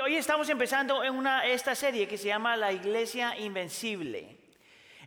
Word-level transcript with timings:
hoy 0.00 0.16
estamos 0.16 0.48
empezando 0.48 1.02
en 1.02 1.14
una, 1.14 1.46
esta 1.46 1.74
serie 1.74 2.06
que 2.06 2.18
se 2.18 2.28
llama 2.28 2.56
La 2.56 2.72
Iglesia 2.72 3.36
Invencible 3.38 4.37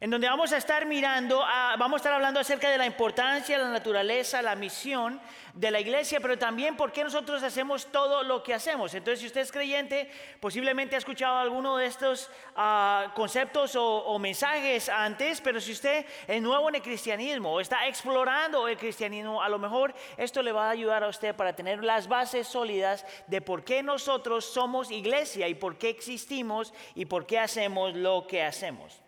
en 0.01 0.09
donde 0.09 0.27
vamos 0.27 0.51
a 0.51 0.57
estar 0.57 0.87
mirando, 0.87 1.41
vamos 1.77 1.93
a 1.93 1.97
estar 1.97 2.13
hablando 2.13 2.39
acerca 2.39 2.71
de 2.71 2.77
la 2.79 2.87
importancia, 2.87 3.55
la 3.59 3.69
naturaleza, 3.69 4.41
la 4.41 4.55
misión 4.55 5.21
de 5.53 5.69
la 5.69 5.79
iglesia, 5.79 6.19
pero 6.19 6.39
también 6.39 6.75
por 6.75 6.91
qué 6.91 7.03
nosotros 7.03 7.43
hacemos 7.43 7.85
todo 7.91 8.23
lo 8.23 8.41
que 8.41 8.55
hacemos. 8.55 8.95
Entonces, 8.95 9.19
si 9.19 9.27
usted 9.27 9.41
es 9.41 9.51
creyente, 9.51 10.09
posiblemente 10.39 10.95
ha 10.95 10.97
escuchado 10.97 11.37
alguno 11.37 11.77
de 11.77 11.85
estos 11.85 12.31
ah, 12.55 13.11
conceptos 13.13 13.75
o, 13.75 13.85
o, 13.85 14.17
mensajes 14.17 14.89
antes, 14.89 15.39
pero 15.39 15.61
si 15.61 15.73
usted 15.73 16.03
es 16.27 16.41
nuevo 16.41 16.69
en 16.69 16.75
el 16.75 16.81
cristianismo 16.81 17.53
o 17.53 17.59
está 17.61 17.85
explorando 17.85 18.67
el 18.67 18.77
cristianismo, 18.77 19.43
a 19.43 19.49
lo 19.49 19.59
mejor 19.59 19.93
esto 20.17 20.41
le 20.41 20.51
va 20.51 20.65
a 20.65 20.71
ayudar 20.71 21.03
a 21.03 21.09
usted 21.09 21.35
para 21.35 21.55
tener 21.55 21.83
las 21.83 22.07
bases 22.07 22.47
sólidas 22.47 23.05
de 23.27 23.39
por 23.39 23.63
qué 23.63 23.83
nosotros 23.83 24.45
somos 24.45 24.89
iglesia 24.89 25.47
y 25.47 25.53
por 25.53 25.77
qué 25.77 25.89
existimos 25.89 26.73
y 26.95 27.05
por 27.05 27.27
qué 27.27 27.37
hacemos 27.37 27.93
lo 27.93 28.25
que 28.25 28.41
hacemos. 28.41 28.99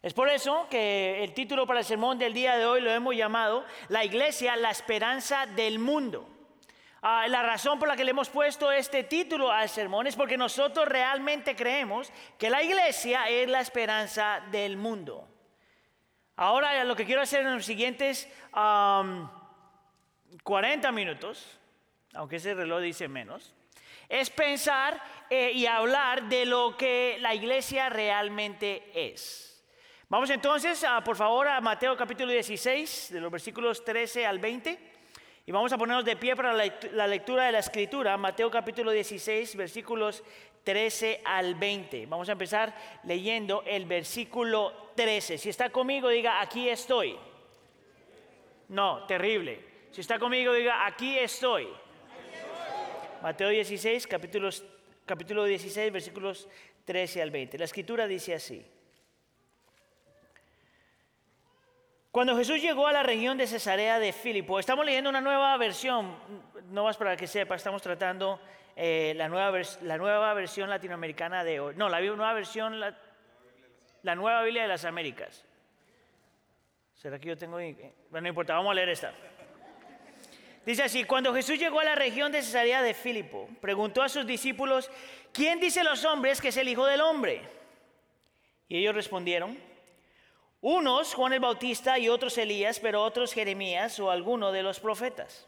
Es 0.00 0.14
por 0.14 0.28
eso 0.28 0.68
que 0.70 1.24
el 1.24 1.34
título 1.34 1.66
para 1.66 1.80
el 1.80 1.84
sermón 1.84 2.18
del 2.18 2.32
día 2.32 2.56
de 2.56 2.64
hoy 2.64 2.80
lo 2.80 2.90
hemos 2.90 3.16
llamado 3.16 3.64
La 3.88 4.04
iglesia, 4.04 4.54
la 4.54 4.70
esperanza 4.70 5.46
del 5.46 5.80
mundo. 5.80 6.28
Ah, 7.02 7.26
la 7.28 7.42
razón 7.42 7.78
por 7.78 7.88
la 7.88 7.96
que 7.96 8.04
le 8.04 8.10
hemos 8.10 8.28
puesto 8.28 8.70
este 8.70 9.04
título 9.04 9.50
al 9.50 9.68
sermón 9.68 10.06
es 10.06 10.14
porque 10.14 10.36
nosotros 10.36 10.86
realmente 10.86 11.56
creemos 11.56 12.12
que 12.38 12.50
la 12.50 12.62
iglesia 12.62 13.28
es 13.28 13.48
la 13.48 13.60
esperanza 13.60 14.42
del 14.50 14.76
mundo. 14.76 15.26
Ahora 16.36 16.84
lo 16.84 16.94
que 16.94 17.04
quiero 17.04 17.22
hacer 17.22 17.40
en 17.40 17.54
los 17.54 17.64
siguientes 17.64 18.28
40 18.52 20.92
minutos, 20.92 21.58
aunque 22.14 22.36
ese 22.36 22.54
reloj 22.54 22.80
dice 22.80 23.08
menos, 23.08 23.54
es 24.08 24.30
pensar 24.30 25.02
eh, 25.28 25.50
y 25.52 25.66
hablar 25.66 26.28
de 26.28 26.46
lo 26.46 26.76
que 26.76 27.16
la 27.20 27.34
iglesia 27.34 27.88
realmente 27.88 28.92
es. 28.94 29.47
Vamos 30.10 30.30
entonces, 30.30 30.82
a, 30.84 31.04
por 31.04 31.16
favor, 31.16 31.46
a 31.48 31.60
Mateo 31.60 31.94
capítulo 31.94 32.32
16, 32.32 33.10
de 33.12 33.20
los 33.20 33.30
versículos 33.30 33.84
13 33.84 34.24
al 34.24 34.38
20. 34.38 34.78
Y 35.44 35.52
vamos 35.52 35.70
a 35.70 35.76
ponernos 35.76 36.02
de 36.02 36.16
pie 36.16 36.34
para 36.34 36.54
la 36.54 37.06
lectura 37.06 37.44
de 37.44 37.52
la 37.52 37.58
escritura, 37.58 38.16
Mateo 38.16 38.50
capítulo 38.50 38.90
16, 38.90 39.54
versículos 39.56 40.24
13 40.64 41.20
al 41.26 41.56
20. 41.56 42.06
Vamos 42.06 42.30
a 42.30 42.32
empezar 42.32 42.74
leyendo 43.04 43.62
el 43.66 43.84
versículo 43.84 44.92
13. 44.94 45.36
Si 45.36 45.50
está 45.50 45.68
conmigo, 45.68 46.08
diga, 46.08 46.40
aquí 46.40 46.70
estoy. 46.70 47.14
No, 48.68 49.04
terrible. 49.04 49.62
Si 49.90 50.00
está 50.00 50.18
conmigo, 50.18 50.54
diga, 50.54 50.86
aquí 50.86 51.18
estoy. 51.18 51.68
Mateo 53.20 53.50
16, 53.50 54.06
capítulos, 54.06 54.64
capítulo 55.04 55.44
16, 55.44 55.92
versículos 55.92 56.48
13 56.86 57.20
al 57.20 57.30
20. 57.30 57.58
La 57.58 57.66
escritura 57.66 58.06
dice 58.06 58.32
así. 58.32 58.64
Cuando 62.10 62.36
Jesús 62.36 62.60
llegó 62.62 62.86
a 62.86 62.92
la 62.92 63.02
región 63.02 63.36
de 63.36 63.46
Cesarea 63.46 63.98
de 63.98 64.12
Filipo, 64.12 64.58
estamos 64.58 64.84
leyendo 64.84 65.10
una 65.10 65.20
nueva 65.20 65.56
versión, 65.58 66.16
no 66.70 66.84
más 66.84 66.96
para 66.96 67.16
que 67.16 67.26
sepa, 67.26 67.54
estamos 67.54 67.82
tratando 67.82 68.40
eh, 68.74 69.12
la, 69.14 69.28
nueva 69.28 69.60
la 69.82 69.98
nueva 69.98 70.32
versión 70.32 70.70
latinoamericana 70.70 71.44
de 71.44 71.60
hoy. 71.60 71.74
No, 71.76 71.88
la 71.88 72.00
nueva 72.00 72.32
versión, 72.32 72.80
la, 72.80 72.96
la 74.02 74.14
nueva 74.14 74.42
Biblia 74.42 74.62
de 74.62 74.68
las 74.68 74.86
Américas. 74.86 75.44
¿Será 76.94 77.18
que 77.18 77.28
yo 77.28 77.36
tengo.? 77.36 77.58
Bueno, 77.58 78.22
no 78.22 78.28
importa, 78.28 78.54
vamos 78.54 78.70
a 78.70 78.74
leer 78.74 78.88
esta. 78.88 79.12
Dice 80.64 80.82
así: 80.82 81.04
Cuando 81.04 81.34
Jesús 81.34 81.58
llegó 81.58 81.78
a 81.78 81.84
la 81.84 81.94
región 81.94 82.32
de 82.32 82.42
Cesarea 82.42 82.82
de 82.82 82.94
Filipo, 82.94 83.48
preguntó 83.60 84.02
a 84.02 84.08
sus 84.08 84.26
discípulos: 84.26 84.90
¿Quién 85.32 85.60
dice 85.60 85.84
los 85.84 86.04
hombres 86.06 86.40
que 86.40 86.48
es 86.48 86.56
el 86.56 86.68
Hijo 86.68 86.86
del 86.86 87.02
Hombre? 87.02 87.42
Y 88.66 88.78
ellos 88.78 88.94
respondieron: 88.94 89.58
unos 90.60 91.14
Juan 91.14 91.32
el 91.32 91.40
Bautista 91.40 91.98
y 91.98 92.08
otros 92.08 92.36
Elías, 92.38 92.80
pero 92.80 93.02
otros 93.02 93.32
Jeremías 93.32 93.98
o 94.00 94.10
alguno 94.10 94.52
de 94.52 94.62
los 94.62 94.80
profetas. 94.80 95.46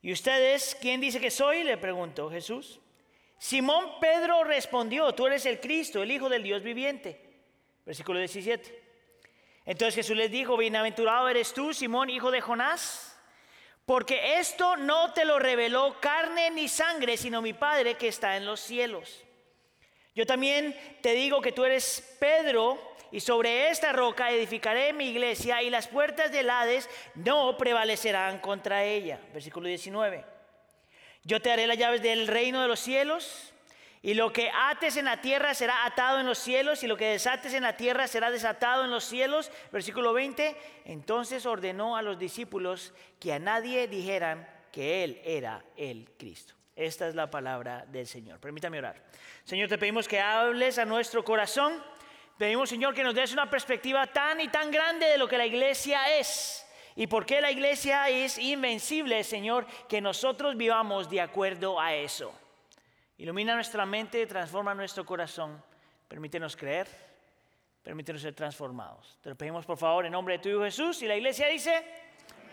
¿Y 0.00 0.12
ustedes 0.12 0.76
quién 0.80 1.00
dice 1.00 1.20
que 1.20 1.30
soy? 1.30 1.64
le 1.64 1.76
preguntó 1.76 2.30
Jesús. 2.30 2.80
Simón 3.38 4.00
Pedro 4.00 4.44
respondió, 4.44 5.12
tú 5.14 5.26
eres 5.26 5.46
el 5.46 5.60
Cristo, 5.60 6.02
el 6.02 6.10
Hijo 6.10 6.28
del 6.28 6.42
Dios 6.42 6.62
viviente. 6.62 7.20
Versículo 7.84 8.18
17. 8.18 8.88
Entonces 9.64 9.94
Jesús 9.94 10.16
les 10.16 10.30
dijo, 10.30 10.56
bienaventurado 10.56 11.28
eres 11.28 11.52
tú, 11.52 11.74
Simón, 11.74 12.10
hijo 12.10 12.30
de 12.30 12.40
Jonás, 12.40 13.18
porque 13.84 14.38
esto 14.38 14.76
no 14.76 15.12
te 15.12 15.24
lo 15.26 15.38
reveló 15.38 16.00
carne 16.00 16.50
ni 16.50 16.68
sangre, 16.68 17.16
sino 17.18 17.42
mi 17.42 17.52
Padre 17.52 17.94
que 17.96 18.08
está 18.08 18.36
en 18.36 18.46
los 18.46 18.60
cielos. 18.60 19.24
Yo 20.14 20.26
también 20.26 20.74
te 21.02 21.12
digo 21.12 21.40
que 21.40 21.52
tú 21.52 21.64
eres 21.64 22.16
Pedro, 22.18 22.78
y 23.10 23.20
sobre 23.20 23.70
esta 23.70 23.92
roca 23.92 24.30
edificaré 24.30 24.92
mi 24.92 25.08
iglesia 25.08 25.62
y 25.62 25.70
las 25.70 25.88
puertas 25.88 26.30
del 26.30 26.50
Hades 26.50 26.88
no 27.14 27.56
prevalecerán 27.56 28.38
contra 28.38 28.84
ella. 28.84 29.20
Versículo 29.32 29.68
19. 29.68 30.24
Yo 31.24 31.40
te 31.40 31.50
haré 31.50 31.66
las 31.66 31.78
llaves 31.78 32.02
del 32.02 32.26
reino 32.26 32.62
de 32.62 32.68
los 32.68 32.80
cielos 32.80 33.52
y 34.00 34.14
lo 34.14 34.32
que 34.32 34.50
ates 34.54 34.96
en 34.96 35.06
la 35.06 35.20
tierra 35.20 35.54
será 35.54 35.84
atado 35.84 36.20
en 36.20 36.26
los 36.26 36.38
cielos 36.38 36.82
y 36.82 36.86
lo 36.86 36.96
que 36.96 37.06
desates 37.06 37.52
en 37.54 37.62
la 37.62 37.76
tierra 37.76 38.06
será 38.06 38.30
desatado 38.30 38.84
en 38.84 38.90
los 38.90 39.04
cielos. 39.04 39.50
Versículo 39.72 40.12
20. 40.12 40.56
Entonces 40.84 41.46
ordenó 41.46 41.96
a 41.96 42.02
los 42.02 42.18
discípulos 42.18 42.94
que 43.18 43.32
a 43.32 43.38
nadie 43.38 43.88
dijeran 43.88 44.48
que 44.70 45.02
Él 45.04 45.20
era 45.24 45.64
el 45.76 46.10
Cristo. 46.16 46.54
Esta 46.76 47.08
es 47.08 47.16
la 47.16 47.28
palabra 47.28 47.84
del 47.88 48.06
Señor. 48.06 48.38
Permítame 48.38 48.78
orar. 48.78 49.02
Señor, 49.42 49.68
te 49.68 49.78
pedimos 49.78 50.06
que 50.06 50.20
hables 50.20 50.78
a 50.78 50.84
nuestro 50.84 51.24
corazón 51.24 51.82
Pedimos, 52.38 52.68
Señor, 52.68 52.94
que 52.94 53.02
nos 53.02 53.16
des 53.16 53.32
una 53.32 53.50
perspectiva 53.50 54.06
tan 54.06 54.40
y 54.40 54.46
tan 54.46 54.70
grande 54.70 55.06
de 55.06 55.18
lo 55.18 55.26
que 55.26 55.36
la 55.36 55.44
iglesia 55.44 56.16
es. 56.18 56.64
Y 56.94 57.08
por 57.08 57.26
qué 57.26 57.40
la 57.40 57.50
iglesia 57.50 58.08
es 58.08 58.38
invencible, 58.38 59.24
Señor, 59.24 59.66
que 59.88 60.00
nosotros 60.00 60.56
vivamos 60.56 61.10
de 61.10 61.20
acuerdo 61.20 61.80
a 61.80 61.94
eso. 61.94 62.32
Ilumina 63.16 63.56
nuestra 63.56 63.84
mente, 63.84 64.24
transforma 64.26 64.72
nuestro 64.72 65.04
corazón. 65.04 65.60
Permítenos 66.06 66.56
creer, 66.56 66.86
permítenos 67.82 68.22
ser 68.22 68.34
transformados. 68.34 69.18
Te 69.20 69.30
lo 69.30 69.34
pedimos, 69.34 69.66
por 69.66 69.76
favor, 69.76 70.06
en 70.06 70.12
nombre 70.12 70.34
de 70.34 70.38
tu 70.38 70.48
Hijo 70.48 70.62
Jesús. 70.62 71.02
Y 71.02 71.08
la 71.08 71.16
iglesia 71.16 71.48
dice, 71.48 71.84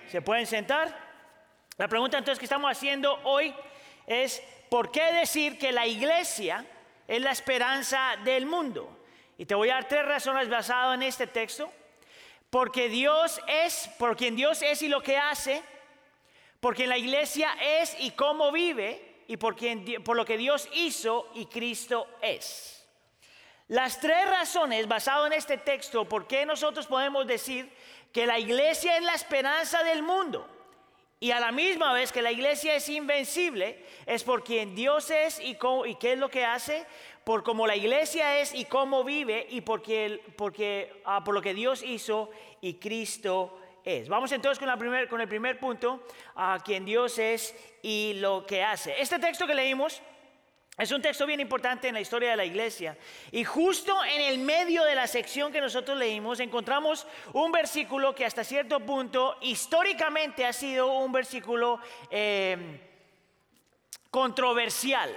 ¿se 0.08 0.20
pueden 0.24 0.48
sentar? 0.48 0.98
La 1.78 1.88
pregunta 1.88 2.18
entonces 2.18 2.40
que 2.40 2.46
estamos 2.46 2.72
haciendo 2.72 3.20
hoy 3.24 3.54
es, 4.08 4.42
¿por 4.68 4.92
qué 4.92 5.14
decir 5.14 5.60
que 5.60 5.72
la 5.72 5.86
iglesia 5.86 6.66
es 7.08 7.22
la 7.22 7.32
esperanza 7.32 8.16
del 8.24 8.48
mundo? 8.48 9.05
Y 9.38 9.46
te 9.46 9.56
voy 9.56 9.70
a 9.70 9.76
dar 9.76 9.88
tres 9.88 10.06
razones 10.06 10.50
basadas 10.50 10.96
en 10.96 11.04
este 11.04 11.28
texto. 11.28 11.72
Porque 12.50 12.90
Dios 12.90 13.42
es, 13.48 13.90
por 13.98 14.16
quien 14.16 14.36
Dios 14.36 14.62
es 14.62 14.82
y 14.82 14.88
lo 14.88 15.02
que 15.02 15.18
hace, 15.18 15.62
porque 16.60 16.88
la 16.88 16.98
iglesia 16.98 17.50
es 17.62 17.96
y 18.00 18.12
cómo 18.12 18.52
vive, 18.52 19.24
y 19.28 19.38
por, 19.38 19.56
por 20.04 20.16
lo 20.16 20.26
que 20.26 20.38
Dios 20.38 20.70
hizo 20.74 21.30
y 21.34 21.48
Cristo 21.48 22.08
es. 22.22 22.88
Las 23.68 24.00
tres 24.00 24.30
razones 24.30 24.88
basadas 24.88 25.28
en 25.28 25.34
este 25.34 25.58
texto, 25.58 26.06
por 26.06 26.28
qué 26.28 26.46
nosotros 26.46 26.86
podemos 26.86 27.26
decir 27.26 27.72
que 28.14 28.26
la 28.26 28.40
iglesia 28.40 28.96
es 28.98 29.04
la 29.04 29.16
esperanza 29.16 29.84
del 29.84 30.04
mundo 30.04 30.55
y 31.20 31.32
a 31.32 31.40
la 31.40 31.52
misma 31.52 31.94
vez 31.94 32.12
que 32.12 32.22
la 32.22 32.32
iglesia 32.32 32.76
es 32.76 32.90
invencible, 32.90 33.84
es 34.06 34.24
por 34.24 34.44
quien 34.44 34.76
Dios 34.76 35.10
es 35.10 35.40
y, 35.40 35.58
y 35.86 35.96
qué 35.96 36.14
es 36.14 36.20
lo 36.20 36.30
que 36.30 36.46
hace, 36.46 36.86
por 37.24 37.44
cómo 37.44 37.66
la 37.66 37.76
iglesia 37.76 38.40
es 38.40 38.54
y 38.54 38.66
cómo 38.66 39.04
vive 39.04 39.48
y 39.50 39.62
porque, 39.62 40.22
porque 40.36 41.02
ah, 41.06 41.24
por 41.24 41.34
lo 41.34 41.42
que 41.42 41.54
Dios 41.54 41.82
hizo 41.84 42.30
y 42.62 42.76
Cristo 42.76 43.58
es. 43.84 44.10
Vamos 44.10 44.32
entonces 44.32 44.60
con, 44.60 45.22
el 45.22 45.28
primer 45.28 45.60
punto, 45.60 46.04
a 46.36 46.60
quien 46.64 46.86
Dios 46.86 47.18
es 47.18 47.56
y 47.82 48.14
lo 48.16 48.46
que 48.46 48.64
hace. 48.64 49.00
Este 49.00 49.18
texto 49.18 49.48
que 49.48 49.56
leímos 49.56 50.02
es 50.78 50.92
un 50.92 51.02
texto 51.02 51.26
bien 51.26 51.40
importante 51.40 51.88
en 51.88 51.94
la 51.94 52.02
historia 52.02 52.32
de 52.32 52.36
la 52.36 52.44
iglesia. 52.44 52.98
Y 53.32 53.46
justo 53.46 53.96
en 54.04 54.22
el 54.22 54.40
medio 54.40 54.84
de 54.84 54.94
la 54.94 55.08
sección 55.08 55.52
que 55.52 55.62
nosotros 55.62 55.98
leímos 55.98 56.42
encontramos 56.42 57.08
un 57.32 57.52
versículo 57.52 58.14
que 58.14 58.26
hasta 58.26 58.44
cierto 58.44 58.82
punto 58.82 59.38
históricamente 59.42 60.46
ha 60.46 60.52
sido 60.52 61.00
un 61.00 61.14
versículo 61.14 61.80
eh, 62.12 62.82
controversial. 64.12 65.16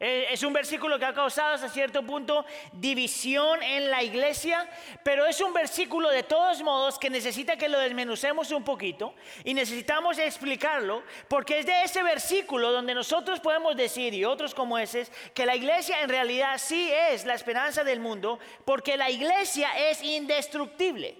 Eh, 0.00 0.26
es 0.32 0.42
un 0.42 0.52
versículo 0.52 0.98
que 0.98 1.04
ha 1.04 1.14
causado 1.14 1.54
hasta 1.54 1.68
cierto 1.68 2.02
punto 2.02 2.44
división 2.72 3.62
en 3.62 3.90
la 3.90 4.02
iglesia, 4.02 4.68
pero 5.04 5.24
es 5.24 5.40
un 5.40 5.52
versículo 5.52 6.10
de 6.10 6.24
todos 6.24 6.62
modos 6.62 6.98
que 6.98 7.08
necesita 7.08 7.56
que 7.56 7.68
lo 7.68 7.78
desmenucemos 7.78 8.50
un 8.50 8.64
poquito 8.64 9.14
y 9.44 9.54
necesitamos 9.54 10.18
explicarlo 10.18 11.04
porque 11.28 11.60
es 11.60 11.66
de 11.66 11.84
ese 11.84 12.02
versículo 12.02 12.72
donde 12.72 12.92
nosotros 12.92 13.38
podemos 13.38 13.76
decir, 13.76 14.12
y 14.14 14.24
otros 14.24 14.52
como 14.52 14.78
ese, 14.78 15.06
que 15.32 15.46
la 15.46 15.54
iglesia 15.54 16.02
en 16.02 16.08
realidad 16.08 16.58
sí 16.58 16.90
es 17.10 17.24
la 17.24 17.34
esperanza 17.34 17.84
del 17.84 18.00
mundo 18.00 18.40
porque 18.64 18.96
la 18.96 19.10
iglesia 19.10 19.90
es 19.90 20.02
indestructible. 20.02 21.16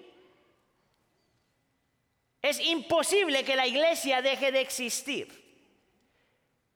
Es 2.41 2.59
imposible 2.59 3.45
que 3.45 3.55
la 3.55 3.65
iglesia 3.65 4.21
deje 4.21 4.51
de 4.51 4.59
existir. 4.59 5.44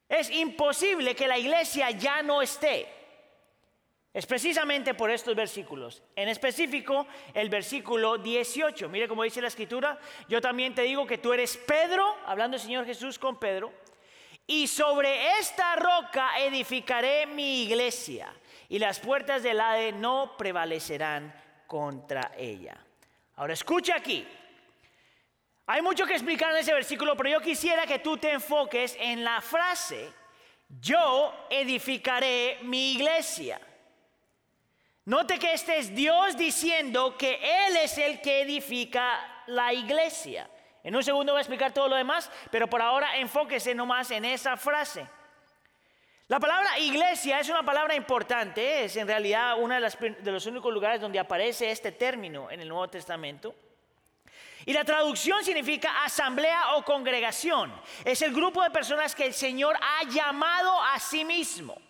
Es 0.09 0.31
imposible 0.31 1.15
que 1.15 1.27
la 1.27 1.37
iglesia 1.37 1.91
ya 1.91 2.23
no 2.23 2.41
esté. 2.41 2.87
Es 4.11 4.25
precisamente 4.25 4.95
por 4.95 5.11
estos 5.11 5.35
versículos. 5.35 6.01
En 6.15 6.29
específico, 6.29 7.05
el 7.31 7.47
versículo 7.47 8.17
18. 8.17 8.89
Mire 8.89 9.07
cómo 9.07 9.21
dice 9.21 9.39
la 9.39 9.49
escritura. 9.49 9.99
Yo 10.27 10.41
también 10.41 10.73
te 10.73 10.81
digo 10.81 11.05
que 11.05 11.19
tú 11.19 11.31
eres 11.31 11.55
Pedro, 11.57 12.17
hablando 12.25 12.57
el 12.57 12.61
Señor 12.61 12.87
Jesús 12.87 13.19
con 13.19 13.39
Pedro, 13.39 13.71
y 14.47 14.65
sobre 14.65 15.37
esta 15.37 15.75
roca 15.75 16.39
edificaré 16.39 17.27
mi 17.27 17.65
iglesia, 17.65 18.33
y 18.67 18.79
las 18.79 18.99
puertas 18.99 19.43
del 19.43 19.61
Hade 19.61 19.91
no 19.91 20.35
prevalecerán 20.35 21.31
contra 21.67 22.31
ella. 22.35 22.83
Ahora 23.35 23.53
escucha 23.53 23.95
aquí. 23.95 24.27
Hay 25.71 25.83
mucho 25.83 26.07
que 26.07 26.13
explicar 26.13 26.49
en 26.49 26.57
ese 26.57 26.73
versículo, 26.73 27.15
pero 27.15 27.29
yo 27.29 27.41
quisiera 27.41 27.85
que 27.85 27.99
tú 27.99 28.17
te 28.17 28.31
enfoques 28.31 28.97
en 28.99 29.23
la 29.23 29.39
frase, 29.39 30.11
yo 30.67 31.45
edificaré 31.47 32.57
mi 32.63 32.93
iglesia. 32.93 33.61
Note 35.05 35.37
que 35.37 35.53
este 35.53 35.77
es 35.77 35.93
Dios 35.93 36.35
diciendo 36.35 37.15
que 37.15 37.35
Él 37.67 37.77
es 37.77 37.99
el 37.99 38.19
que 38.19 38.41
edifica 38.41 39.43
la 39.45 39.71
iglesia. 39.71 40.49
En 40.83 40.95
un 40.95 41.03
segundo 41.03 41.33
voy 41.33 41.37
a 41.37 41.41
explicar 41.41 41.71
todo 41.71 41.87
lo 41.87 41.97
demás, 41.97 42.31
pero 42.49 42.67
por 42.67 42.81
ahora 42.81 43.17
enfóquese 43.17 43.75
nomás 43.75 44.09
en 44.09 44.25
esa 44.25 44.57
frase. 44.57 45.05
La 46.29 46.39
palabra 46.39 46.79
iglesia 46.79 47.39
es 47.41 47.47
una 47.47 47.61
palabra 47.61 47.93
importante, 47.93 48.85
es 48.85 48.95
en 48.95 49.05
realidad 49.05 49.53
uno 49.59 49.79
de, 49.79 50.15
de 50.19 50.31
los 50.31 50.47
únicos 50.47 50.73
lugares 50.73 50.99
donde 50.99 51.19
aparece 51.19 51.69
este 51.69 51.91
término 51.91 52.49
en 52.49 52.59
el 52.59 52.69
Nuevo 52.69 52.87
Testamento. 52.87 53.53
Y 54.65 54.73
la 54.73 54.83
traducción 54.83 55.43
significa 55.43 56.03
asamblea 56.03 56.75
o 56.75 56.83
congregación. 56.83 57.71
Es 58.03 58.21
el 58.21 58.33
grupo 58.33 58.61
de 58.61 58.71
personas 58.71 59.15
que 59.15 59.25
el 59.25 59.33
Señor 59.33 59.75
ha 59.77 60.07
llamado 60.09 60.81
a 60.83 60.99
sí 60.99 61.23
mismo. 61.23 61.81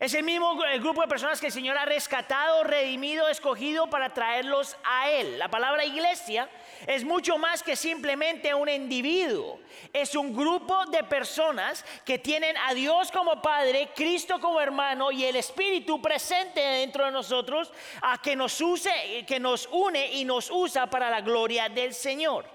Es 0.00 0.14
el 0.14 0.24
mismo 0.24 0.56
grupo 0.80 1.02
de 1.02 1.08
personas 1.08 1.38
que 1.38 1.48
el 1.48 1.52
Señor 1.52 1.76
ha 1.76 1.84
rescatado, 1.84 2.64
redimido, 2.64 3.28
escogido 3.28 3.90
para 3.90 4.12
traerlos 4.12 4.76
a 4.84 5.10
Él. 5.10 5.38
La 5.38 5.48
palabra 5.48 5.84
iglesia 5.84 6.48
es 6.86 7.04
mucho 7.04 7.36
más 7.36 7.62
que 7.62 7.76
simplemente 7.76 8.54
un 8.54 8.68
individuo. 8.68 9.60
Es 9.92 10.14
un 10.14 10.34
grupo 10.34 10.86
de 10.86 11.04
personas 11.04 11.84
que 12.06 12.18
tienen 12.18 12.56
a 12.56 12.72
Dios 12.72 13.12
como 13.12 13.42
Padre, 13.42 13.90
Cristo 13.94 14.40
como 14.40 14.60
hermano 14.60 15.12
y 15.12 15.24
el 15.24 15.36
Espíritu 15.36 16.00
presente 16.00 16.60
dentro 16.60 17.04
de 17.04 17.12
nosotros 17.12 17.70
a 18.00 18.20
que 18.20 18.34
nos 18.34 18.58
use, 18.60 19.24
que 19.26 19.38
nos 19.38 19.68
une 19.70 20.14
y 20.14 20.24
nos 20.24 20.50
usa 20.50 20.88
para 20.88 21.10
la 21.10 21.20
gloria 21.20 21.68
del 21.68 21.92
Señor. 21.92 22.46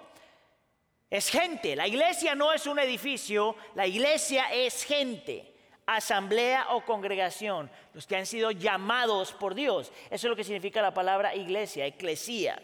Es 1.10 1.30
gente. 1.30 1.76
La 1.76 1.88
iglesia 1.88 2.34
no 2.34 2.52
es 2.52 2.66
un 2.66 2.80
edificio, 2.80 3.56
la 3.76 3.86
iglesia 3.86 4.52
es 4.52 4.84
gente 4.84 5.57
asamblea 5.88 6.68
o 6.72 6.82
congregación, 6.82 7.72
los 7.94 8.06
que 8.06 8.18
han 8.18 8.26
sido 8.26 8.52
llamados 8.52 9.32
por 9.32 9.56
Dios. 9.56 9.92
Eso 10.12 10.28
es 10.28 10.30
lo 10.30 10.36
que 10.36 10.44
significa 10.44 10.82
la 10.82 10.94
palabra 10.94 11.34
iglesia, 11.34 11.86
eclesía. 11.86 12.62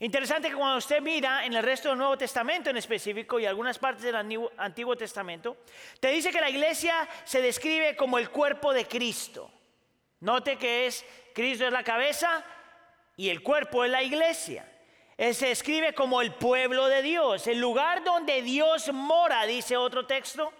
Interesante 0.00 0.48
que 0.48 0.54
cuando 0.54 0.76
usted 0.76 1.00
mira 1.00 1.44
en 1.44 1.54
el 1.54 1.62
resto 1.62 1.88
del 1.88 1.98
Nuevo 1.98 2.16
Testamento 2.16 2.70
en 2.70 2.76
específico 2.76 3.40
y 3.40 3.46
algunas 3.46 3.78
partes 3.78 4.04
del 4.04 4.14
Antiguo, 4.14 4.96
Testamento, 4.96 5.56
te 5.98 6.08
dice 6.08 6.30
que 6.30 6.40
la 6.40 6.50
iglesia 6.50 7.08
se 7.24 7.42
describe 7.42 7.96
como 7.96 8.18
el 8.18 8.30
cuerpo 8.30 8.72
de 8.72 8.86
Cristo. 8.86 9.50
Note 10.20 10.56
que 10.56 10.86
es 10.86 11.04
Cristo 11.34 11.66
es 11.66 11.72
la 11.72 11.82
cabeza 11.82 12.44
y 13.16 13.30
el 13.30 13.42
cuerpo 13.42 13.84
es 13.84 13.90
la 13.90 14.02
iglesia. 14.02 14.70
se 15.16 15.48
describe 15.48 15.94
como 15.94 16.20
el 16.20 16.32
pueblo 16.34 16.86
de 16.86 17.02
Dios, 17.02 17.46
el 17.48 17.58
lugar 17.58 18.04
donde 18.04 18.42
Dios 18.42 18.92
mora, 18.92 19.46
dice 19.46 19.76
otro 19.76 20.06
texto 20.06 20.52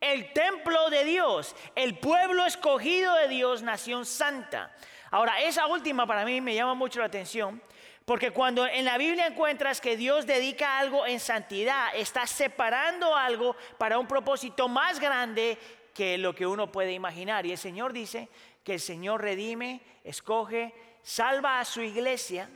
el 0.00 0.32
templo 0.32 0.90
de 0.90 1.04
Dios, 1.04 1.54
el 1.74 1.98
pueblo 1.98 2.46
escogido 2.46 3.14
de 3.16 3.28
Dios, 3.28 3.62
nación 3.62 4.06
santa. 4.06 4.74
Ahora, 5.10 5.40
esa 5.42 5.66
última 5.66 6.06
para 6.06 6.24
mí 6.24 6.40
me 6.40 6.54
llama 6.54 6.74
mucho 6.74 7.00
la 7.00 7.06
atención, 7.06 7.62
porque 8.04 8.30
cuando 8.30 8.66
en 8.66 8.84
la 8.84 8.96
Biblia 8.96 9.26
encuentras 9.26 9.80
que 9.80 9.96
Dios 9.96 10.26
dedica 10.26 10.78
algo 10.78 11.06
en 11.06 11.20
santidad, 11.20 11.88
está 11.94 12.26
separando 12.26 13.14
algo 13.14 13.56
para 13.78 13.98
un 13.98 14.06
propósito 14.06 14.68
más 14.68 14.98
grande 14.98 15.58
que 15.94 16.16
lo 16.16 16.34
que 16.34 16.46
uno 16.46 16.72
puede 16.72 16.92
imaginar. 16.92 17.44
Y 17.44 17.52
el 17.52 17.58
Señor 17.58 17.92
dice 17.92 18.28
que 18.64 18.74
el 18.74 18.80
Señor 18.80 19.20
redime, 19.20 19.80
escoge, 20.02 20.74
salva 21.02 21.60
a 21.60 21.64
su 21.64 21.82
iglesia, 21.82 22.48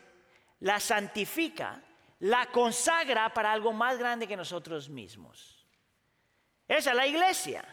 la 0.61 0.81
santifica, 0.81 1.82
la 2.20 2.46
consagra 2.46 3.32
para 3.35 3.52
algo 3.52 3.73
más 3.73 3.99
grande 3.99 4.26
que 4.26 4.37
nosotros 4.37 4.88
mismos. 4.88 5.64
Esa 6.69 6.91
es 6.91 6.97
la 6.97 7.07
iglesia. 7.07 7.65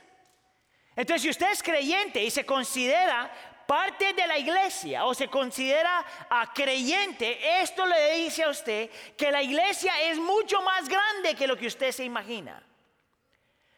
Entonces, 0.96 1.22
si 1.22 1.30
usted 1.30 1.52
es 1.52 1.64
creyente 1.64 2.22
y 2.24 2.30
se 2.30 2.46
considera 2.46 3.32
parte 3.66 4.14
de 4.14 4.28
la 4.28 4.38
iglesia 4.38 5.06
o 5.06 5.14
se 5.14 5.30
considera 5.30 6.06
a 6.30 6.52
creyente, 6.54 7.62
esto 7.62 7.86
le 7.86 8.18
dice 8.18 8.44
a 8.44 8.50
usted 8.50 8.90
que 9.16 9.32
la 9.32 9.42
iglesia 9.42 9.94
es 10.02 10.20
mucho 10.20 10.62
más 10.62 10.90
grande 10.90 11.36
que 11.36 11.48
lo 11.48 11.58
que 11.58 11.68
usted 11.68 11.92
se 11.92 12.04
imagina. 12.04 12.62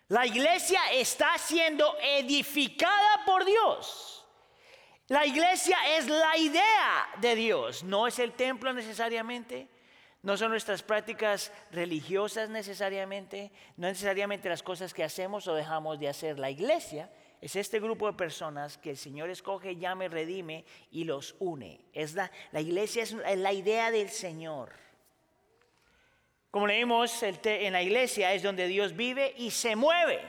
La 0.07 0.25
iglesia 0.25 0.81
está 0.91 1.37
siendo 1.37 1.95
edificada 2.01 3.23
por 3.25 3.45
Dios. 3.45 4.25
La 5.07 5.25
iglesia 5.25 5.77
es 5.97 6.07
la 6.07 6.37
idea 6.37 7.09
de 7.17 7.35
Dios, 7.35 7.83
no 7.83 8.07
es 8.07 8.17
el 8.19 8.33
templo 8.33 8.73
necesariamente, 8.73 9.67
no 10.23 10.37
son 10.37 10.51
nuestras 10.51 10.81
prácticas 10.81 11.51
religiosas 11.69 12.49
necesariamente, 12.49 13.51
no 13.75 13.87
necesariamente 13.87 14.47
las 14.47 14.63
cosas 14.63 14.93
que 14.93 15.03
hacemos 15.03 15.47
o 15.47 15.53
dejamos 15.53 15.99
de 15.99 16.07
hacer. 16.07 16.39
La 16.39 16.49
iglesia 16.49 17.09
es 17.41 17.57
este 17.57 17.81
grupo 17.81 18.07
de 18.07 18.13
personas 18.13 18.77
que 18.77 18.91
el 18.91 18.97
Señor 18.97 19.29
escoge, 19.29 19.75
llame, 19.75 20.07
redime 20.07 20.63
y 20.91 21.03
los 21.03 21.35
une. 21.39 21.81
Es 21.91 22.13
la, 22.15 22.31
iglesia 22.53 23.03
es 23.03 23.13
la 23.13 23.51
idea 23.51 23.91
del 23.91 24.09
Señor. 24.09 24.71
Como 26.49 26.67
leímos 26.67 27.21
en 27.21 27.73
la 27.73 27.81
iglesia 27.81 28.33
es 28.33 28.43
donde 28.43 28.67
Dios 28.67 28.95
vive 28.95 29.33
y 29.37 29.51
se 29.51 29.75
mueve. 29.75 30.21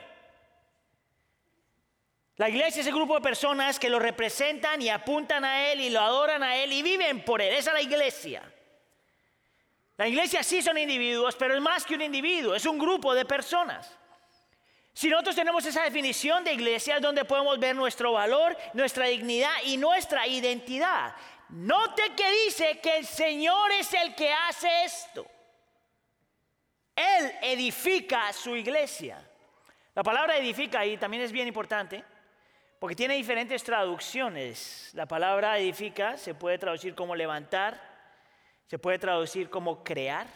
La 2.36 2.48
iglesia 2.48 2.80
es 2.80 2.86
el 2.88 2.94
grupo 2.94 3.14
de 3.14 3.20
personas 3.20 3.78
que 3.78 3.90
lo 3.90 4.00
representan 4.00 4.82
y 4.82 4.88
apuntan 4.88 5.44
a 5.44 5.70
Él 5.70 5.80
y 5.82 5.90
lo 5.90 6.00
adoran 6.00 6.42
a 6.42 6.56
Él 6.56 6.72
y 6.72 6.82
viven 6.82 7.24
por 7.24 7.40
Él. 7.40 7.54
Esa 7.54 7.70
es 7.70 7.74
la 7.74 7.82
iglesia. 7.82 8.53
La 9.96 10.08
iglesia 10.08 10.42
sí 10.42 10.60
son 10.60 10.76
individuos, 10.76 11.36
pero 11.36 11.54
es 11.54 11.60
más 11.60 11.84
que 11.84 11.94
un 11.94 12.02
individuo, 12.02 12.54
es 12.54 12.66
un 12.66 12.78
grupo 12.78 13.14
de 13.14 13.24
personas. 13.24 13.96
Si 14.92 15.08
nosotros 15.08 15.34
tenemos 15.34 15.64
esa 15.66 15.82
definición 15.82 16.44
de 16.44 16.52
iglesia, 16.52 16.96
es 16.96 17.02
donde 17.02 17.24
podemos 17.24 17.58
ver 17.58 17.74
nuestro 17.74 18.12
valor, 18.12 18.56
nuestra 18.74 19.06
dignidad 19.06 19.54
y 19.64 19.76
nuestra 19.76 20.26
identidad. 20.26 21.14
Note 21.48 22.14
que 22.16 22.30
dice 22.44 22.80
que 22.80 22.98
el 22.98 23.06
Señor 23.06 23.72
es 23.72 23.92
el 23.92 24.14
que 24.14 24.32
hace 24.32 24.84
esto. 24.84 25.26
Él 26.94 27.32
edifica 27.42 28.32
su 28.32 28.54
iglesia. 28.54 29.18
La 29.94 30.02
palabra 30.02 30.36
edifica 30.36 30.80
ahí 30.80 30.96
también 30.96 31.22
es 31.22 31.32
bien 31.32 31.48
importante 31.48 32.04
porque 32.78 32.96
tiene 32.96 33.14
diferentes 33.14 33.64
traducciones. 33.64 34.90
La 34.94 35.06
palabra 35.06 35.58
edifica 35.58 36.16
se 36.16 36.34
puede 36.34 36.58
traducir 36.58 36.94
como 36.94 37.16
levantar, 37.16 37.93
se 38.66 38.78
puede 38.78 38.98
traducir 38.98 39.50
como 39.50 39.84
crear, 39.84 40.26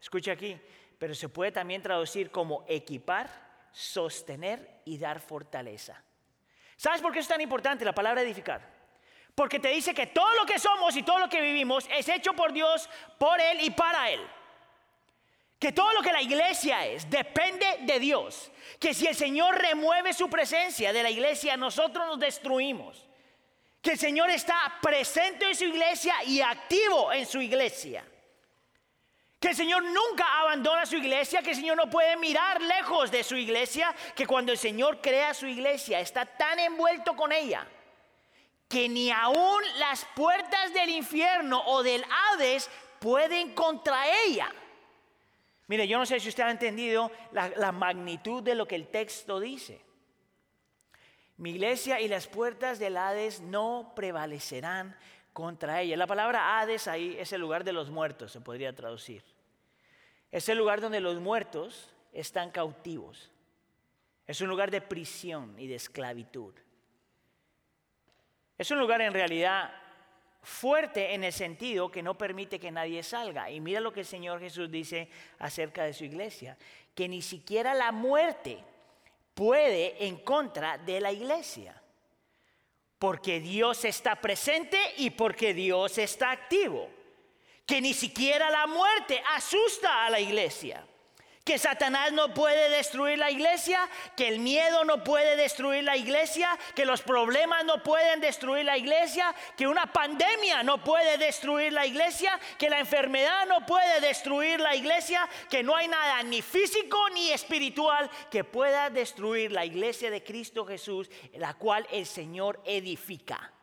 escucha 0.00 0.32
aquí, 0.32 0.58
pero 0.98 1.14
se 1.14 1.28
puede 1.28 1.52
también 1.52 1.82
traducir 1.82 2.30
como 2.30 2.64
equipar, 2.68 3.30
sostener 3.72 4.80
y 4.84 4.98
dar 4.98 5.20
fortaleza. 5.20 6.02
¿Sabes 6.76 7.00
por 7.00 7.12
qué 7.12 7.20
es 7.20 7.28
tan 7.28 7.40
importante 7.40 7.84
la 7.84 7.94
palabra 7.94 8.22
edificar? 8.22 8.78
Porque 9.34 9.60
te 9.60 9.68
dice 9.68 9.94
que 9.94 10.06
todo 10.06 10.34
lo 10.34 10.44
que 10.44 10.58
somos 10.58 10.96
y 10.96 11.02
todo 11.02 11.18
lo 11.18 11.28
que 11.28 11.40
vivimos 11.40 11.86
es 11.90 12.08
hecho 12.08 12.32
por 12.32 12.52
Dios, 12.52 12.88
por 13.18 13.40
Él 13.40 13.58
y 13.62 13.70
para 13.70 14.10
Él. 14.10 14.20
Que 15.58 15.72
todo 15.72 15.92
lo 15.92 16.02
que 16.02 16.12
la 16.12 16.22
iglesia 16.22 16.86
es 16.86 17.08
depende 17.08 17.66
de 17.82 17.98
Dios. 17.98 18.50
Que 18.78 18.94
si 18.94 19.06
el 19.06 19.14
Señor 19.14 19.56
remueve 19.56 20.12
su 20.12 20.28
presencia 20.28 20.92
de 20.92 21.02
la 21.02 21.10
iglesia, 21.10 21.56
nosotros 21.56 22.06
nos 22.06 22.18
destruimos 22.18 23.07
que 23.80 23.92
el 23.92 23.98
Señor 23.98 24.30
está 24.30 24.78
presente 24.82 25.48
en 25.48 25.54
su 25.54 25.64
iglesia 25.64 26.22
y 26.24 26.40
activo 26.40 27.12
en 27.12 27.26
su 27.26 27.40
iglesia. 27.40 28.04
Que 29.38 29.50
el 29.50 29.56
Señor 29.56 29.84
nunca 29.84 30.40
abandona 30.40 30.84
su 30.84 30.96
iglesia, 30.96 31.42
que 31.42 31.50
el 31.50 31.56
Señor 31.56 31.76
no 31.76 31.88
puede 31.88 32.16
mirar 32.16 32.60
lejos 32.60 33.10
de 33.10 33.22
su 33.22 33.36
iglesia, 33.36 33.94
que 34.16 34.26
cuando 34.26 34.50
el 34.50 34.58
Señor 34.58 35.00
crea 35.00 35.32
su 35.32 35.46
iglesia 35.46 36.00
está 36.00 36.26
tan 36.26 36.58
envuelto 36.58 37.14
con 37.14 37.30
ella 37.32 37.66
que 38.68 38.88
ni 38.88 39.10
aún 39.10 39.62
las 39.78 40.04
puertas 40.14 40.72
del 40.74 40.90
infierno 40.90 41.62
o 41.66 41.82
del 41.82 42.04
Hades 42.04 42.70
pueden 42.98 43.54
contra 43.54 44.04
ella. 44.24 44.52
Mire, 45.68 45.88
yo 45.88 45.98
no 45.98 46.06
sé 46.06 46.20
si 46.20 46.28
usted 46.28 46.44
ha 46.44 46.50
entendido 46.50 47.10
la, 47.32 47.48
la 47.56 47.72
magnitud 47.72 48.42
de 48.42 48.54
lo 48.54 48.68
que 48.68 48.74
el 48.74 48.88
texto 48.88 49.40
dice. 49.40 49.80
Mi 51.38 51.50
iglesia 51.50 52.00
y 52.00 52.08
las 52.08 52.26
puertas 52.26 52.80
del 52.80 52.96
Hades 52.96 53.40
no 53.40 53.92
prevalecerán 53.94 54.96
contra 55.32 55.80
ella. 55.80 55.96
La 55.96 56.08
palabra 56.08 56.58
Hades 56.58 56.88
ahí 56.88 57.16
es 57.16 57.32
el 57.32 57.40
lugar 57.40 57.62
de 57.62 57.72
los 57.72 57.90
muertos, 57.90 58.32
se 58.32 58.40
podría 58.40 58.74
traducir. 58.74 59.22
Es 60.32 60.48
el 60.48 60.58
lugar 60.58 60.80
donde 60.80 61.00
los 61.00 61.20
muertos 61.20 61.94
están 62.12 62.50
cautivos. 62.50 63.30
Es 64.26 64.40
un 64.40 64.48
lugar 64.48 64.72
de 64.72 64.80
prisión 64.80 65.54
y 65.58 65.68
de 65.68 65.76
esclavitud. 65.76 66.54
Es 68.58 68.70
un 68.72 68.80
lugar 68.80 69.00
en 69.00 69.12
realidad 69.12 69.72
fuerte 70.42 71.14
en 71.14 71.22
el 71.22 71.32
sentido 71.32 71.88
que 71.88 72.02
no 72.02 72.18
permite 72.18 72.58
que 72.58 72.72
nadie 72.72 73.04
salga. 73.04 73.48
Y 73.48 73.60
mira 73.60 73.78
lo 73.78 73.92
que 73.92 74.00
el 74.00 74.06
Señor 74.06 74.40
Jesús 74.40 74.68
dice 74.68 75.08
acerca 75.38 75.84
de 75.84 75.92
su 75.92 76.04
iglesia, 76.04 76.58
que 76.96 77.08
ni 77.08 77.22
siquiera 77.22 77.74
la 77.74 77.92
muerte 77.92 78.64
puede 79.38 80.04
en 80.04 80.16
contra 80.16 80.78
de 80.78 81.00
la 81.00 81.12
iglesia. 81.12 81.80
Porque 82.98 83.38
Dios 83.38 83.84
está 83.84 84.16
presente 84.16 84.76
y 84.96 85.10
porque 85.10 85.54
Dios 85.54 85.96
está 85.98 86.32
activo. 86.32 86.90
Que 87.64 87.80
ni 87.80 87.94
siquiera 87.94 88.50
la 88.50 88.66
muerte 88.66 89.22
asusta 89.36 90.04
a 90.04 90.10
la 90.10 90.18
iglesia 90.18 90.84
que 91.48 91.56
Satanás 91.56 92.12
no 92.12 92.34
puede 92.34 92.68
destruir 92.68 93.16
la 93.16 93.30
iglesia, 93.30 93.88
que 94.14 94.28
el 94.28 94.38
miedo 94.38 94.84
no 94.84 95.02
puede 95.02 95.34
destruir 95.34 95.82
la 95.82 95.96
iglesia, 95.96 96.50
que 96.74 96.84
los 96.84 97.00
problemas 97.00 97.64
no 97.64 97.82
pueden 97.82 98.20
destruir 98.20 98.66
la 98.66 98.76
iglesia, 98.76 99.34
que 99.56 99.66
una 99.66 99.90
pandemia 99.90 100.62
no 100.62 100.84
puede 100.84 101.16
destruir 101.16 101.72
la 101.72 101.86
iglesia, 101.86 102.38
que 102.58 102.68
la 102.68 102.80
enfermedad 102.80 103.46
no 103.46 103.64
puede 103.64 103.98
destruir 104.02 104.60
la 104.60 104.76
iglesia, 104.76 105.26
que 105.48 105.62
no 105.62 105.74
hay 105.74 105.88
nada 105.88 106.22
ni 106.22 106.42
físico 106.42 106.98
ni 107.14 107.30
espiritual 107.30 108.10
que 108.30 108.44
pueda 108.44 108.90
destruir 108.90 109.50
la 109.50 109.64
iglesia 109.64 110.10
de 110.10 110.22
Cristo 110.22 110.66
Jesús, 110.66 111.08
la 111.32 111.54
cual 111.54 111.86
el 111.90 112.04
Señor 112.04 112.60
edifica. 112.66 113.54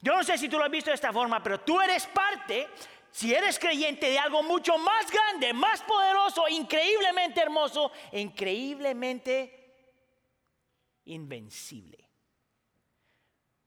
Yo 0.00 0.16
no 0.16 0.24
sé 0.24 0.36
si 0.36 0.48
tú 0.48 0.58
lo 0.58 0.64
has 0.64 0.70
visto 0.72 0.90
de 0.90 0.96
esta 0.96 1.12
forma, 1.12 1.40
pero 1.44 1.60
tú 1.60 1.80
eres 1.80 2.08
parte 2.08 2.68
si 3.10 3.34
eres 3.34 3.58
creyente 3.58 4.10
de 4.10 4.18
algo 4.18 4.42
mucho 4.42 4.78
más 4.78 5.10
grande, 5.10 5.52
más 5.52 5.82
poderoso, 5.82 6.48
increíblemente 6.48 7.40
hermoso, 7.40 7.90
increíblemente 8.12 9.60
invencible. 11.04 12.08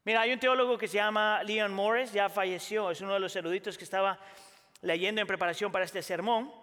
Mira, 0.06 0.22
hay 0.22 0.34
un 0.34 0.40
teólogo 0.40 0.78
que 0.78 0.88
se 0.88 0.96
llama 0.96 1.44
Leon 1.44 1.74
Morris, 1.74 2.12
ya 2.12 2.30
falleció, 2.30 2.92
es 2.92 3.02
uno 3.02 3.14
de 3.14 3.20
los 3.20 3.36
eruditos 3.36 3.78
que 3.78 3.86
estaba 3.86 4.20
leyendo 4.82 5.22
en 5.22 5.28
preparación 5.28 5.72
para 5.72 5.86
este 5.86 6.02
sermón. 6.02 6.63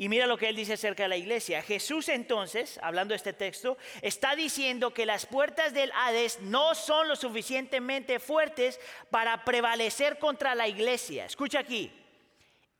Y 0.00 0.08
mira 0.08 0.28
lo 0.28 0.38
que 0.38 0.48
él 0.48 0.54
dice 0.54 0.74
acerca 0.74 1.02
de 1.02 1.08
la 1.08 1.16
iglesia. 1.16 1.60
Jesús 1.60 2.08
entonces, 2.08 2.78
hablando 2.84 3.12
de 3.12 3.16
este 3.16 3.32
texto, 3.32 3.76
está 4.00 4.36
diciendo 4.36 4.94
que 4.94 5.04
las 5.04 5.26
puertas 5.26 5.74
del 5.74 5.90
Hades 5.92 6.38
no 6.40 6.76
son 6.76 7.08
lo 7.08 7.16
suficientemente 7.16 8.20
fuertes 8.20 8.78
para 9.10 9.44
prevalecer 9.44 10.20
contra 10.20 10.54
la 10.54 10.68
iglesia. 10.68 11.24
Escucha 11.24 11.58
aquí, 11.58 11.92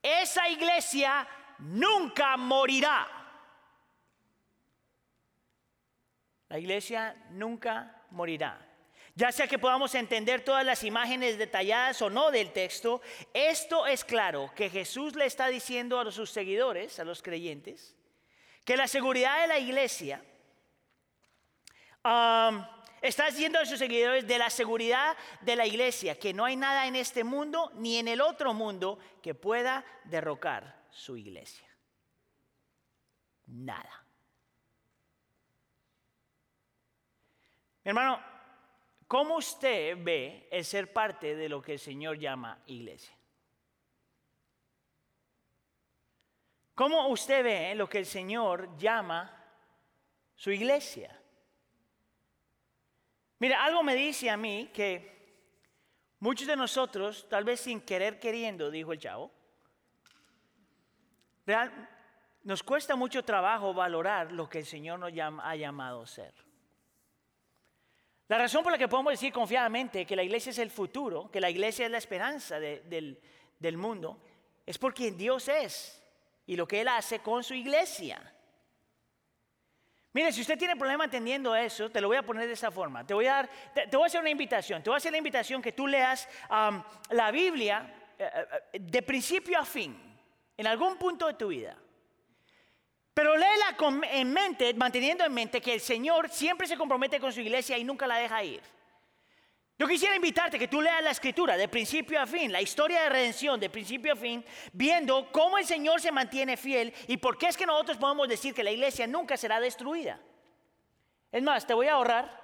esa 0.01 0.49
iglesia 0.49 1.27
nunca 1.59 2.37
morirá. 2.37 3.09
La 6.49 6.61
iglesia 6.61 7.17
nunca 7.31 8.05
morirá 8.11 8.68
ya 9.19 9.33
sea 9.33 9.49
que 9.49 9.59
podamos 9.59 9.97
entender 9.97 10.45
todas 10.45 10.65
las 10.65 10.85
imágenes 10.85 11.39
detalladas 11.39 12.01
o 12.03 12.09
no 12.09 12.31
del 12.31 12.53
texto, 12.53 13.03
esto 13.35 13.85
es 13.85 14.05
claro 14.05 14.53
que 14.55 14.71
Jesús 14.71 15.17
le 15.17 15.27
está 15.27 15.49
diciendo 15.49 15.99
a 15.99 16.13
sus 16.13 16.31
seguidores, 16.31 17.01
a 17.01 17.05
los 17.05 17.21
creyentes, 17.21 17.97
que 18.65 18.77
la 18.77 18.87
seguridad 18.87 19.41
de 19.41 19.49
la 19.49 19.59
iglesia 19.59 20.23
está 23.03 23.27
diciendo 23.27 23.59
a 23.59 23.67
sus 23.67 23.81
seguidores 23.81 24.25
de 24.25 24.39
la 24.39 24.51
seguridad 24.51 25.17
de 25.41 25.57
la 25.57 25.67
iglesia, 25.67 26.17
que 26.17 26.33
no 26.33 26.45
hay 26.45 26.55
nada 26.55 26.87
en 26.87 26.95
este 26.95 27.25
mundo 27.25 27.73
ni 27.75 27.97
en 27.97 28.07
el 28.07 28.21
otro 28.21 28.55
mundo 28.55 29.01
que 29.21 29.35
pueda 29.35 29.85
derrocar 30.05 30.87
su 30.91 31.17
iglesia. 31.17 31.67
Nada. 33.47 34.05
Mi 37.83 37.89
hermano, 37.89 38.38
¿Cómo 39.09 39.37
usted 39.37 39.97
ve 39.99 40.47
el 40.51 40.67
ser 40.67 40.93
parte 40.93 41.35
de 41.35 41.49
lo 41.49 41.63
que 41.63 41.73
el 41.73 41.79
Señor 41.79 42.19
llama 42.19 42.63
iglesia? 42.67 43.17
¿Cómo 46.75 47.09
usted 47.09 47.43
ve 47.43 47.75
lo 47.75 47.89
que 47.89 48.01
el 48.01 48.07
Señor 48.07 48.77
llama 48.77 49.35
su 50.37 50.51
iglesia? 50.51 51.19
Mira, 53.39 53.65
algo 53.65 53.83
me 53.83 53.95
dice 53.95 54.29
a 54.29 54.37
mí 54.37 54.71
que 54.75 55.41
muchos 56.19 56.47
de 56.47 56.55
nosotros, 56.55 57.27
tal 57.31 57.45
vez 57.45 57.61
sin 57.61 57.81
querer 57.81 58.21
queriendo, 58.21 58.71
dijo 58.71 58.93
el 58.93 58.99
chavo, 58.99 59.33
nos 62.43 62.63
cuesta 62.63 62.95
mucho 62.95 63.25
trabajo 63.25 63.73
valorar 63.73 64.33
lo 64.33 64.51
que 64.51 64.59
el 64.59 64.67
Señor 64.67 64.99
nos 64.99 65.13
ha 65.43 65.57
llamado 65.57 66.03
a 66.03 66.07
ser. 66.07 66.48
La 68.29 68.37
razón 68.37 68.63
por 68.63 68.73
la 68.73 68.79
que 68.79 68.89
podemos 68.89 69.13
decir 69.13 69.33
confiadamente 69.33 70.05
que 70.05 70.15
la 70.15 70.23
iglesia 70.23 70.51
es 70.51 70.59
el 70.59 70.71
futuro, 70.71 71.31
que 71.31 71.41
la 71.41 71.49
iglesia 71.49 71.87
es 71.87 71.91
la 71.91 71.99
esperanza 71.99 72.61
del, 72.61 73.19
del 73.59 73.77
mundo, 73.79 74.21
es 74.67 74.77
porque 74.77 75.11
Dios 75.13 75.49
es 75.49 76.03
y 76.47 76.55
lo 76.55 76.69
que 76.69 76.83
Él 76.83 76.89
hace 76.89 77.21
con 77.21 77.43
su 77.43 77.55
iglesia. 77.55 78.21
Mire, 80.13 80.33
si 80.33 80.43
usted 80.43 80.59
tiene 80.59 80.77
problema 80.77 81.05
entendiendo 81.05 81.55
eso, 81.55 81.91
te 81.91 82.01
lo 82.01 82.09
voy 82.09 82.17
a 82.17 82.23
poner 82.23 82.47
de 82.47 82.53
esa 82.53 82.71
forma. 82.71 83.07
Te 83.07 83.15
voy 83.15 83.27
a, 83.27 83.35
dar, 83.35 83.51
te, 83.73 83.97
voy 83.97 84.05
a 84.05 84.07
hacer 84.07 84.21
una 84.21 84.31
invitación. 84.31 84.83
Te 84.83 84.91
voy 84.91 84.97
a 84.97 84.99
hacer 84.99 85.13
la 85.13 85.19
invitación 85.19 85.63
que 85.63 85.73
tú 85.73 85.87
leas 85.87 86.29
la 87.11 87.31
Biblia 87.31 87.95
eh, 88.19 88.31
eh, 88.73 88.79
de 88.81 89.03
principio 89.03 89.59
a 89.59 89.65
fin, 89.65 89.97
en 90.57 90.67
algún 90.67 90.97
punto 90.97 91.27
de 91.27 91.35
tu 91.35 91.49
vida. 91.49 91.77
Pero 93.19 93.37
léela 93.37 93.77
en 94.13 94.33
mente, 94.33 94.73
manteniendo 94.75 95.25
en 95.25 95.35
mente 95.35 95.61
que 95.61 95.75
el 95.75 95.81
Señor 95.81 96.29
siempre 96.29 96.69
se 96.69 96.77
compromete 96.77 97.19
con 97.19 97.33
su 97.33 97.41
iglesia 97.41 97.77
y 97.77 97.83
nunca 97.83 98.07
la 98.07 98.19
deja 98.19 98.45
ir. 98.45 98.63
Yo 99.77 99.89
quisiera 99.89 100.15
invitarte 100.15 100.57
que 100.57 100.69
tú 100.69 100.81
leas 100.81 101.03
la 101.03 101.11
escritura 101.11 101.57
de 101.57 101.67
principio 101.67 102.21
a 102.21 102.29
fin, 102.29 102.53
la 102.53 102.63
historia 102.63 103.03
de 103.03 103.09
redención 103.09 103.59
de 103.59 103.71
principio 103.71 104.13
a 104.13 104.17
fin, 104.17 104.45
viendo 104.73 105.33
cómo 105.33 105.59
el 105.59 105.65
Señor 105.65 106.01
se 106.01 106.13
mantiene 106.13 106.57
fiel 106.57 106.95
y 107.09 107.17
por 107.17 107.37
qué 107.37 107.49
es 107.49 107.57
que 107.57 107.67
nosotros 107.67 107.97
podemos 107.97 108.29
decir 108.29 108.55
que 108.55 108.63
la 108.63 108.71
iglesia 108.71 109.09
nunca 109.09 109.37
será 109.37 109.59
destruida. 109.59 110.21
Es 111.33 111.43
más, 111.43 111.67
te 111.67 111.75
voy 111.75 111.89
a 111.89 111.95
ahorrar 111.95 112.41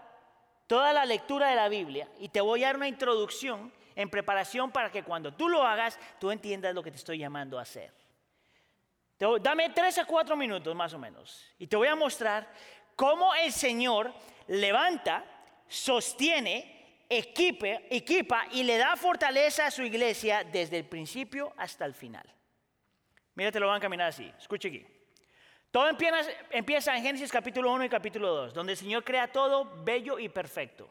toda 0.66 0.92
la 0.92 1.04
lectura 1.04 1.50
de 1.50 1.54
la 1.54 1.68
Biblia 1.68 2.08
y 2.18 2.30
te 2.30 2.40
voy 2.40 2.64
a 2.64 2.66
dar 2.66 2.76
una 2.78 2.88
introducción 2.88 3.72
en 3.94 4.10
preparación 4.10 4.72
para 4.72 4.90
que 4.90 5.04
cuando 5.04 5.32
tú 5.32 5.48
lo 5.48 5.62
hagas, 5.62 6.00
tú 6.18 6.32
entiendas 6.32 6.74
lo 6.74 6.82
que 6.82 6.90
te 6.90 6.96
estoy 6.96 7.18
llamando 7.18 7.60
a 7.60 7.62
hacer. 7.62 8.03
Dame 9.18 9.70
tres 9.70 9.98
a 9.98 10.04
cuatro 10.04 10.36
minutos 10.36 10.74
más 10.74 10.92
o 10.92 10.98
menos 10.98 11.54
y 11.58 11.66
te 11.66 11.76
voy 11.76 11.88
a 11.88 11.94
mostrar 11.94 12.52
cómo 12.96 13.34
el 13.34 13.52
Señor 13.52 14.12
levanta, 14.48 15.24
sostiene, 15.68 17.04
equipa, 17.08 18.46
y 18.50 18.62
le 18.64 18.76
da 18.76 18.96
fortaleza 18.96 19.66
a 19.66 19.70
su 19.70 19.82
iglesia 19.82 20.44
desde 20.44 20.78
el 20.78 20.84
principio 20.84 21.52
hasta 21.56 21.84
el 21.84 21.94
final. 21.94 22.24
Mira, 23.34 23.50
te 23.50 23.60
lo 23.60 23.68
van 23.68 23.76
a 23.76 23.80
caminar 23.80 24.08
así. 24.08 24.30
Escuche 24.38 24.68
aquí. 24.68 24.86
Todo 25.70 25.88
empieza, 25.88 26.30
empieza 26.50 26.96
en 26.96 27.02
Génesis 27.02 27.32
capítulo 27.32 27.72
1 27.72 27.84
y 27.84 27.88
capítulo 27.88 28.28
2, 28.28 28.54
donde 28.54 28.72
el 28.72 28.78
Señor 28.78 29.02
crea 29.02 29.30
todo 29.30 29.82
bello 29.82 30.18
y 30.18 30.28
perfecto. 30.28 30.88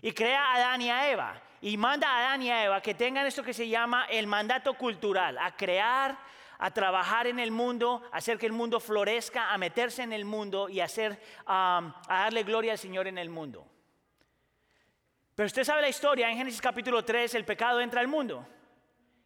Y 0.00 0.12
crea 0.12 0.42
a 0.42 0.54
Adán 0.54 0.80
y 0.80 0.90
a 0.90 1.10
Eva. 1.10 1.42
Y 1.60 1.76
manda 1.76 2.08
a 2.08 2.18
Adán 2.20 2.42
y 2.42 2.50
a 2.50 2.64
Eva 2.64 2.80
que 2.80 2.94
tengan 2.94 3.26
esto 3.26 3.42
que 3.42 3.52
se 3.52 3.68
llama 3.68 4.06
el 4.08 4.26
mandato 4.26 4.72
cultural, 4.72 5.36
a 5.36 5.54
crear, 5.54 6.18
a 6.62 6.70
trabajar 6.70 7.26
en 7.26 7.38
el 7.38 7.50
mundo, 7.50 8.02
a 8.12 8.18
hacer 8.18 8.38
que 8.38 8.46
el 8.46 8.52
mundo 8.52 8.78
florezca, 8.78 9.52
a 9.52 9.58
meterse 9.58 10.02
en 10.02 10.12
el 10.12 10.24
mundo 10.24 10.68
y 10.68 10.80
a, 10.80 10.84
hacer, 10.84 11.20
a 11.46 11.94
darle 12.08 12.42
gloria 12.44 12.72
al 12.72 12.78
Señor 12.78 13.08
en 13.08 13.18
el 13.18 13.30
mundo. 13.30 13.66
Pero 15.34 15.46
usted 15.46 15.64
sabe 15.64 15.80
la 15.80 15.88
historia, 15.88 16.30
en 16.30 16.36
Génesis 16.36 16.60
capítulo 16.60 17.02
3 17.02 17.34
el 17.34 17.46
pecado 17.46 17.80
entra 17.80 18.00
al 18.00 18.08
mundo 18.08 18.46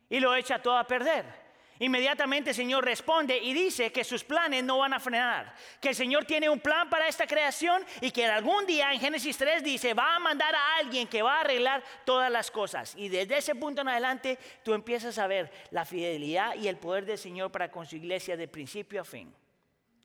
y 0.09 0.21
lo 0.21 0.35
echa 0.35 0.63
todo 0.63 0.79
a 0.79 0.87
perder. 0.87 1.44
Inmediatamente 1.81 2.51
el 2.51 2.57
Señor 2.57 2.85
responde 2.85 3.37
y 3.37 3.53
dice 3.53 3.91
que 3.91 4.05
sus 4.05 4.23
planes 4.23 4.63
no 4.63 4.79
van 4.79 4.93
a 4.93 5.01
frenar, 5.01 5.53
que 5.81 5.89
el 5.89 5.95
Señor 5.97 6.25
tiene 6.25 6.49
un 6.49 6.61
plan 6.61 6.89
para 6.89 7.09
esta 7.09 7.27
creación 7.27 7.85
y 8.01 8.13
que 8.13 8.27
algún 8.27 8.65
día 8.65 8.93
en 8.93 9.01
Génesis 9.01 9.37
3 9.37 9.65
dice, 9.65 9.93
va 9.93 10.15
a 10.15 10.21
mandar 10.21 10.55
a 10.55 10.77
alguien 10.77 11.09
que 11.09 11.23
va 11.23 11.39
a 11.39 11.41
arreglar 11.41 11.83
todas 12.05 12.31
las 12.31 12.51
cosas. 12.53 12.95
Y 12.97 13.09
desde 13.09 13.39
ese 13.39 13.57
punto 13.57 13.81
en 13.81 13.89
adelante 13.89 14.39
tú 14.63 14.73
empiezas 14.73 15.19
a 15.19 15.27
ver 15.27 15.51
la 15.71 15.85
fidelidad 15.85 16.55
y 16.55 16.69
el 16.69 16.77
poder 16.77 17.07
del 17.07 17.19
Señor 17.19 17.51
para 17.51 17.71
con 17.71 17.87
su 17.87 17.97
iglesia 17.97 18.37
de 18.37 18.47
principio 18.47 19.01
a 19.01 19.05
fin. 19.05 19.35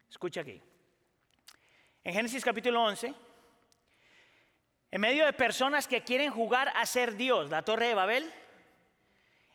Escucha 0.09 0.41
aquí. 0.41 0.59
En 2.03 2.13
Génesis 2.13 2.43
capítulo 2.43 2.83
11, 2.83 3.13
en 4.89 5.01
medio 5.01 5.23
de 5.23 5.33
personas 5.33 5.88
que 5.88 6.01
quieren 6.01 6.31
jugar 6.31 6.73
a 6.75 6.83
ser 6.88 7.15
Dios, 7.15 7.51
la 7.51 7.61
torre 7.61 7.89
de 7.89 7.93
Babel, 7.93 8.33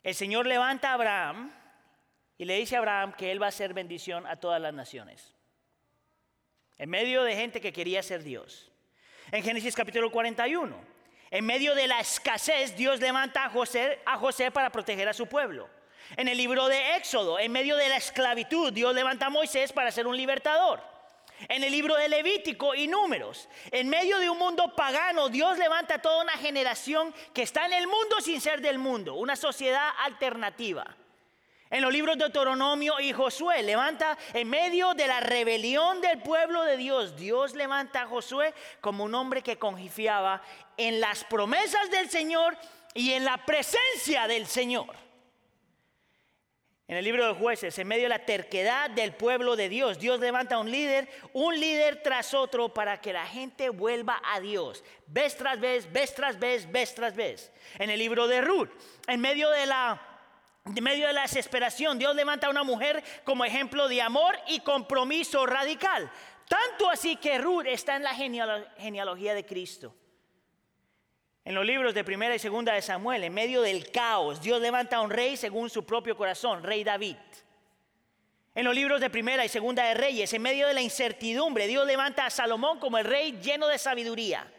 el 0.04 0.14
Señor 0.14 0.46
levanta 0.46 0.90
a 0.90 0.94
Abraham 0.94 1.63
y 2.36 2.44
le 2.44 2.56
dice 2.56 2.76
a 2.76 2.78
Abraham 2.80 3.14
que 3.16 3.30
él 3.30 3.42
va 3.42 3.48
a 3.48 3.52
ser 3.52 3.74
bendición 3.74 4.26
a 4.26 4.36
todas 4.36 4.60
las 4.60 4.74
naciones. 4.74 5.34
En 6.78 6.90
medio 6.90 7.22
de 7.22 7.36
gente 7.36 7.60
que 7.60 7.72
quería 7.72 8.02
ser 8.02 8.22
Dios. 8.22 8.70
En 9.30 9.42
Génesis 9.42 9.74
capítulo 9.74 10.10
41, 10.10 10.76
en 11.30 11.46
medio 11.46 11.74
de 11.74 11.86
la 11.86 12.00
escasez, 12.00 12.76
Dios 12.76 13.00
levanta 13.00 13.44
a 13.44 13.50
José, 13.50 14.00
a 14.04 14.18
José 14.18 14.50
para 14.50 14.70
proteger 14.70 15.08
a 15.08 15.12
su 15.12 15.26
pueblo. 15.26 15.68
En 16.16 16.28
el 16.28 16.36
libro 16.36 16.68
de 16.68 16.96
Éxodo, 16.96 17.38
en 17.38 17.50
medio 17.52 17.76
de 17.76 17.88
la 17.88 17.96
esclavitud, 17.96 18.72
Dios 18.72 18.94
levanta 18.94 19.26
a 19.26 19.30
Moisés 19.30 19.72
para 19.72 19.90
ser 19.90 20.06
un 20.06 20.16
libertador. 20.16 20.82
En 21.48 21.64
el 21.64 21.72
libro 21.72 21.96
de 21.96 22.08
Levítico 22.08 22.74
y 22.74 22.86
Números, 22.86 23.48
en 23.70 23.88
medio 23.88 24.18
de 24.18 24.30
un 24.30 24.38
mundo 24.38 24.74
pagano, 24.76 25.28
Dios 25.28 25.58
levanta 25.58 26.00
toda 26.00 26.22
una 26.22 26.36
generación 26.36 27.12
que 27.32 27.42
está 27.42 27.66
en 27.66 27.72
el 27.72 27.86
mundo 27.86 28.20
sin 28.20 28.40
ser 28.40 28.60
del 28.60 28.78
mundo, 28.78 29.14
una 29.14 29.34
sociedad 29.34 29.90
alternativa. 30.04 30.96
En 31.74 31.82
los 31.82 31.92
libros 31.92 32.16
de 32.16 32.26
Deuteronomio 32.26 33.00
y 33.00 33.12
Josué 33.12 33.60
levanta 33.64 34.16
en 34.32 34.48
medio 34.48 34.94
de 34.94 35.08
la 35.08 35.18
rebelión 35.18 36.00
del 36.00 36.22
pueblo 36.22 36.62
de 36.62 36.76
Dios, 36.76 37.16
Dios 37.16 37.52
levanta 37.56 38.02
a 38.02 38.06
Josué 38.06 38.54
como 38.80 39.02
un 39.02 39.12
hombre 39.12 39.42
que 39.42 39.58
confiaba 39.58 40.40
en 40.76 41.00
las 41.00 41.24
promesas 41.24 41.90
del 41.90 42.08
Señor 42.08 42.56
y 42.94 43.10
en 43.14 43.24
la 43.24 43.44
presencia 43.44 44.28
del 44.28 44.46
Señor. 44.46 44.94
En 46.86 46.96
el 46.96 47.04
libro 47.04 47.26
de 47.26 47.34
jueces, 47.34 47.76
en 47.76 47.88
medio 47.88 48.04
de 48.04 48.10
la 48.10 48.24
terquedad 48.24 48.88
del 48.90 49.12
pueblo 49.12 49.56
de 49.56 49.68
Dios, 49.68 49.98
Dios 49.98 50.20
levanta 50.20 50.54
a 50.54 50.58
un 50.60 50.70
líder, 50.70 51.08
un 51.32 51.58
líder 51.58 52.04
tras 52.04 52.34
otro 52.34 52.72
para 52.72 53.00
que 53.00 53.12
la 53.12 53.26
gente 53.26 53.70
vuelva 53.70 54.22
a 54.24 54.38
Dios. 54.38 54.84
Vez 55.08 55.36
tras 55.36 55.58
vez, 55.58 55.92
vez 55.92 56.14
tras 56.14 56.38
vez, 56.38 56.70
vez 56.70 56.94
tras 56.94 57.16
vez. 57.16 57.50
En 57.80 57.90
el 57.90 57.98
libro 57.98 58.28
de 58.28 58.42
Ruth, 58.42 58.70
en 59.08 59.20
medio 59.20 59.50
de 59.50 59.66
la 59.66 60.13
en 60.64 60.82
medio 60.82 61.06
de 61.06 61.12
la 61.12 61.22
desesperación, 61.22 61.98
Dios 61.98 62.14
levanta 62.16 62.46
a 62.46 62.50
una 62.50 62.62
mujer 62.62 63.02
como 63.24 63.44
ejemplo 63.44 63.86
de 63.86 64.00
amor 64.00 64.38
y 64.48 64.60
compromiso 64.60 65.44
radical. 65.44 66.10
Tanto 66.48 66.88
así 66.90 67.16
que 67.16 67.38
Ruth 67.38 67.66
está 67.66 67.96
en 67.96 68.02
la 68.02 68.14
genealogía 68.14 69.34
de 69.34 69.44
Cristo. 69.44 69.94
En 71.44 71.54
los 71.54 71.66
libros 71.66 71.92
de 71.92 72.04
primera 72.04 72.34
y 72.34 72.38
segunda 72.38 72.72
de 72.72 72.80
Samuel, 72.80 73.24
en 73.24 73.34
medio 73.34 73.60
del 73.60 73.90
caos, 73.90 74.40
Dios 74.40 74.60
levanta 74.62 74.96
a 74.96 75.00
un 75.02 75.10
rey 75.10 75.36
según 75.36 75.68
su 75.68 75.84
propio 75.84 76.16
corazón, 76.16 76.62
rey 76.62 76.82
David. 76.82 77.16
En 78.54 78.64
los 78.64 78.74
libros 78.74 79.00
de 79.00 79.10
primera 79.10 79.44
y 79.44 79.48
segunda 79.48 79.84
de 79.84 79.94
Reyes, 79.94 80.32
en 80.32 80.40
medio 80.40 80.66
de 80.66 80.74
la 80.74 80.80
incertidumbre, 80.80 81.66
Dios 81.66 81.86
levanta 81.86 82.24
a 82.24 82.30
Salomón 82.30 82.78
como 82.78 82.96
el 82.96 83.04
rey 83.04 83.32
lleno 83.42 83.66
de 83.66 83.78
sabiduría. 83.78 84.50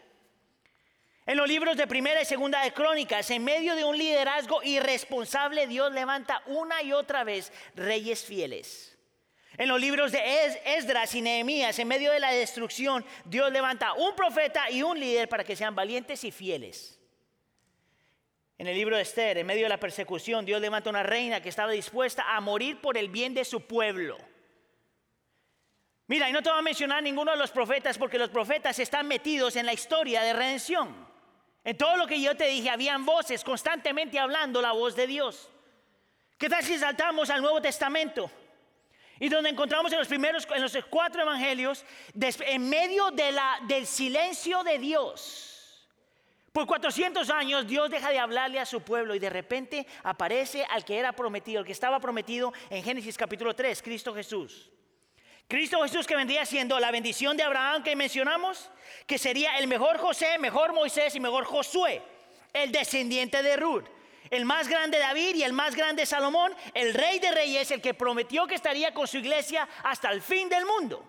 En 1.26 1.38
los 1.38 1.48
libros 1.48 1.76
de 1.76 1.88
primera 1.88 2.22
y 2.22 2.26
segunda 2.26 2.62
de 2.62 2.72
Crónicas, 2.72 3.32
en 3.32 3.44
medio 3.44 3.76
de 3.76 3.84
un 3.84 3.98
liderazgo 3.98 4.62
irresponsable, 4.62 5.66
Dios 5.66 5.92
levanta 5.92 6.44
una 6.46 6.84
y 6.84 6.94
otra 6.94 7.24
vez 7.24 7.52
reyes 7.74 8.24
fieles. 8.24 8.96
En 9.58 9.70
los 9.70 9.82
libros 9.82 10.12
de 10.12 10.22
Esdras 10.66 11.16
y 11.16 11.22
Nehemías, 11.22 11.80
en 11.80 11.88
medio 11.88 12.12
de 12.12 12.20
la 12.20 12.32
destrucción, 12.32 13.04
Dios 13.24 13.52
levanta 13.52 13.94
un 13.94 14.16
profeta 14.16 14.70
y 14.70 14.84
un 14.84 15.00
líder 15.00 15.28
para 15.28 15.44
que 15.44 15.56
sean 15.56 15.74
valientes 15.74 16.24
y 16.26 16.32
fieles. 16.32 17.00
En 18.60 18.68
el 18.68 18.76
libro 18.76 18.96
de 18.96 19.02
Esther, 19.02 19.40
en 19.40 19.48
medio 19.48 19.64
de 19.64 19.70
la 19.70 19.80
persecución, 19.80 20.46
Dios 20.46 20.62
levanta 20.62 20.92
una 20.92 21.04
reina 21.04 21.42
que 21.42 21.50
estaba 21.50 21.72
dispuesta 21.72 22.36
a 22.36 22.40
morir 22.40 22.80
por 22.82 22.98
el 22.98 23.10
bien 23.10 23.34
de 23.34 23.46
su 23.46 23.62
pueblo. 23.62 24.18
Mira, 26.08 26.30
y 26.30 26.34
no 26.34 26.44
te 26.44 26.50
voy 26.50 26.60
a 26.60 26.62
mencionar 26.62 27.02
ninguno 27.02 27.32
de 27.32 27.38
los 27.38 27.50
profetas 27.50 27.98
porque 27.98 28.20
los 28.20 28.30
profetas 28.30 28.78
están 28.78 29.08
metidos 29.08 29.56
en 29.56 29.66
la 29.66 29.74
historia 29.74 30.22
de 30.22 30.34
redención. 30.34 31.15
En 31.66 31.76
todo 31.76 31.98
lo 31.98 32.06
que 32.06 32.22
yo 32.22 32.38
te 32.38 32.48
dije, 32.48 32.70
habían 32.70 33.06
voces 33.06 33.44
constantemente 33.44 34.20
hablando 34.20 34.62
la 34.62 34.72
voz 34.72 34.96
de 34.96 35.08
Dios. 35.08 35.50
¿Qué 36.38 36.48
tal 36.48 36.64
si 36.64 36.78
saltamos 36.78 37.32
al 37.32 37.42
Nuevo 37.42 37.60
Testamento? 37.60 38.30
Y 39.20 39.30
donde 39.30 39.50
encontramos 39.50 39.92
en 39.92 39.98
los 39.98 40.08
primeros, 40.08 40.48
en 40.54 40.62
los 40.62 40.78
cuatro 40.92 41.24
evangelios, 41.24 41.84
en 42.14 42.70
medio 42.70 43.10
del 43.10 43.88
silencio 43.88 44.64
de 44.64 44.78
Dios. 44.78 45.88
Por 46.52 46.68
400 46.68 47.30
años 47.32 47.66
Dios 47.66 47.90
deja 47.90 48.12
de 48.12 48.20
hablarle 48.20 48.60
a 48.60 48.66
su 48.66 48.82
pueblo 48.82 49.16
y 49.16 49.20
de 49.20 49.30
repente 49.32 49.88
aparece 50.04 50.66
al 50.70 50.86
que 50.86 51.00
era 51.00 51.14
prometido, 51.14 51.62
el 51.62 51.66
que 51.66 51.72
estaba 51.72 52.00
prometido 52.00 52.54
en 52.70 52.84
Génesis 52.84 53.18
capítulo 53.18 53.56
3, 53.56 53.82
Cristo 53.82 54.14
Jesús. 54.14 54.72
Cristo 55.48 55.82
Jesús 55.84 56.08
que 56.08 56.16
vendría 56.16 56.46
siendo 56.46 56.80
la 56.80 56.90
bendición 56.90 57.38
de 57.38 57.44
Abraham 57.44 57.84
que 57.84 57.96
mencionamos, 57.96 58.70
que 59.06 59.20
sería 59.20 59.58
el 59.58 59.68
mejor 59.68 60.00
José, 60.00 60.40
mejor 60.40 60.74
Moisés 60.74 61.16
y 61.16 61.20
mejor 61.20 61.46
Josué, 61.46 62.02
el 62.52 62.72
descendiente 62.72 63.44
de 63.44 63.56
Ruth, 63.56 63.86
el 64.32 64.46
más 64.46 64.68
grande 64.68 64.98
David 64.98 65.36
y 65.36 65.44
el 65.44 65.54
más 65.54 65.76
grande 65.76 66.08
Salomón, 66.08 66.56
el 66.74 66.96
rey 66.96 67.20
de 67.20 67.32
reyes, 67.32 67.70
el 67.70 67.82
que 67.82 67.94
prometió 67.94 68.48
que 68.48 68.56
estaría 68.56 68.94
con 68.94 69.08
su 69.08 69.18
iglesia 69.18 69.68
hasta 69.84 70.10
el 70.12 70.22
fin 70.22 70.50
del 70.50 70.66
mundo. 70.66 71.08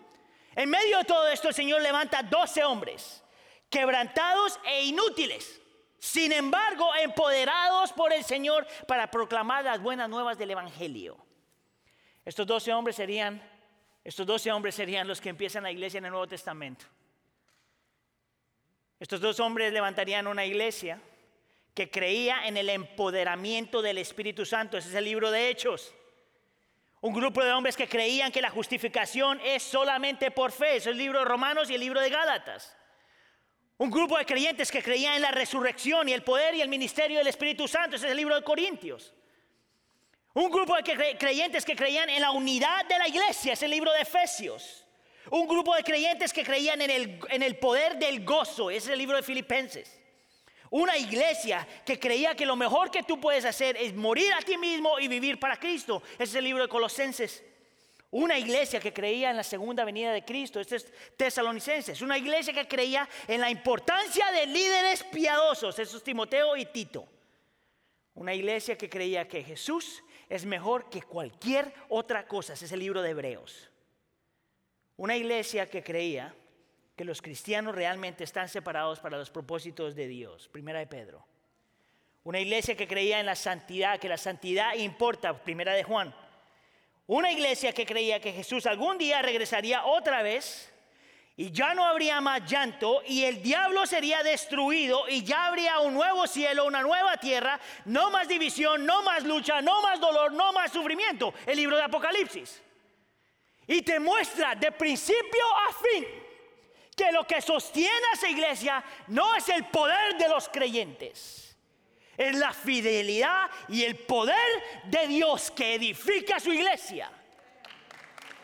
En 0.54 0.68
medio 0.68 0.98
de 0.98 1.04
todo 1.04 1.28
esto 1.28 1.48
el 1.48 1.54
Señor 1.54 1.80
levanta 1.80 2.22
12 2.22 2.64
hombres, 2.64 3.22
quebrantados 3.70 4.60
e 4.66 4.84
inútiles, 4.84 5.62
sin 5.98 6.32
embargo 6.32 6.94
empoderados 6.94 7.92
por 7.94 8.12
el 8.12 8.22
Señor 8.22 8.66
para 8.86 9.10
proclamar 9.10 9.64
las 9.64 9.80
buenas 9.80 10.10
nuevas 10.10 10.36
del 10.36 10.50
Evangelio. 10.50 11.16
Estos 12.24 12.46
12 12.46 12.72
hombres 12.74 12.96
serían 12.96 13.55
estos 14.06 14.24
doce 14.24 14.52
hombres 14.52 14.76
serían 14.76 15.08
los 15.08 15.20
que 15.20 15.30
empiezan 15.30 15.64
la 15.64 15.72
iglesia 15.72 15.98
en 15.98 16.04
el 16.04 16.12
Nuevo 16.12 16.28
Testamento. 16.28 16.86
Estos 19.00 19.20
dos 19.20 19.40
hombres 19.40 19.72
levantarían 19.72 20.28
una 20.28 20.44
iglesia 20.44 21.00
que 21.74 21.90
creía 21.90 22.46
en 22.46 22.56
el 22.56 22.68
empoderamiento 22.68 23.82
del 23.82 23.98
Espíritu 23.98 24.46
Santo. 24.46 24.78
Ese 24.78 24.90
es 24.90 24.94
el 24.94 25.06
libro 25.06 25.32
de 25.32 25.50
Hechos. 25.50 25.92
Un 27.00 27.14
grupo 27.14 27.42
de 27.42 27.50
hombres 27.50 27.76
que 27.76 27.88
creían 27.88 28.30
que 28.30 28.40
la 28.40 28.50
justificación 28.50 29.40
es 29.42 29.64
solamente 29.64 30.30
por 30.30 30.52
fe. 30.52 30.76
Ese 30.76 30.90
es 30.90 30.94
el 30.94 30.98
libro 30.98 31.18
de 31.18 31.24
Romanos 31.24 31.68
y 31.68 31.74
el 31.74 31.80
libro 31.80 32.00
de 32.00 32.08
Gálatas. 32.08 32.76
Un 33.76 33.90
grupo 33.90 34.16
de 34.18 34.24
creyentes 34.24 34.70
que 34.70 34.84
creían 34.84 35.14
en 35.14 35.22
la 35.22 35.32
resurrección 35.32 36.08
y 36.08 36.12
el 36.12 36.22
poder 36.22 36.54
y 36.54 36.60
el 36.60 36.68
ministerio 36.68 37.18
del 37.18 37.26
Espíritu 37.26 37.66
Santo. 37.66 37.96
Ese 37.96 38.06
es 38.06 38.12
el 38.12 38.18
libro 38.18 38.36
de 38.36 38.44
Corintios. 38.44 39.15
Un 40.36 40.50
grupo 40.50 40.76
de 40.76 41.16
creyentes 41.16 41.64
que 41.64 41.74
creían 41.74 42.10
en 42.10 42.20
la 42.20 42.30
unidad 42.30 42.84
de 42.84 42.98
la 42.98 43.08
iglesia, 43.08 43.54
es 43.54 43.62
el 43.62 43.70
libro 43.70 43.90
de 43.90 44.02
Efesios. 44.02 44.84
Un 45.30 45.48
grupo 45.48 45.74
de 45.74 45.82
creyentes 45.82 46.30
que 46.30 46.44
creían 46.44 46.82
en 46.82 46.90
el, 46.90 47.20
en 47.30 47.42
el 47.42 47.56
poder 47.56 47.98
del 47.98 48.22
gozo, 48.22 48.70
es 48.70 48.86
el 48.86 48.98
libro 48.98 49.16
de 49.16 49.22
Filipenses. 49.22 49.98
Una 50.68 50.98
iglesia 50.98 51.66
que 51.86 51.98
creía 51.98 52.34
que 52.34 52.44
lo 52.44 52.54
mejor 52.54 52.90
que 52.90 53.02
tú 53.02 53.18
puedes 53.18 53.46
hacer 53.46 53.78
es 53.78 53.94
morir 53.94 54.30
a 54.34 54.42
ti 54.42 54.58
mismo 54.58 54.98
y 55.00 55.08
vivir 55.08 55.40
para 55.40 55.58
Cristo, 55.58 56.02
es 56.18 56.34
el 56.34 56.44
libro 56.44 56.64
de 56.64 56.68
Colosenses. 56.68 57.42
Una 58.10 58.38
iglesia 58.38 58.78
que 58.78 58.92
creía 58.92 59.30
en 59.30 59.38
la 59.38 59.42
segunda 59.42 59.86
venida 59.86 60.12
de 60.12 60.22
Cristo, 60.22 60.60
este 60.60 60.76
es 60.76 60.92
Tesalonicenses. 61.16 62.02
Una 62.02 62.18
iglesia 62.18 62.52
que 62.52 62.68
creía 62.68 63.08
en 63.26 63.40
la 63.40 63.48
importancia 63.48 64.30
de 64.32 64.44
líderes 64.48 65.02
piadosos, 65.04 65.78
eso 65.78 65.96
es 65.96 66.04
Timoteo 66.04 66.58
y 66.58 66.66
Tito. 66.66 67.08
Una 68.12 68.34
iglesia 68.34 68.76
que 68.76 68.90
creía 68.90 69.26
que 69.26 69.42
Jesús 69.42 70.02
es 70.28 70.44
mejor 70.44 70.88
que 70.90 71.02
cualquier 71.02 71.72
otra 71.88 72.26
cosa. 72.26 72.54
Ese 72.54 72.64
es 72.64 72.72
el 72.72 72.80
libro 72.80 73.02
de 73.02 73.10
Hebreos. 73.10 73.70
Una 74.96 75.16
iglesia 75.16 75.68
que 75.68 75.82
creía 75.82 76.34
que 76.96 77.04
los 77.04 77.20
cristianos 77.20 77.74
realmente 77.74 78.24
están 78.24 78.48
separados 78.48 79.00
para 79.00 79.18
los 79.18 79.30
propósitos 79.30 79.94
de 79.94 80.08
Dios. 80.08 80.48
Primera 80.48 80.78
de 80.78 80.86
Pedro. 80.86 81.24
Una 82.24 82.40
iglesia 82.40 82.76
que 82.76 82.88
creía 82.88 83.20
en 83.20 83.26
la 83.26 83.36
santidad, 83.36 84.00
que 84.00 84.08
la 84.08 84.16
santidad 84.16 84.74
importa. 84.74 85.42
Primera 85.44 85.74
de 85.74 85.84
Juan. 85.84 86.14
Una 87.06 87.30
iglesia 87.30 87.72
que 87.72 87.86
creía 87.86 88.20
que 88.20 88.32
Jesús 88.32 88.66
algún 88.66 88.98
día 88.98 89.22
regresaría 89.22 89.84
otra 89.84 90.22
vez 90.22 90.72
y 91.38 91.52
ya 91.52 91.74
no 91.74 91.84
habría 91.84 92.20
más 92.22 92.50
llanto 92.50 93.02
y 93.06 93.24
el 93.24 93.42
diablo 93.42 93.84
sería 93.86 94.22
destruido 94.22 95.06
y 95.06 95.22
ya 95.22 95.46
habría 95.46 95.80
un 95.80 95.92
nuevo 95.92 96.26
cielo, 96.26 96.64
una 96.64 96.80
nueva 96.80 97.18
tierra, 97.18 97.60
no 97.84 98.10
más 98.10 98.26
división, 98.26 98.86
no 98.86 99.02
más 99.02 99.22
lucha, 99.22 99.60
no 99.60 99.82
más 99.82 100.00
dolor, 100.00 100.32
no 100.32 100.52
más 100.54 100.72
sufrimiento. 100.72 101.34
El 101.44 101.58
libro 101.58 101.76
de 101.76 101.82
Apocalipsis. 101.82 102.62
Y 103.66 103.82
te 103.82 104.00
muestra 104.00 104.54
de 104.54 104.72
principio 104.72 105.44
a 105.68 105.72
fin 105.74 106.06
que 106.96 107.12
lo 107.12 107.26
que 107.26 107.42
sostiene 107.42 108.06
a 108.12 108.14
esa 108.14 108.30
iglesia 108.30 108.82
no 109.08 109.34
es 109.34 109.46
el 109.50 109.66
poder 109.66 110.16
de 110.16 110.28
los 110.30 110.48
creyentes. 110.48 111.54
Es 112.16 112.34
la 112.34 112.54
fidelidad 112.54 113.50
y 113.68 113.84
el 113.84 113.96
poder 113.96 114.84
de 114.84 115.06
Dios 115.06 115.50
que 115.50 115.74
edifica 115.74 116.40
su 116.40 116.50
iglesia. 116.50 117.10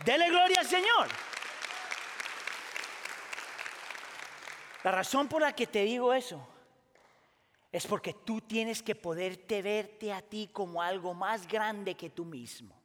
Dele 0.05 0.29
gloria 0.29 0.61
al 0.61 0.67
Señor. 0.67 1.32
La 4.85 4.91
razón 4.91 5.29
por 5.29 5.43
la 5.43 5.55
que 5.55 5.67
te 5.67 5.85
digo 5.85 6.13
eso 6.13 6.47
es 7.71 7.87
porque 7.87 8.13
tú 8.13 8.41
tienes 8.41 8.83
que 8.83 8.95
poderte 8.95 9.63
verte 9.63 10.13
a 10.13 10.21
ti 10.21 10.51
como 10.53 10.83
algo 10.83 11.15
más 11.15 11.47
grande 11.49 11.95
que 11.95 12.11
tú 12.11 12.25
mismo. 12.25 12.79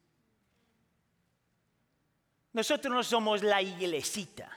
Nosotros 2.52 2.92
no 2.92 3.02
somos 3.02 3.42
la 3.42 3.60
iglesita. 3.60 4.50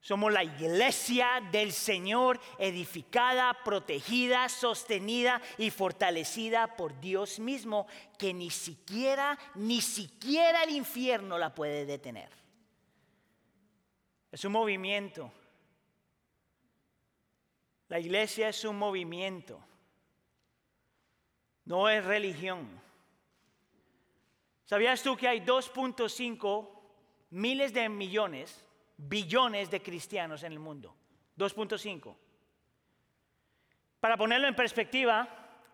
Somos 0.00 0.32
la 0.32 0.42
iglesia 0.42 1.42
del 1.52 1.72
Señor, 1.72 2.40
edificada, 2.58 3.52
protegida, 3.62 4.48
sostenida 4.48 5.40
y 5.58 5.70
fortalecida 5.70 6.76
por 6.76 6.98
Dios 6.98 7.38
mismo, 7.38 7.86
que 8.18 8.32
ni 8.32 8.48
siquiera, 8.48 9.38
ni 9.54 9.82
siquiera 9.82 10.62
el 10.62 10.70
infierno 10.70 11.36
la 11.36 11.54
puede 11.54 11.84
detener. 11.84 12.30
Es 14.32 14.44
un 14.44 14.52
movimiento 14.52 15.32
la 17.88 17.98
iglesia 17.98 18.48
es 18.48 18.64
un 18.64 18.76
movimiento, 18.76 19.60
no 21.64 21.88
es 21.88 22.04
religión. 22.04 22.68
¿Sabías 24.64 25.02
tú 25.02 25.16
que 25.16 25.28
hay 25.28 25.40
2.5 25.40 26.78
miles 27.30 27.72
de 27.72 27.88
millones, 27.88 28.64
billones 28.96 29.70
de 29.70 29.82
cristianos 29.82 30.42
en 30.42 30.52
el 30.52 30.58
mundo. 30.58 30.94
2.5. 31.36 32.16
Para 34.00 34.16
ponerlo 34.16 34.48
en 34.48 34.54
perspectiva, 34.54 35.28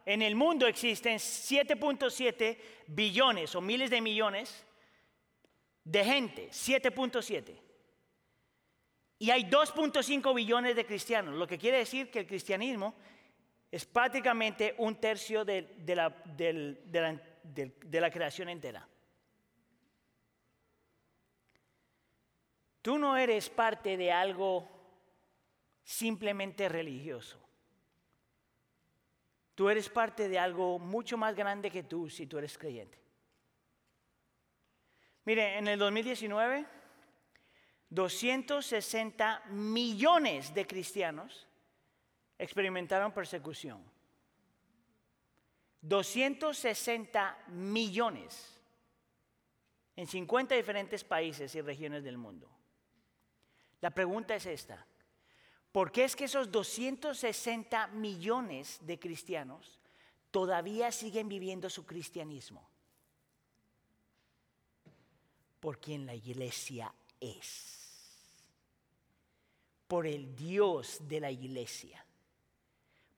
en 0.04 0.22
el 0.22 0.34
mundo 0.34 0.66
existen 0.66 1.18
7.7 1.18 2.58
billones 2.88 3.54
o 3.54 3.60
miles 3.60 3.90
de 3.90 4.00
millones 4.00 4.64
de 5.84 6.04
gente, 6.04 6.48
7.7. 6.50 7.63
Y 9.24 9.30
hay 9.30 9.44
2.5 9.44 10.34
billones 10.34 10.76
de 10.76 10.84
cristianos, 10.84 11.34
lo 11.34 11.46
que 11.46 11.56
quiere 11.56 11.78
decir 11.78 12.10
que 12.10 12.18
el 12.18 12.26
cristianismo 12.26 12.94
es 13.70 13.86
prácticamente 13.86 14.74
un 14.76 15.00
tercio 15.00 15.46
de, 15.46 15.66
la, 15.86 18.10
creación 18.10 18.50
entera. 18.50 18.86
Tú 22.82 22.98
no 22.98 23.16
eres 23.16 23.48
parte 23.48 23.96
de 23.96 24.12
algo 24.12 24.68
simplemente 25.82 26.68
religioso. 26.68 27.40
Tú 29.54 29.70
eres 29.70 29.88
parte 29.88 30.28
de 30.28 30.38
algo 30.38 30.78
mucho 30.78 31.16
más 31.16 31.34
grande 31.34 31.70
que 31.70 31.82
tú 31.82 32.10
si 32.10 32.26
tú 32.26 32.36
eres 32.36 32.58
creyente. 32.58 32.98
Mire, 35.24 35.56
en 35.56 35.66
el 35.66 35.78
2019, 35.78 36.83
260 37.94 39.42
millones 39.50 40.52
de 40.52 40.66
cristianos 40.66 41.46
experimentaron 42.36 43.12
persecución. 43.12 43.80
260 45.80 47.38
millones 47.48 48.60
en 49.94 50.08
50 50.08 50.56
diferentes 50.56 51.04
países 51.04 51.54
y 51.54 51.60
regiones 51.60 52.02
del 52.02 52.18
mundo. 52.18 52.50
La 53.80 53.90
pregunta 53.90 54.34
es 54.34 54.46
esta. 54.46 54.84
¿Por 55.70 55.92
qué 55.92 56.04
es 56.04 56.16
que 56.16 56.24
esos 56.24 56.50
260 56.50 57.88
millones 57.88 58.78
de 58.82 58.98
cristianos 58.98 59.78
todavía 60.32 60.90
siguen 60.90 61.28
viviendo 61.28 61.70
su 61.70 61.86
cristianismo? 61.86 62.68
Por 65.60 65.78
quien 65.78 66.06
la 66.06 66.14
iglesia 66.14 66.92
es. 67.20 67.83
Por 69.86 70.06
el 70.06 70.34
Dios 70.34 71.06
de 71.08 71.20
la 71.20 71.30
iglesia. 71.30 72.04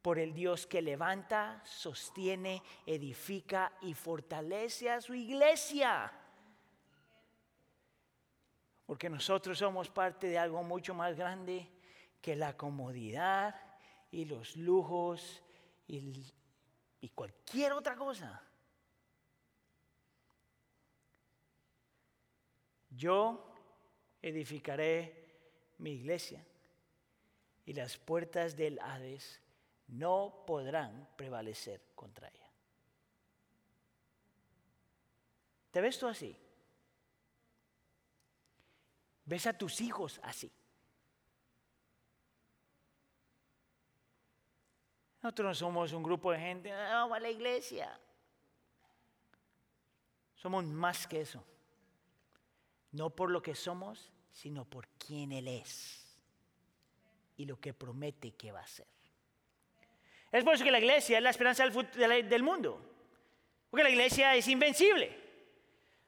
Por 0.02 0.18
el 0.18 0.34
Dios 0.34 0.66
que 0.66 0.82
levanta, 0.82 1.62
sostiene, 1.64 2.62
edifica 2.86 3.72
y 3.82 3.94
fortalece 3.94 4.90
a 4.90 5.00
su 5.00 5.14
iglesia. 5.14 6.12
Porque 8.86 9.10
nosotros 9.10 9.58
somos 9.58 9.90
parte 9.90 10.28
de 10.28 10.38
algo 10.38 10.62
mucho 10.62 10.94
más 10.94 11.16
grande 11.16 11.68
que 12.20 12.36
la 12.36 12.56
comodidad 12.56 13.60
y 14.10 14.24
los 14.24 14.56
lujos 14.56 15.42
y, 15.88 16.32
cualquier 17.14 17.72
otra 17.72 17.94
cosa. 17.96 18.42
Yo 22.90 23.54
edificaré 24.20 25.74
mi 25.78 25.92
iglesia 25.92 26.44
y 27.66 27.72
las 27.72 27.98
puertas 27.98 28.56
del 28.56 28.78
Hades 28.78 29.40
no 29.88 30.44
podrán 30.46 31.08
prevalecer 31.16 31.82
contra 31.96 32.28
ella. 32.28 32.50
¿Te 35.72 35.80
ves 35.80 35.98
tú 35.98 36.06
así? 36.06 36.38
¿Ves 39.24 39.46
a 39.48 39.52
tus 39.52 39.80
hijos 39.80 40.20
así? 40.22 40.50
Nosotros 45.20 45.46
no 45.48 45.54
somos 45.54 45.92
un 45.92 46.04
grupo 46.04 46.30
de 46.30 46.38
gente, 46.38 46.72
vamos 46.72 47.16
a 47.16 47.20
la 47.20 47.30
iglesia. 47.30 48.00
Somos 50.36 50.64
más 50.64 51.08
que 51.08 51.22
eso. 51.22 51.44
No 52.92 53.10
por 53.10 53.32
lo 53.32 53.42
que 53.42 53.56
somos, 53.56 54.12
sino 54.30 54.64
por 54.64 54.86
quién 54.98 55.32
Él 55.32 55.48
es 55.48 56.05
y 57.36 57.44
lo 57.44 57.60
que 57.60 57.74
promete 57.74 58.32
que 58.32 58.52
va 58.52 58.60
a 58.60 58.66
ser. 58.66 58.86
Es 60.32 60.44
por 60.44 60.54
eso 60.54 60.64
que 60.64 60.70
la 60.70 60.78
iglesia 60.78 61.18
es 61.18 61.22
la 61.22 61.30
esperanza 61.30 61.64
del, 61.64 62.42
mundo. 62.42 62.82
Porque 63.70 63.84
la 63.84 63.90
iglesia 63.90 64.34
es 64.34 64.48
invencible. 64.48 65.24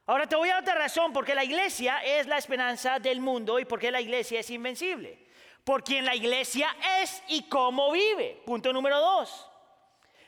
Ahora 0.07 0.27
te 0.27 0.37
voy 0.37 0.49
a 0.49 0.55
dar 0.55 0.63
otra 0.63 0.75
razón 0.75 1.13
porque 1.13 1.35
la 1.35 1.45
iglesia 1.45 1.99
es 2.05 2.27
la 2.27 2.39
esperanza 2.39 2.99
del 2.99 3.21
mundo 3.21 3.59
y 3.59 3.65
porque 3.65 3.91
la 3.91 4.01
iglesia 4.01 4.41
es 4.41 4.51
invencible 4.51 5.29
por 5.69 5.85
quien 5.85 6.07
la 6.07 6.15
iglesia 6.15 6.75
es 7.03 7.23
y 7.29 7.43
cómo 7.43 7.93
vive. 7.93 8.41
Punto 8.47 8.73
número 8.73 8.99
dos. 8.99 9.47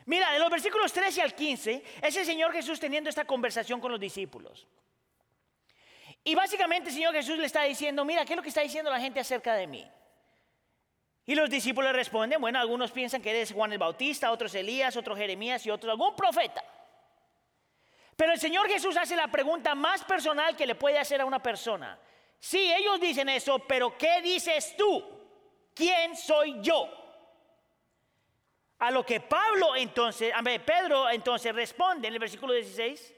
Mira, 0.04 0.32
de 0.32 0.38
los 0.38 0.50
versículos 0.50 0.92
13 0.92 1.22
al 1.22 1.34
15 1.34 1.82
es 2.02 2.16
el 2.16 2.26
Señor 2.26 2.52
Jesús 2.52 2.78
teniendo 2.78 3.08
esta 3.08 3.24
conversación 3.24 3.80
con 3.80 3.90
los 3.90 3.98
discípulos. 3.98 4.66
Y 6.24 6.34
básicamente 6.34 6.90
el 6.90 6.94
Señor 6.94 7.14
Jesús 7.14 7.38
le 7.38 7.46
está 7.46 7.62
diciendo, 7.62 8.04
mira, 8.04 8.26
¿qué 8.26 8.34
es 8.34 8.36
lo 8.36 8.42
que 8.42 8.50
está 8.50 8.60
diciendo 8.60 8.90
la 8.90 9.00
gente 9.00 9.18
acerca 9.18 9.54
de 9.54 9.66
mí? 9.66 9.90
Y 11.26 11.34
los 11.34 11.48
discípulos 11.48 11.92
responden, 11.92 12.40
bueno, 12.40 12.58
algunos 12.58 12.90
piensan 12.90 13.22
que 13.22 13.30
eres 13.30 13.52
Juan 13.52 13.72
el 13.72 13.78
Bautista, 13.78 14.32
otros 14.32 14.54
Elías, 14.54 14.96
otros 14.96 15.18
Jeremías 15.18 15.64
y 15.66 15.70
otros 15.70 15.90
algún 15.92 16.16
profeta. 16.16 16.64
Pero 18.16 18.32
el 18.32 18.40
Señor 18.40 18.68
Jesús 18.68 18.96
hace 18.96 19.16
la 19.16 19.28
pregunta 19.28 19.74
más 19.74 20.04
personal 20.04 20.56
que 20.56 20.66
le 20.66 20.74
puede 20.74 20.98
hacer 20.98 21.20
a 21.20 21.24
una 21.24 21.42
persona. 21.42 21.98
Sí, 22.38 22.72
ellos 22.72 23.00
dicen 23.00 23.28
eso, 23.28 23.58
pero 23.60 23.96
¿qué 23.96 24.20
dices 24.22 24.74
tú? 24.76 25.20
¿quién 25.80 26.14
soy 26.14 26.60
yo? 26.60 26.88
A 28.80 28.90
lo 28.90 29.04
que 29.04 29.20
Pablo 29.20 29.76
entonces, 29.76 30.32
Pedro 30.64 31.08
entonces 31.08 31.54
responde 31.54 32.08
en 32.08 32.14
el 32.14 32.20
versículo 32.20 32.52
16, 32.52 33.14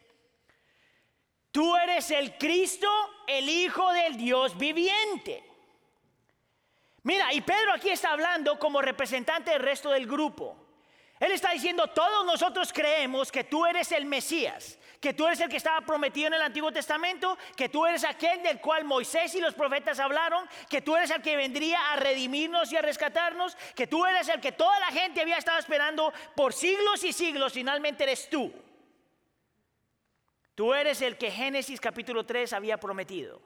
tú 1.50 1.76
eres 1.76 2.10
el 2.12 2.36
Cristo, 2.38 2.88
el 3.26 3.48
Hijo 3.48 3.92
del 3.92 4.16
Dios 4.16 4.56
viviente. 4.56 5.44
Mira, 7.04 7.32
y 7.32 7.40
Pedro 7.40 7.72
aquí 7.72 7.90
está 7.90 8.12
hablando 8.12 8.58
como 8.58 8.80
representante 8.80 9.50
del 9.50 9.62
resto 9.62 9.90
del 9.90 10.06
grupo. 10.06 10.56
Él 11.18 11.32
está 11.32 11.52
diciendo, 11.52 11.88
todos 11.88 12.26
nosotros 12.26 12.72
creemos 12.72 13.30
que 13.30 13.44
tú 13.44 13.64
eres 13.64 13.92
el 13.92 14.06
Mesías, 14.06 14.78
que 15.00 15.14
tú 15.14 15.26
eres 15.26 15.40
el 15.40 15.48
que 15.48 15.56
estaba 15.56 15.80
prometido 15.82 16.28
en 16.28 16.34
el 16.34 16.42
Antiguo 16.42 16.72
Testamento, 16.72 17.38
que 17.56 17.68
tú 17.68 17.86
eres 17.86 18.04
aquel 18.04 18.42
del 18.42 18.60
cual 18.60 18.84
Moisés 18.84 19.34
y 19.36 19.40
los 19.40 19.54
profetas 19.54 20.00
hablaron, 20.00 20.48
que 20.68 20.82
tú 20.82 20.96
eres 20.96 21.10
el 21.10 21.22
que 21.22 21.36
vendría 21.36 21.92
a 21.92 21.96
redimirnos 21.96 22.72
y 22.72 22.76
a 22.76 22.82
rescatarnos, 22.82 23.56
que 23.76 23.86
tú 23.86 24.04
eres 24.04 24.28
el 24.28 24.40
que 24.40 24.50
toda 24.50 24.78
la 24.80 24.86
gente 24.86 25.20
había 25.20 25.36
estado 25.36 25.60
esperando 25.60 26.12
por 26.34 26.52
siglos 26.52 27.04
y 27.04 27.12
siglos, 27.12 27.52
finalmente 27.52 28.02
eres 28.02 28.28
tú. 28.28 28.52
Tú 30.54 30.74
eres 30.74 31.00
el 31.02 31.16
que 31.16 31.30
Génesis 31.30 31.80
capítulo 31.80 32.26
3 32.26 32.52
había 32.52 32.78
prometido. 32.78 33.40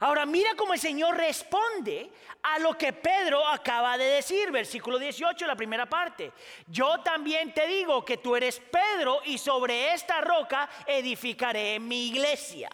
Ahora 0.00 0.26
mira 0.26 0.54
cómo 0.56 0.74
el 0.74 0.80
Señor 0.80 1.16
responde 1.16 2.10
a 2.42 2.58
lo 2.58 2.76
que 2.76 2.92
Pedro 2.92 3.46
acaba 3.46 3.96
de 3.96 4.04
decir, 4.04 4.50
versículo 4.50 4.98
18, 4.98 5.46
la 5.46 5.56
primera 5.56 5.86
parte. 5.86 6.32
Yo 6.66 7.00
también 7.00 7.54
te 7.54 7.66
digo 7.66 8.04
que 8.04 8.16
tú 8.16 8.34
eres 8.36 8.60
Pedro 8.60 9.20
y 9.24 9.38
sobre 9.38 9.94
esta 9.94 10.20
roca 10.20 10.68
edificaré 10.86 11.78
mi 11.78 12.08
iglesia. 12.08 12.70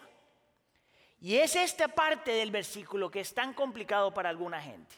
Y 1.21 1.37
es 1.37 1.55
esta 1.55 1.87
parte 1.87 2.31
del 2.31 2.49
versículo 2.49 3.11
que 3.11 3.19
es 3.19 3.33
tan 3.33 3.53
complicado 3.53 4.11
para 4.11 4.29
alguna 4.29 4.59
gente. 4.59 4.95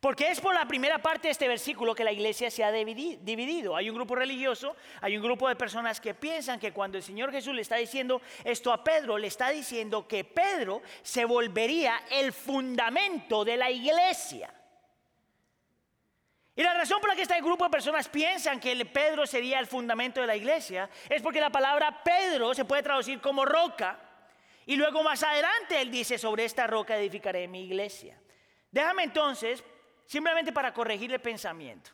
Porque 0.00 0.30
es 0.30 0.40
por 0.40 0.54
la 0.54 0.66
primera 0.68 0.98
parte 0.98 1.28
de 1.28 1.32
este 1.32 1.48
versículo 1.48 1.94
que 1.94 2.04
la 2.04 2.12
iglesia 2.12 2.50
se 2.50 2.62
ha 2.62 2.70
dividido. 2.70 3.74
Hay 3.74 3.88
un 3.88 3.96
grupo 3.96 4.14
religioso, 4.14 4.76
hay 5.00 5.16
un 5.16 5.22
grupo 5.22 5.48
de 5.48 5.56
personas 5.56 6.00
que 6.00 6.14
piensan 6.14 6.60
que 6.60 6.72
cuando 6.72 6.98
el 6.98 7.02
Señor 7.02 7.32
Jesús 7.32 7.54
le 7.54 7.62
está 7.62 7.76
diciendo 7.76 8.20
esto 8.44 8.72
a 8.72 8.84
Pedro, 8.84 9.16
le 9.16 9.28
está 9.28 9.50
diciendo 9.50 10.06
que 10.06 10.24
Pedro 10.24 10.82
se 11.02 11.24
volvería 11.24 12.02
el 12.10 12.32
fundamento 12.32 13.44
de 13.44 13.56
la 13.56 13.70
iglesia. 13.70 14.52
Y 16.54 16.62
la 16.62 16.72
razón 16.72 17.00
por 17.00 17.10
la 17.10 17.16
que 17.16 17.22
este 17.22 17.40
grupo 17.40 17.64
de 17.64 17.70
personas 17.70 18.08
piensan 18.08 18.60
que 18.60 18.84
Pedro 18.86 19.26
sería 19.26 19.58
el 19.58 19.66
fundamento 19.66 20.22
de 20.22 20.26
la 20.26 20.36
iglesia 20.36 20.88
es 21.08 21.20
porque 21.20 21.40
la 21.40 21.50
palabra 21.50 22.02
Pedro 22.02 22.54
se 22.54 22.64
puede 22.64 22.82
traducir 22.82 23.20
como 23.20 23.44
roca. 23.44 23.98
Y 24.64 24.76
luego 24.76 25.02
más 25.02 25.22
adelante 25.22 25.80
él 25.80 25.90
dice, 25.90 26.18
sobre 26.18 26.44
esta 26.44 26.66
roca 26.66 26.96
edificaré 26.96 27.46
mi 27.46 27.64
iglesia. 27.64 28.18
Déjame 28.70 29.04
entonces 29.04 29.62
simplemente 30.06 30.52
para 30.52 30.72
corregir 30.72 31.12
el 31.12 31.20
pensamiento. 31.20 31.90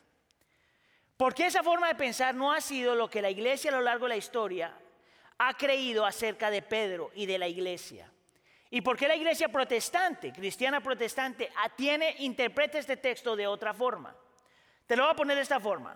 Porque 1.17 1.45
esa 1.45 1.63
forma 1.63 1.87
de 1.87 1.95
pensar 1.95 2.33
no 2.33 2.51
ha 2.51 2.61
sido 2.61 2.95
lo 2.95 3.09
que 3.09 3.21
la 3.21 3.29
iglesia 3.29 3.71
a 3.71 3.75
lo 3.75 3.81
largo 3.81 4.05
de 4.05 4.09
la 4.09 4.17
historia 4.17 4.73
ha 5.37 5.53
creído 5.55 6.05
acerca 6.05 6.49
de 6.49 6.61
Pedro 6.61 7.11
y 7.15 7.25
de 7.25 7.37
la 7.37 7.47
iglesia. 7.47 8.09
¿Y 8.69 8.81
por 8.81 8.97
qué 8.97 9.07
la 9.07 9.15
iglesia 9.15 9.49
protestante, 9.49 10.31
cristiana 10.31 10.81
protestante, 10.81 11.51
tiene, 11.75 12.15
interpreta 12.19 12.79
este 12.79 12.97
texto 12.97 13.35
de 13.35 13.45
otra 13.45 13.73
forma? 13.73 14.15
Te 14.87 14.95
lo 14.95 15.03
voy 15.03 15.11
a 15.11 15.15
poner 15.15 15.35
de 15.35 15.43
esta 15.43 15.59
forma. 15.59 15.95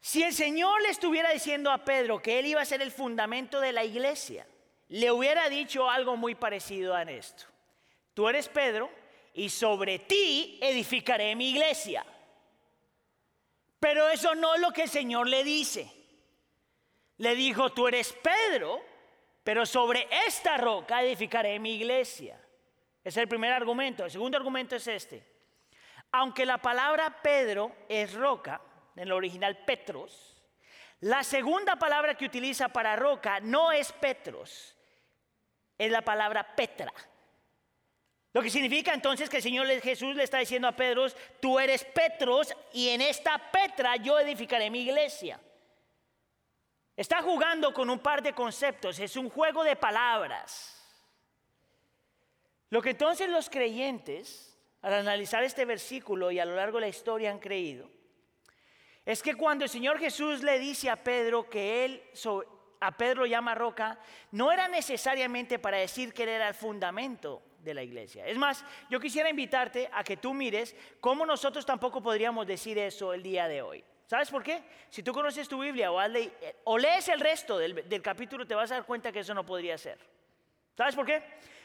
Si 0.00 0.22
el 0.22 0.32
Señor 0.32 0.82
le 0.82 0.88
estuviera 0.88 1.30
diciendo 1.30 1.70
a 1.70 1.84
Pedro 1.84 2.20
que 2.20 2.38
él 2.38 2.46
iba 2.46 2.60
a 2.60 2.64
ser 2.64 2.82
el 2.82 2.90
fundamento 2.90 3.60
de 3.60 3.72
la 3.72 3.84
iglesia, 3.84 4.46
le 4.88 5.10
hubiera 5.10 5.48
dicho 5.48 5.88
algo 5.88 6.16
muy 6.16 6.34
parecido 6.34 6.94
a 6.94 7.02
esto. 7.02 7.44
Tú 8.14 8.28
eres 8.28 8.48
Pedro 8.48 8.90
y 9.36 9.50
sobre 9.50 9.98
ti 10.00 10.58
edificaré 10.62 11.36
mi 11.36 11.50
iglesia. 11.50 12.04
Pero 13.78 14.08
eso 14.08 14.34
no 14.34 14.54
es 14.54 14.60
lo 14.60 14.72
que 14.72 14.84
el 14.84 14.88
Señor 14.88 15.28
le 15.28 15.44
dice. 15.44 15.92
Le 17.18 17.34
dijo, 17.34 17.70
tú 17.72 17.86
eres 17.86 18.14
Pedro, 18.14 18.82
pero 19.44 19.66
sobre 19.66 20.08
esta 20.26 20.56
roca 20.56 21.02
edificaré 21.02 21.58
mi 21.58 21.74
iglesia. 21.74 22.40
Ese 23.04 23.20
es 23.20 23.22
el 23.22 23.28
primer 23.28 23.52
argumento. 23.52 24.04
El 24.04 24.10
segundo 24.10 24.38
argumento 24.38 24.74
es 24.74 24.86
este. 24.86 25.22
Aunque 26.12 26.46
la 26.46 26.58
palabra 26.58 27.20
Pedro 27.22 27.76
es 27.88 28.14
roca, 28.14 28.60
en 28.96 29.02
el 29.02 29.12
original 29.12 29.58
Petros, 29.66 30.42
la 31.00 31.22
segunda 31.22 31.76
palabra 31.76 32.16
que 32.16 32.24
utiliza 32.24 32.68
para 32.68 32.96
roca 32.96 33.40
no 33.40 33.70
es 33.70 33.92
Petros, 33.92 34.74
es 35.76 35.90
la 35.90 36.00
palabra 36.00 36.56
Petra. 36.56 36.92
Lo 38.36 38.42
que 38.42 38.50
significa 38.50 38.92
entonces 38.92 39.30
que 39.30 39.38
el 39.38 39.42
Señor 39.42 39.66
Jesús 39.80 40.14
le 40.14 40.22
está 40.22 40.36
diciendo 40.36 40.68
a 40.68 40.76
Pedro, 40.76 41.06
tú 41.40 41.58
eres 41.58 41.82
Petros 41.84 42.54
y 42.70 42.90
en 42.90 43.00
esta 43.00 43.38
Petra 43.50 43.96
yo 43.96 44.18
edificaré 44.18 44.68
mi 44.68 44.82
iglesia. 44.82 45.40
Está 46.94 47.22
jugando 47.22 47.72
con 47.72 47.88
un 47.88 47.98
par 47.98 48.22
de 48.22 48.34
conceptos, 48.34 48.98
es 48.98 49.16
un 49.16 49.30
juego 49.30 49.64
de 49.64 49.74
palabras. 49.74 50.78
Lo 52.68 52.82
que 52.82 52.90
entonces 52.90 53.30
los 53.30 53.48
creyentes, 53.48 54.60
al 54.82 54.92
analizar 54.92 55.42
este 55.42 55.64
versículo 55.64 56.30
y 56.30 56.38
a 56.38 56.44
lo 56.44 56.56
largo 56.56 56.76
de 56.76 56.82
la 56.82 56.88
historia 56.88 57.30
han 57.30 57.38
creído, 57.38 57.88
es 59.06 59.22
que 59.22 59.34
cuando 59.34 59.64
el 59.64 59.70
Señor 59.70 59.98
Jesús 59.98 60.42
le 60.42 60.58
dice 60.58 60.90
a 60.90 61.02
Pedro 61.02 61.48
que 61.48 61.86
él, 61.86 62.02
a 62.80 62.98
Pedro 62.98 63.24
llama 63.24 63.54
roca, 63.54 63.98
no 64.30 64.52
era 64.52 64.68
necesariamente 64.68 65.58
para 65.58 65.78
decir 65.78 66.12
que 66.12 66.24
él 66.24 66.28
era 66.28 66.48
el 66.48 66.54
fundamento 66.54 67.42
de 67.66 67.74
la 67.74 67.82
iglesia. 67.82 68.26
Es 68.26 68.38
más, 68.38 68.64
yo 68.88 68.98
quisiera 68.98 69.28
invitarte 69.28 69.90
a 69.92 70.02
que 70.02 70.16
tú 70.16 70.32
mires 70.32 70.74
cómo 71.00 71.26
nosotros 71.26 71.66
tampoco 71.66 72.00
podríamos 72.00 72.46
decir 72.46 72.78
eso 72.78 73.12
el 73.12 73.22
día 73.22 73.48
de 73.48 73.60
hoy. 73.60 73.84
¿Sabes 74.06 74.30
por 74.30 74.42
qué? 74.42 74.62
Si 74.88 75.02
tú 75.02 75.12
conoces 75.12 75.48
tu 75.48 75.60
Biblia 75.60 75.90
o, 75.90 76.78
lees 76.78 77.08
el 77.08 77.20
resto 77.20 77.58
del, 77.58 78.00
capítulo, 78.02 78.46
te 78.46 78.54
vas 78.54 78.70
a 78.70 78.76
dar 78.76 78.86
cuenta 78.86 79.10
que 79.10 79.18
eso 79.18 79.34
no 79.34 79.44
podría 79.44 79.76
ser. 79.76 79.98
¿Sabes 80.76 80.94
por 80.94 81.04
qué? 81.04 81.22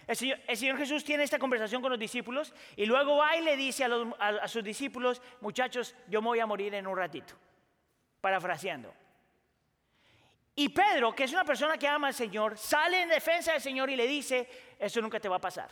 El 0.07 0.17
Señor, 0.57 0.77
Jesús 0.77 1.03
tiene 1.03 1.23
esta 1.23 1.37
conversación 1.37 1.81
con 1.81 1.91
los 1.91 1.99
discípulos 1.99 2.53
y 2.75 2.85
luego 2.85 3.17
va 3.17 3.37
y 3.37 3.41
le 3.41 3.55
dice 3.55 3.85
a, 3.85 4.47
sus 4.47 4.63
discípulos, 4.63 5.21
muchachos, 5.39 5.95
yo 6.07 6.21
me 6.21 6.29
voy 6.29 6.39
a 6.39 6.47
morir 6.47 6.73
en 6.73 6.87
un 6.87 6.97
ratito, 6.97 7.35
parafraseando. 8.19 8.91
Y 10.55 10.69
Pedro, 10.69 11.13
que 11.13 11.25
es 11.25 11.31
una 11.31 11.45
persona 11.45 11.77
que 11.77 11.87
ama 11.87 12.07
al 12.07 12.13
Señor, 12.15 12.57
sale 12.57 13.03
en 13.03 13.09
defensa 13.09 13.53
del 13.53 13.61
Señor 13.61 13.89
y 13.91 13.95
le 13.95 14.07
dice, 14.07 14.49
eso 14.79 14.99
nunca 14.99 15.19
te 15.19 15.29
va 15.29 15.35
a 15.35 15.41
pasar. 15.41 15.69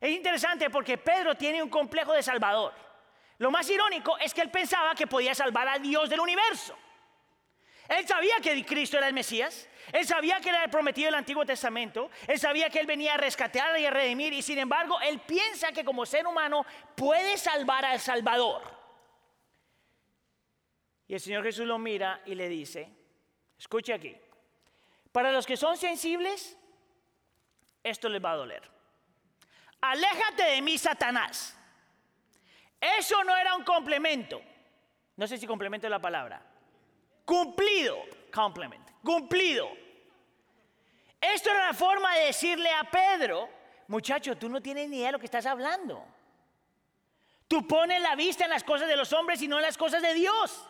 Es 0.00 0.10
interesante 0.10 0.68
porque 0.70 0.98
Pedro 0.98 1.34
tiene 1.34 1.62
un 1.62 1.70
complejo 1.70 2.12
de 2.12 2.22
salvador. 2.22 2.72
Lo 3.38 3.50
más 3.50 3.68
irónico 3.68 4.16
es 4.18 4.32
que 4.32 4.40
él 4.40 4.50
pensaba 4.50 4.94
que 4.94 5.06
podía 5.06 5.34
salvar 5.34 5.68
al 5.68 5.82
Dios 5.82 6.08
del 6.08 6.20
universo. 6.20 6.76
Él 7.88 8.06
sabía 8.06 8.40
que 8.42 8.64
Cristo 8.64 8.98
era 8.98 9.06
el 9.06 9.14
Mesías, 9.14 9.68
él 9.92 10.04
sabía 10.04 10.40
que 10.40 10.48
era 10.48 10.64
el 10.64 10.70
prometido 10.70 11.06
del 11.06 11.14
Antiguo 11.14 11.46
Testamento, 11.46 12.10
él 12.26 12.38
sabía 12.38 12.68
que 12.68 12.80
él 12.80 12.86
venía 12.86 13.14
a 13.14 13.16
rescatar 13.16 13.78
y 13.78 13.86
a 13.86 13.90
redimir, 13.90 14.32
y 14.32 14.42
sin 14.42 14.58
embargo, 14.58 15.00
él 15.00 15.20
piensa 15.20 15.70
que 15.70 15.84
como 15.84 16.04
ser 16.04 16.26
humano 16.26 16.66
puede 16.96 17.36
salvar 17.36 17.84
al 17.84 18.00
Salvador. 18.00 18.62
Y 21.06 21.14
el 21.14 21.20
Señor 21.20 21.44
Jesús 21.44 21.66
lo 21.66 21.78
mira 21.78 22.20
y 22.26 22.34
le 22.34 22.48
dice, 22.48 22.90
escuche 23.56 23.94
aquí, 23.94 24.16
para 25.12 25.30
los 25.30 25.46
que 25.46 25.56
son 25.56 25.76
sensibles, 25.76 26.58
esto 27.84 28.08
les 28.08 28.24
va 28.24 28.32
a 28.32 28.36
doler. 28.36 28.75
Aléjate 29.80 30.42
de 30.42 30.62
mí, 30.62 30.78
Satanás. 30.78 31.56
Eso 32.80 33.22
no 33.24 33.36
era 33.36 33.54
un 33.56 33.64
complemento. 33.64 34.40
No 35.16 35.26
sé 35.26 35.38
si 35.38 35.46
complemento 35.46 35.86
es 35.86 35.90
la 35.90 36.00
palabra. 36.00 36.42
Cumplido, 37.24 37.98
complement, 38.32 38.90
cumplido. 39.02 39.68
Esto 41.20 41.50
era 41.50 41.64
una 41.64 41.74
forma 41.74 42.14
de 42.14 42.26
decirle 42.26 42.70
a 42.72 42.84
Pedro, 42.84 43.48
muchacho, 43.88 44.36
tú 44.36 44.48
no 44.48 44.60
tienes 44.60 44.88
ni 44.88 44.98
idea 44.98 45.06
de 45.06 45.12
lo 45.12 45.18
que 45.18 45.24
estás 45.24 45.46
hablando. 45.46 46.04
Tú 47.48 47.66
pones 47.66 48.00
la 48.00 48.14
vista 48.14 48.44
en 48.44 48.50
las 48.50 48.64
cosas 48.64 48.88
de 48.88 48.96
los 48.96 49.12
hombres 49.12 49.40
y 49.40 49.48
no 49.48 49.56
en 49.56 49.62
las 49.62 49.78
cosas 49.78 50.02
de 50.02 50.14
Dios. 50.14 50.68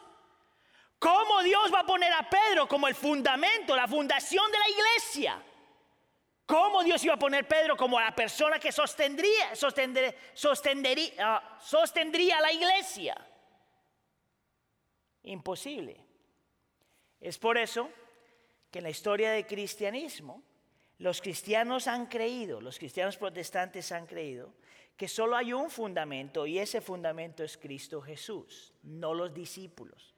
¿Cómo 0.99 1.43
Dios 1.43 1.73
va 1.73 1.81
a 1.81 1.87
poner 1.87 2.13
a 2.13 2.29
Pedro 2.29 2.67
como 2.69 2.89
el 2.89 2.95
fundamento, 2.95 3.77
la 3.77 3.89
fundación 3.89 4.51
de 4.51 4.59
la 4.59 4.69
iglesia? 4.69 5.43
¿Cómo 6.47 6.85
Dios 6.85 7.03
iba 7.05 7.15
a 7.15 7.19
poner 7.19 7.47
Pedro 7.49 7.77
como 7.77 8.01
la 8.01 8.15
persona 8.15 8.61
que 8.61 8.71
sostendría, 8.71 9.57
sostendría, 9.57 10.15
ah, 11.19 11.59
sostendría 11.61 12.41
la 12.41 12.53
iglesia? 12.53 13.17
Imposible. 15.25 15.97
Es 17.21 17.37
por 17.37 17.59
eso 17.59 17.91
que 18.71 18.79
en 18.79 18.85
la 18.85 18.91
historia 18.91 19.33
del 19.33 19.45
cristianismo, 19.45 20.41
los 20.99 21.21
cristianos 21.21 21.89
han 21.89 22.07
creído, 22.07 22.61
los 22.61 22.79
cristianos 22.79 23.17
protestantes 23.17 23.91
han 23.91 24.07
creído, 24.07 24.55
que 24.97 25.09
solo 25.09 25.37
hay 25.37 25.53
un 25.53 25.69
fundamento 25.69 26.47
y 26.47 26.61
ese 26.61 26.81
fundamento 26.81 27.43
es 27.43 27.59
Cristo 27.59 28.01
Jesús, 28.01 28.73
no 28.85 29.15
los 29.15 29.35
discípulos. 29.35 30.15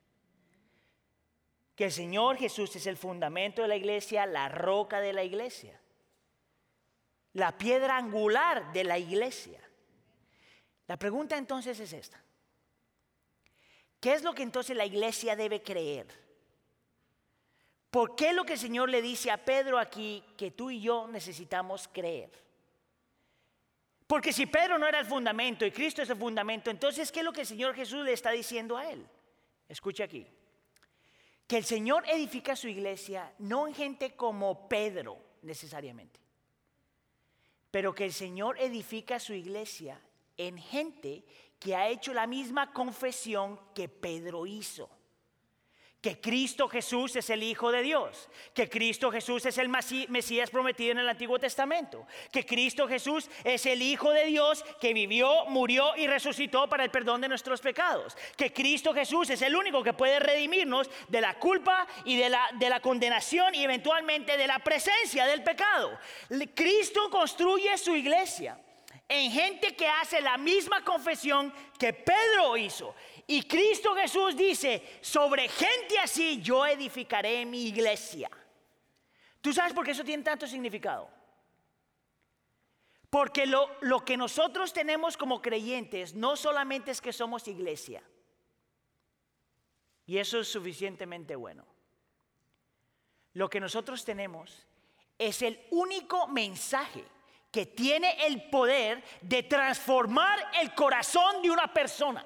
Que 1.74 1.86
el 1.86 1.92
Señor 1.92 2.36
Jesús 2.36 2.76
es 2.76 2.86
el 2.86 2.98
fundamento 2.98 3.62
de 3.62 3.68
la 3.68 3.76
iglesia, 3.76 4.26
la 4.26 4.48
roca 4.48 5.00
de 5.00 5.12
la 5.12 5.24
iglesia, 5.24 5.80
la 7.34 7.56
piedra 7.56 7.96
angular 7.96 8.72
de 8.72 8.84
la 8.84 8.98
iglesia. 8.98 9.60
La 10.86 10.96
pregunta 10.96 11.36
entonces 11.36 11.78
es 11.80 11.92
esta. 11.92 12.22
¿Qué 14.00 14.14
es 14.14 14.22
lo 14.22 14.32
que 14.34 14.42
entonces 14.42 14.76
la 14.76 14.86
iglesia 14.86 15.36
debe 15.36 15.62
creer? 15.62 16.06
¿Por 17.90 18.14
qué 18.14 18.32
lo 18.32 18.44
que 18.44 18.54
el 18.54 18.58
Señor 18.58 18.90
le 18.90 19.02
dice 19.02 19.30
a 19.30 19.44
Pedro 19.44 19.78
aquí 19.78 20.22
que 20.36 20.50
tú 20.50 20.70
y 20.70 20.80
yo 20.80 21.08
necesitamos 21.08 21.88
creer? 21.88 22.30
Porque 24.06 24.32
si 24.32 24.46
Pedro 24.46 24.78
no 24.78 24.86
era 24.86 25.00
el 25.00 25.06
fundamento 25.06 25.66
y 25.66 25.70
Cristo 25.70 26.02
es 26.02 26.10
el 26.10 26.16
fundamento, 26.16 26.70
entonces 26.70 27.12
¿qué 27.12 27.20
es 27.20 27.24
lo 27.24 27.32
que 27.32 27.42
el 27.42 27.46
Señor 27.46 27.74
Jesús 27.74 28.04
le 28.04 28.12
está 28.12 28.30
diciendo 28.30 28.76
a 28.76 28.90
él? 28.90 29.06
Escucha 29.68 30.04
aquí. 30.04 30.26
Que 31.46 31.58
el 31.58 31.64
Señor 31.64 32.04
edifica 32.08 32.56
su 32.56 32.68
iglesia 32.68 33.32
no 33.38 33.66
en 33.66 33.74
gente 33.74 34.14
como 34.16 34.68
Pedro 34.68 35.18
necesariamente, 35.42 36.20
pero 37.70 37.94
que 37.94 38.04
el 38.04 38.12
Señor 38.12 38.58
edifica 38.60 39.20
su 39.20 39.34
iglesia 39.34 40.00
en 40.36 40.58
gente 40.58 41.24
que 41.58 41.74
ha 41.74 41.88
hecho 41.88 42.14
la 42.14 42.26
misma 42.26 42.72
confesión 42.72 43.58
que 43.74 43.88
Pedro 43.88 44.46
hizo 44.46 44.88
que 46.00 46.20
Cristo 46.20 46.68
Jesús 46.68 47.16
es 47.16 47.28
el 47.30 47.42
Hijo 47.42 47.72
de 47.72 47.82
Dios, 47.82 48.28
que 48.54 48.68
Cristo 48.68 49.10
Jesús 49.10 49.44
es 49.46 49.58
el 49.58 49.68
Mesías 49.68 50.50
prometido 50.50 50.92
en 50.92 50.98
el 50.98 51.08
Antiguo 51.08 51.38
Testamento, 51.38 52.06
que 52.30 52.46
Cristo 52.46 52.86
Jesús 52.86 53.28
es 53.42 53.66
el 53.66 53.82
Hijo 53.82 54.10
de 54.12 54.26
Dios 54.26 54.64
que 54.80 54.94
vivió, 54.94 55.46
murió 55.46 55.96
y 55.96 56.06
resucitó 56.06 56.68
para 56.68 56.84
el 56.84 56.90
perdón 56.90 57.20
de 57.20 57.28
nuestros 57.28 57.60
pecados, 57.60 58.16
que 58.36 58.52
Cristo 58.52 58.94
Jesús 58.94 59.28
es 59.30 59.42
el 59.42 59.56
único 59.56 59.82
que 59.82 59.92
puede 59.92 60.20
redimirnos 60.20 60.88
de 61.08 61.20
la 61.20 61.38
culpa 61.38 61.86
y 62.04 62.16
de 62.16 62.28
la, 62.28 62.48
de 62.54 62.70
la 62.70 62.80
condenación 62.80 63.54
y 63.56 63.64
eventualmente 63.64 64.36
de 64.36 64.46
la 64.46 64.60
presencia 64.60 65.26
del 65.26 65.42
pecado. 65.42 65.98
Cristo 66.54 67.10
construye 67.10 67.76
su 67.76 67.96
iglesia 67.96 68.58
en 69.08 69.30
gente 69.32 69.74
que 69.74 69.88
hace 69.88 70.20
la 70.20 70.36
misma 70.36 70.84
confesión 70.84 71.52
que 71.78 71.92
Pedro 71.92 72.56
hizo. 72.56 72.94
Y 73.30 73.42
Cristo 73.42 73.94
Jesús 73.94 74.34
dice, 74.34 74.98
sobre 75.02 75.48
gente 75.48 75.98
así 75.98 76.40
yo 76.40 76.64
edificaré 76.64 77.44
mi 77.44 77.66
iglesia. 77.66 78.30
¿Tú 79.42 79.52
sabes 79.52 79.74
por 79.74 79.84
qué 79.84 79.90
eso 79.90 80.02
tiene 80.02 80.22
tanto 80.22 80.46
significado? 80.46 81.10
Porque 83.10 83.44
lo, 83.44 83.68
lo 83.82 84.02
que 84.02 84.16
nosotros 84.16 84.72
tenemos 84.72 85.18
como 85.18 85.42
creyentes 85.42 86.14
no 86.14 86.36
solamente 86.36 86.90
es 86.90 87.02
que 87.02 87.12
somos 87.12 87.46
iglesia, 87.48 88.02
y 90.06 90.16
eso 90.16 90.40
es 90.40 90.48
suficientemente 90.48 91.36
bueno. 91.36 91.66
Lo 93.34 93.50
que 93.50 93.60
nosotros 93.60 94.06
tenemos 94.06 94.66
es 95.18 95.42
el 95.42 95.66
único 95.70 96.28
mensaje 96.28 97.04
que 97.52 97.66
tiene 97.66 98.26
el 98.26 98.48
poder 98.48 99.04
de 99.20 99.42
transformar 99.42 100.50
el 100.62 100.74
corazón 100.74 101.42
de 101.42 101.50
una 101.50 101.70
persona. 101.74 102.24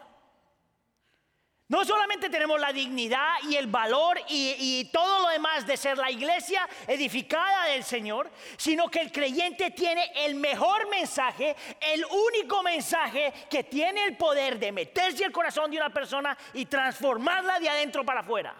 No 1.73 1.87
solamente 1.87 2.29
tenemos 2.29 2.61
la 2.61 2.71
dignidad 2.71 3.37
y 3.49 3.57
el 3.57 3.67
valor 3.67 4.21
y, 4.29 4.85
todo 4.93 5.23
lo 5.23 5.29
demás 5.31 5.67
de 5.67 5.79
ser 5.79 5.97
la 5.97 6.11
iglesia 6.11 6.69
edificada 6.87 7.65
del 7.69 7.83
Señor, 7.83 8.31
sino 8.59 8.91
que 8.91 9.01
el 9.01 9.11
creyente 9.11 9.71
tiene 9.71 10.13
el 10.17 10.35
mejor 10.35 10.91
mensaje, 10.91 11.57
el 11.81 12.05
único 12.05 12.63
mensaje 12.63 13.33
que 13.49 13.65
tiene 13.65 14.05
el 14.05 14.19
poder 14.19 14.59
de 14.59 14.71
meterse 14.71 15.25
el 15.25 15.33
corazón 15.33 15.71
de 15.71 15.79
una 15.79 15.89
persona 15.89 16.37
y 16.53 16.67
transformarla 16.67 17.59
de 17.59 17.71
adentro 17.71 18.05
para 18.05 18.21
afuera. 18.21 18.55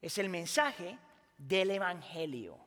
Es 0.00 0.16
el 0.16 0.30
mensaje 0.30 0.98
del 1.36 1.70
Evangelio. 1.70 2.58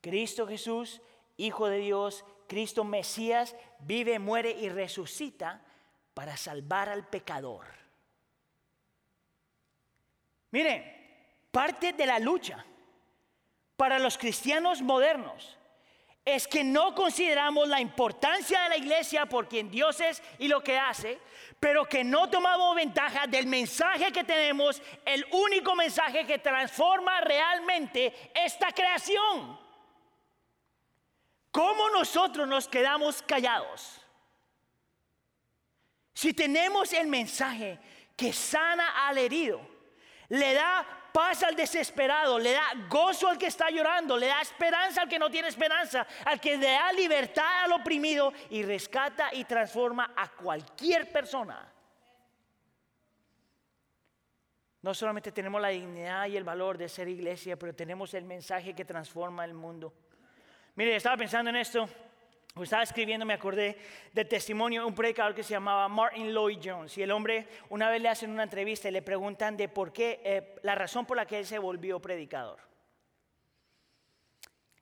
Cristo 0.00 0.46
Jesús, 0.46 1.02
Hijo 1.36 1.66
de 1.66 1.76
Dios, 1.76 2.24
Cristo 2.48 2.84
Mesías, 2.84 3.54
vive, 3.80 4.18
muere 4.18 4.52
y 4.52 4.70
resucita 4.70 5.60
para 6.14 6.38
salvar 6.38 6.88
al 6.88 7.06
pecador. 7.06 7.81
Mire, 10.52 11.46
parte 11.50 11.92
de 11.92 12.06
la 12.06 12.18
lucha 12.18 12.64
para 13.76 13.98
los 13.98 14.16
cristianos 14.16 14.80
modernos 14.80 15.58
es 16.24 16.46
que 16.46 16.62
no 16.62 16.94
consideramos 16.94 17.68
la 17.68 17.80
importancia 17.80 18.62
de 18.62 18.68
la 18.68 18.76
iglesia 18.76 19.26
por 19.26 19.48
quien 19.48 19.70
Dios 19.70 19.98
es 20.00 20.22
y 20.38 20.46
lo 20.46 20.62
que 20.62 20.78
hace, 20.78 21.18
pero 21.58 21.84
que 21.86 22.04
no 22.04 22.30
tomamos 22.30 22.76
ventaja 22.76 23.26
del 23.26 23.46
mensaje 23.46 24.12
que 24.12 24.22
tenemos, 24.22 24.80
el 25.04 25.26
único 25.32 25.74
mensaje 25.74 26.24
que 26.24 26.38
transforma 26.38 27.22
realmente 27.22 28.30
esta 28.34 28.70
creación. 28.70 29.58
¿Cómo 31.50 31.90
nosotros 31.90 32.46
nos 32.46 32.68
quedamos 32.68 33.20
callados? 33.22 34.00
Si 36.14 36.32
tenemos 36.34 36.92
el 36.92 37.08
mensaje 37.08 37.78
que 38.16 38.32
sana 38.32 39.08
al 39.08 39.18
herido, 39.18 39.71
le 40.32 40.54
da 40.54 40.86
paz 41.12 41.42
al 41.42 41.54
desesperado, 41.54 42.38
le 42.38 42.52
da 42.52 42.72
gozo 42.88 43.28
al 43.28 43.36
que 43.36 43.48
está 43.48 43.68
llorando, 43.68 44.16
le 44.16 44.28
da 44.28 44.40
esperanza 44.40 45.02
al 45.02 45.08
que 45.08 45.18
no 45.18 45.30
tiene 45.30 45.48
esperanza, 45.48 46.06
al 46.24 46.40
que 46.40 46.56
le 46.56 46.70
da 46.70 46.90
libertad 46.92 47.64
al 47.64 47.72
oprimido 47.72 48.32
y 48.48 48.62
rescata 48.62 49.28
y 49.34 49.44
transforma 49.44 50.14
a 50.16 50.30
cualquier 50.30 51.12
persona. 51.12 51.70
No 54.80 54.94
solamente 54.94 55.32
tenemos 55.32 55.60
la 55.60 55.68
dignidad 55.68 56.26
y 56.26 56.36
el 56.38 56.44
valor 56.44 56.78
de 56.78 56.88
ser 56.88 57.08
iglesia, 57.08 57.58
pero 57.58 57.74
tenemos 57.74 58.14
el 58.14 58.24
mensaje 58.24 58.74
que 58.74 58.86
transforma 58.86 59.44
el 59.44 59.52
mundo. 59.52 59.92
Mire, 60.76 60.96
estaba 60.96 61.18
pensando 61.18 61.50
en 61.50 61.56
esto. 61.56 61.86
Estaba 62.60 62.82
escribiendo, 62.82 63.24
me 63.24 63.32
acordé 63.32 63.78
del 64.12 64.28
testimonio 64.28 64.82
de 64.82 64.86
un 64.86 64.94
predicador 64.94 65.34
que 65.34 65.42
se 65.42 65.54
llamaba 65.54 65.88
Martin 65.88 66.34
Lloyd 66.34 66.58
Jones. 66.62 66.98
Y 66.98 67.02
el 67.02 67.10
hombre, 67.10 67.48
una 67.70 67.88
vez 67.88 68.02
le 68.02 68.10
hacen 68.10 68.30
una 68.30 68.42
entrevista 68.42 68.88
y 68.88 68.92
le 68.92 69.00
preguntan 69.00 69.56
de 69.56 69.70
por 69.70 69.90
qué, 69.90 70.20
eh, 70.22 70.56
la 70.62 70.74
razón 70.74 71.06
por 71.06 71.16
la 71.16 71.24
que 71.24 71.38
él 71.38 71.46
se 71.46 71.58
volvió 71.58 71.98
predicador. 71.98 72.60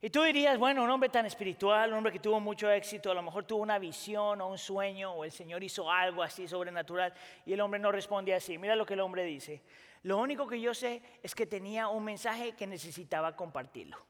Y 0.03 0.11
tú 0.11 0.23
dirías, 0.23 0.59
bueno, 0.59 0.83
un 0.83 0.91
hombre 0.91 1.11
tan 1.11 1.27
espiritual, 1.27 1.91
un 1.91 1.99
hombre 1.99 2.13
que 2.13 2.19
tuvo 2.19 2.41
mucho 2.41 2.69
éxito, 2.71 3.13
a 3.13 3.15
lo 3.15 3.23
mejor 3.23 3.45
tuvo 3.45 3.63
una 3.63 3.79
visión 3.79 4.41
o 4.41 4.49
un 4.49 4.59
sueño, 4.59 5.13
o 5.13 5.25
el 5.25 5.31
Señor 5.31 5.63
hizo 5.63 5.89
algo 5.89 6.25
así 6.25 6.49
sobrenatural, 6.49 7.15
y 7.47 7.53
el 7.53 7.61
hombre 7.61 7.79
no 7.79 7.93
responde 7.93 8.35
así. 8.35 8.59
Mira 8.59 8.75
lo 8.75 8.85
que 8.85 8.95
el 8.95 9.01
hombre 9.01 9.25
dice. 9.25 9.63
Lo 10.03 10.19
único 10.19 10.49
que 10.49 10.61
yo 10.61 10.75
sé 10.75 11.03
es 11.23 11.37
que 11.37 11.47
tenía 11.47 11.87
un 11.87 12.03
mensaje 12.03 12.53
que 12.53 12.67
necesitaba 12.67 13.37
compartirlo. 13.37 14.10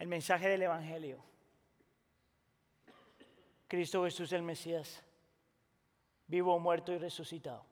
El 0.00 0.08
mensaje 0.08 0.48
del 0.48 0.62
Evangelio. 0.62 1.22
Cristo 3.68 4.02
Jesús 4.02 4.32
el 4.32 4.42
Mesías, 4.42 5.04
vivo, 6.26 6.58
muerto 6.58 6.90
y 6.92 6.98
resucitado, 6.98 7.64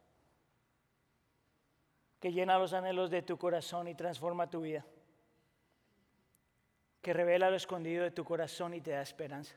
que 2.21 2.31
llena 2.31 2.59
los 2.59 2.75
anhelos 2.75 3.11
de 3.11 3.23
tu 3.23 3.39
corazón 3.39 3.89
y 3.89 3.95
transforma 3.95 4.51
tu 4.51 4.61
vida, 4.61 4.85
que 7.01 7.15
revela 7.15 7.49
lo 7.49 7.57
escondido 7.57 8.05
de 8.05 8.11
tu 8.11 8.25
corazón 8.25 8.75
y 8.75 8.83
te 8.83 8.91
da 8.91 9.01
esperanza, 9.01 9.57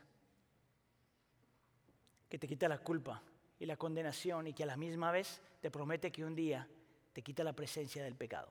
que 2.30 2.38
te 2.38 2.48
quita 2.48 2.68
la 2.68 2.78
culpa 2.78 3.22
y 3.60 3.66
la 3.66 3.76
condenación 3.76 4.46
y 4.46 4.54
que 4.54 4.62
a 4.62 4.66
la 4.66 4.78
misma 4.78 5.12
vez 5.12 5.42
te 5.60 5.70
promete 5.70 6.10
que 6.10 6.24
un 6.24 6.34
día 6.34 6.66
te 7.12 7.20
quita 7.20 7.44
la 7.44 7.52
presencia 7.52 8.02
del 8.02 8.16
pecado. 8.16 8.50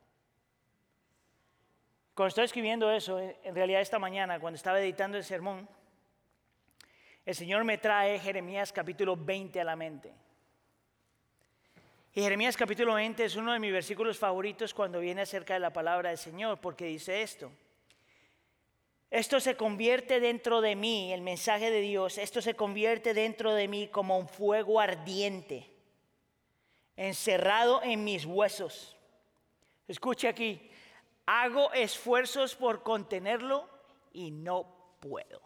Cuando 2.13 2.27
estoy 2.27 2.45
escribiendo 2.45 2.91
eso, 2.91 3.19
eh, 3.19 3.37
en 3.43 3.55
realidad 3.55 3.81
esta 3.81 3.99
mañana, 3.99 4.39
cuando 4.39 4.55
estaba 4.55 4.81
editando 4.81 5.17
el 5.17 5.23
sermón, 5.23 5.67
el 7.25 7.35
Señor 7.35 7.63
me 7.63 7.77
trae 7.77 8.19
Jeremías 8.19 8.73
capítulo 8.73 9.15
20 9.15 9.61
a 9.61 9.63
la 9.63 9.75
mente. 9.75 10.11
Y 12.13 12.21
Jeremías 12.21 12.57
capítulo 12.57 12.95
20 12.95 13.23
es 13.23 13.35
uno 13.37 13.53
de 13.53 13.59
mis 13.59 13.71
versículos 13.71 14.17
favoritos 14.17 14.73
cuando 14.73 14.99
viene 14.99 15.21
acerca 15.21 15.53
de 15.53 15.61
la 15.61 15.71
palabra 15.71 16.09
del 16.09 16.17
Señor, 16.17 16.59
porque 16.59 16.85
dice 16.85 17.21
esto. 17.21 17.49
Esto 19.09 19.39
se 19.39 19.55
convierte 19.55 20.19
dentro 20.19 20.59
de 20.59 20.75
mí, 20.75 21.13
el 21.13 21.21
mensaje 21.21 21.71
de 21.71 21.79
Dios, 21.79 22.17
esto 22.17 22.41
se 22.41 22.55
convierte 22.55 23.13
dentro 23.13 23.53
de 23.53 23.67
mí 23.69 23.87
como 23.87 24.17
un 24.17 24.27
fuego 24.27 24.81
ardiente, 24.81 25.69
encerrado 26.97 27.81
en 27.83 28.03
mis 28.03 28.25
huesos. 28.25 28.97
Escuche 29.87 30.27
aquí, 30.27 30.70
Hago 31.33 31.71
esfuerzos 31.71 32.55
por 32.55 32.83
contenerlo 32.83 33.65
y 34.11 34.31
no 34.31 34.97
puedo. 34.99 35.41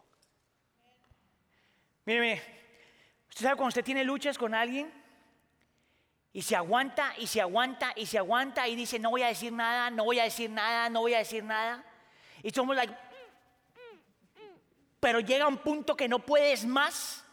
Mire, 2.04 2.42
usted 3.28 3.44
sabe 3.44 3.54
cuando 3.54 3.68
usted 3.68 3.84
tiene 3.84 4.02
luchas 4.02 4.36
con 4.36 4.52
alguien 4.52 4.92
y 6.32 6.42
se 6.42 6.56
aguanta 6.56 7.14
y 7.18 7.28
se 7.28 7.40
aguanta 7.40 7.92
y 7.94 8.06
se 8.06 8.18
aguanta 8.18 8.66
y 8.66 8.74
dice, 8.74 8.98
no 8.98 9.10
voy 9.10 9.22
a 9.22 9.28
decir 9.28 9.52
nada, 9.52 9.88
no 9.90 10.02
voy 10.02 10.18
a 10.18 10.24
decir 10.24 10.50
nada, 10.50 10.88
no 10.88 11.02
voy 11.02 11.14
a 11.14 11.18
decir 11.18 11.44
nada. 11.44 11.84
Y 12.42 12.50
somos 12.50 12.74
like, 12.74 12.92
pero 14.98 15.20
llega 15.20 15.46
un 15.46 15.58
punto 15.58 15.96
que 15.96 16.08
no 16.08 16.18
puedes 16.18 16.66
más 16.66 17.24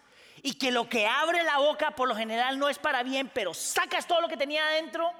y 0.43 0.59
que 0.59 0.71
lo 0.71 0.87
que 0.87 1.07
abre 1.07 1.41
la 1.41 1.57
boca 1.57 1.95
por 1.95 2.07
lo 2.07 2.15
general 2.15 2.59
no 2.59 2.69
es 2.69 2.77
para 2.77 3.01
bien, 3.01 3.31
pero 3.33 3.55
sacas 3.55 4.05
todo 4.05 4.21
lo 4.21 4.27
que 4.27 4.37
tenía 4.37 4.63
adentro 4.67 5.11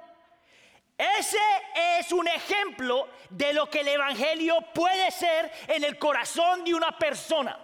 ese 0.96 1.40
es 1.98 2.12
un 2.12 2.28
ejemplo 2.28 3.08
de 3.30 3.52
lo 3.52 3.68
que 3.68 3.80
el 3.80 3.88
Evangelio 3.88 4.60
puede 4.72 5.10
ser 5.10 5.50
en 5.66 5.82
el 5.82 5.98
corazón 5.98 6.64
de 6.64 6.74
una 6.74 6.96
persona. 6.96 7.58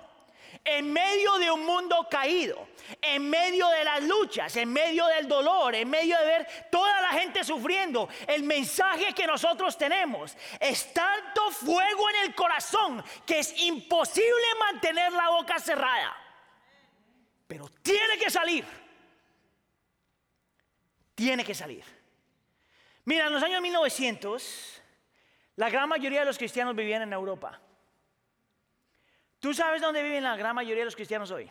En 0.65 0.93
medio 0.93 1.39
de 1.39 1.51
un 1.51 1.65
mundo 1.65 2.07
caído, 2.11 2.69
en 3.01 3.31
medio 3.31 3.69
de 3.69 3.85
las 3.85 4.03
luchas, 4.03 4.55
en 4.57 4.71
medio 4.71 5.07
del 5.07 5.27
dolor, 5.27 5.75
en 5.75 5.89
medio 5.89 6.19
de 6.19 6.25
ver 6.27 6.69
toda 6.71 7.01
la 7.01 7.11
gente 7.11 7.45
sufriendo, 7.45 8.09
el 8.27 8.43
mensaje 8.43 9.15
que 9.15 9.27
nosotros 9.27 9.79
tenemos 9.79 10.37
es 10.59 10.93
tanto 10.93 11.51
fuego 11.51 12.11
en 12.11 12.17
el 12.29 12.35
corazón 12.35 13.03
que 13.25 13.39
es 13.39 13.59
imposible 13.63 14.47
mantener 14.59 15.13
la 15.13 15.31
boca 15.31 15.59
cerrada. 15.59 16.15
Pero 17.47 17.69
tiene 17.83 18.19
que 18.19 18.29
salir. 18.29 18.65
Tiene 21.15 21.45
que 21.45 21.55
salir. 21.55 22.00
Mira, 23.11 23.27
en 23.27 23.33
los 23.33 23.43
años 23.43 23.61
1900, 23.61 24.83
la 25.57 25.69
gran 25.69 25.89
mayoría 25.89 26.21
de 26.21 26.27
los 26.27 26.39
cristianos 26.39 26.77
vivían 26.77 27.03
en 27.03 27.13
Europa. 27.13 27.61
¿Tú 29.41 29.53
sabes 29.53 29.83
dónde 29.83 30.01
viven 30.05 30.23
la 30.23 30.37
gran 30.37 30.55
mayoría 30.55 30.83
de 30.83 30.85
los 30.85 30.95
cristianos 30.95 31.29
hoy? 31.33 31.51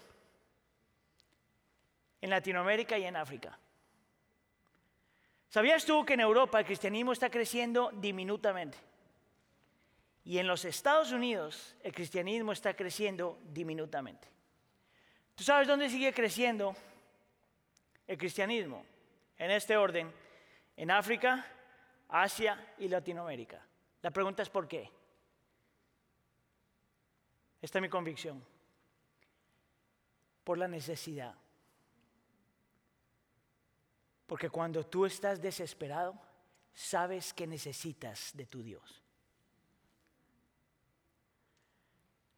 En 2.21 2.29
Latinoamérica 2.29 2.97
y 2.97 3.03
en 3.03 3.17
África. 3.17 3.59
¿Sabías 5.49 5.83
tú 5.83 6.05
que 6.05 6.13
en 6.13 6.21
Europa 6.21 6.59
el 6.59 6.65
cristianismo 6.65 7.11
está 7.11 7.29
creciendo 7.29 7.91
diminutamente? 7.93 8.77
Y 10.23 10.37
en 10.37 10.47
los 10.47 10.63
Estados 10.63 11.11
Unidos 11.11 11.75
el 11.83 11.91
cristianismo 11.91 12.53
está 12.53 12.73
creciendo 12.73 13.37
diminutamente. 13.51 14.29
¿Tú 15.35 15.43
sabes 15.43 15.67
dónde 15.67 15.89
sigue 15.89 16.13
creciendo 16.13 16.73
el 18.07 18.17
cristianismo? 18.17 18.85
En 19.37 19.51
este 19.51 19.75
orden, 19.75 20.09
en 20.79 20.91
África, 20.91 21.45
Asia 22.07 22.73
y 22.77 22.87
Latinoamérica. 22.87 23.61
La 24.01 24.11
pregunta 24.11 24.43
es 24.43 24.49
¿por 24.49 24.65
qué? 24.65 24.89
Esta 27.61 27.79
es 27.79 27.81
mi 27.81 27.89
convicción. 27.89 28.41
Por 30.45 30.57
la 30.57 30.69
necesidad. 30.69 31.35
Porque 34.25 34.49
cuando 34.49 34.85
tú 34.85 35.05
estás 35.05 35.41
desesperado, 35.41 36.17
sabes 36.71 37.33
que 37.33 37.45
necesitas 37.45 38.31
de 38.33 38.45
tu 38.45 38.63
Dios. 38.63 39.03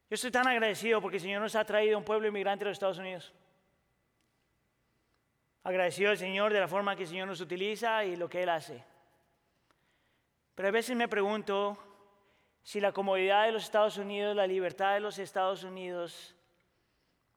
Yo 0.09 0.16
estoy 0.16 0.32
tan 0.32 0.47
agradecido 0.47 0.99
porque 0.99 1.18
el 1.18 1.22
Señor 1.22 1.43
nos 1.43 1.55
ha 1.55 1.63
traído 1.63 1.95
un 1.95 2.03
pueblo 2.03 2.28
inmigrante 2.28 2.66
a 2.66 2.70
los 2.70 2.76
Estados 2.76 2.97
Unidos. 2.97 3.32
Agradecido 5.64 6.12
al 6.12 6.18
Señor 6.18 6.53
de 6.53 6.59
la 6.59 6.68
forma 6.68 6.95
que 6.95 7.03
el 7.03 7.09
Señor 7.09 7.28
nos 7.28 7.41
utiliza 7.41 8.03
y 8.03 8.16
lo 8.16 8.28
que 8.28 8.43
Él 8.43 8.49
hace. 8.49 8.84
Pero 10.55 10.68
a 10.68 10.72
veces 10.72 10.95
me 10.95 11.07
pregunto 11.07 11.78
si 12.64 12.80
la 12.80 12.91
comodidad 12.91 13.45
de 13.45 13.51
los 13.51 13.64
Estados 13.64 13.97
Unidos, 13.97 14.36
la 14.36 14.47
libertad 14.47 14.93
de 14.93 14.99
los 14.99 15.20
Estados 15.20 15.64
Unidos, 15.64 16.36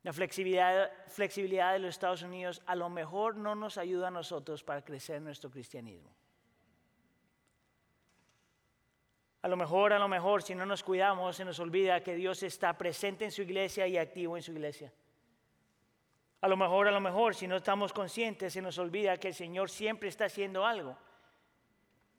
la 0.02 0.12
flexibilidad, 0.12 0.90
flexibilidad 1.08 1.72
de 1.72 1.78
los 1.78 1.90
Estados 1.90 2.22
Unidos 2.22 2.62
a 2.66 2.74
lo 2.74 2.88
mejor 2.90 3.36
no 3.36 3.54
nos 3.54 3.78
ayuda 3.78 4.08
a 4.08 4.10
nosotros 4.10 4.62
para 4.62 4.82
crecer 4.82 5.20
nuestro 5.22 5.50
cristianismo. 5.50 6.14
A 9.42 9.48
lo 9.48 9.56
mejor, 9.58 9.92
a 9.92 9.98
lo 9.98 10.08
mejor, 10.08 10.42
si 10.42 10.54
no 10.54 10.64
nos 10.64 10.82
cuidamos, 10.82 11.36
se 11.36 11.44
nos 11.44 11.58
olvida 11.58 12.02
que 12.02 12.14
Dios 12.14 12.42
está 12.42 12.76
presente 12.78 13.26
en 13.26 13.30
su 13.30 13.42
iglesia 13.42 13.86
y 13.86 13.98
activo 13.98 14.36
en 14.36 14.42
su 14.42 14.52
iglesia. 14.52 14.90
A 16.44 16.46
lo 16.46 16.58
mejor, 16.58 16.86
a 16.86 16.90
lo 16.90 17.00
mejor, 17.00 17.34
si 17.34 17.48
no 17.48 17.56
estamos 17.56 17.94
conscientes, 17.94 18.52
se 18.52 18.60
nos 18.60 18.76
olvida 18.76 19.16
que 19.16 19.28
el 19.28 19.34
Señor 19.34 19.70
siempre 19.70 20.10
está 20.10 20.26
haciendo 20.26 20.66
algo. 20.66 20.94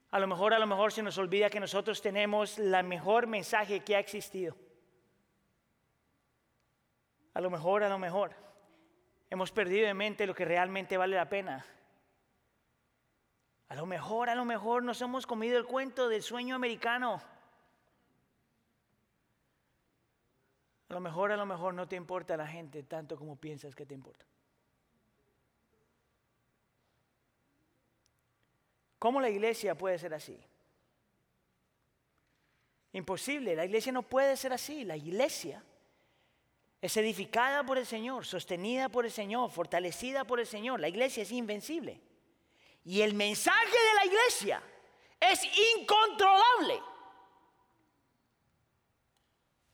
A 0.09 0.17
lo 0.17 0.25
mejor, 0.25 0.55
a 0.55 0.57
lo 0.57 0.65
mejor 0.65 0.91
se 0.91 1.03
nos 1.03 1.19
olvida 1.19 1.47
que 1.47 1.59
nosotros 1.59 2.01
tenemos 2.01 2.57
la 2.57 2.81
mejor 2.81 3.27
mensaje 3.27 3.81
que 3.81 3.95
ha 3.95 3.99
existido. 3.99 4.55
A 7.35 7.39
lo 7.39 7.51
mejor, 7.51 7.83
a 7.83 7.89
lo 7.89 7.99
mejor, 7.99 8.33
hemos 9.29 9.51
perdido 9.51 9.85
de 9.85 9.93
mente 9.93 10.25
lo 10.25 10.33
que 10.33 10.43
realmente 10.43 10.97
vale 10.97 11.17
la 11.17 11.29
pena. 11.29 11.63
A 13.69 13.75
lo 13.75 13.85
mejor, 13.85 14.31
a 14.31 14.33
lo 14.33 14.43
mejor 14.43 14.81
nos 14.81 14.99
hemos 15.01 15.27
comido 15.27 15.59
el 15.59 15.67
cuento 15.67 16.09
del 16.09 16.23
sueño 16.23 16.55
americano. 16.55 17.21
A 20.95 20.97
lo 20.97 21.01
mejor, 21.01 21.29
a 21.33 21.35
lo 21.35 21.45
mejor 21.45 21.73
no 21.73 21.89
te 21.89 21.97
importa 21.97 22.37
la 22.37 22.47
gente 22.47 22.81
tanto 22.83 23.17
como 23.17 23.35
piensas 23.35 23.75
que 23.75 23.85
te 23.85 23.93
importa. 23.93 24.25
¿Cómo 28.97 29.19
la 29.19 29.29
iglesia 29.29 29.75
puede 29.75 29.99
ser 29.99 30.13
así? 30.13 30.39
Imposible, 32.93 33.57
la 33.57 33.65
iglesia 33.65 33.91
no 33.91 34.03
puede 34.03 34.37
ser 34.37 34.53
así. 34.53 34.85
La 34.85 34.95
iglesia 34.95 35.61
es 36.81 36.95
edificada 36.95 37.65
por 37.65 37.77
el 37.77 37.85
Señor, 37.85 38.25
sostenida 38.25 38.87
por 38.87 39.03
el 39.03 39.11
Señor, 39.11 39.51
fortalecida 39.51 40.23
por 40.23 40.39
el 40.39 40.47
Señor. 40.47 40.79
La 40.79 40.87
iglesia 40.87 41.23
es 41.23 41.31
invencible. 41.33 41.99
Y 42.85 43.01
el 43.01 43.15
mensaje 43.15 43.67
de 43.67 43.93
la 43.95 44.05
iglesia 44.05 44.63
es 45.19 45.41
incontrolable. 45.77 46.94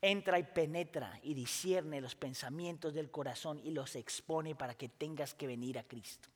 Entra 0.01 0.39
y 0.39 0.43
penetra 0.43 1.19
y 1.21 1.33
discierne 1.33 2.01
los 2.01 2.15
pensamientos 2.15 2.93
del 2.93 3.11
corazón 3.11 3.59
y 3.63 3.71
los 3.71 3.95
expone 3.95 4.55
para 4.55 4.73
que 4.73 4.89
tengas 4.89 5.33
que 5.35 5.45
venir 5.45 5.77
a 5.77 5.83
Cristo. 5.83 6.27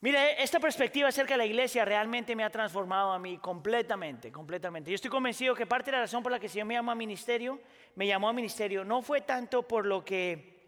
Mire, 0.00 0.40
esta 0.40 0.60
perspectiva 0.60 1.08
acerca 1.08 1.34
de 1.34 1.38
la 1.38 1.46
iglesia 1.46 1.84
realmente 1.84 2.36
me 2.36 2.44
ha 2.44 2.50
transformado 2.50 3.10
a 3.10 3.18
mí 3.18 3.38
completamente, 3.38 4.30
completamente. 4.30 4.92
Yo 4.92 4.94
estoy 4.94 5.10
convencido 5.10 5.56
que 5.56 5.66
parte 5.66 5.90
de 5.90 5.96
la 5.96 6.02
razón 6.02 6.22
por 6.22 6.30
la 6.30 6.38
que 6.38 6.46
el 6.46 6.52
Señor 6.52 6.68
me 6.68 6.74
llamó 6.74 6.92
a 6.92 6.94
ministerio, 6.94 7.60
me 7.96 8.06
llamó 8.06 8.28
a 8.28 8.32
ministerio, 8.32 8.84
no 8.84 9.02
fue 9.02 9.22
tanto 9.22 9.66
por 9.66 9.86
lo 9.86 10.04
que 10.04 10.58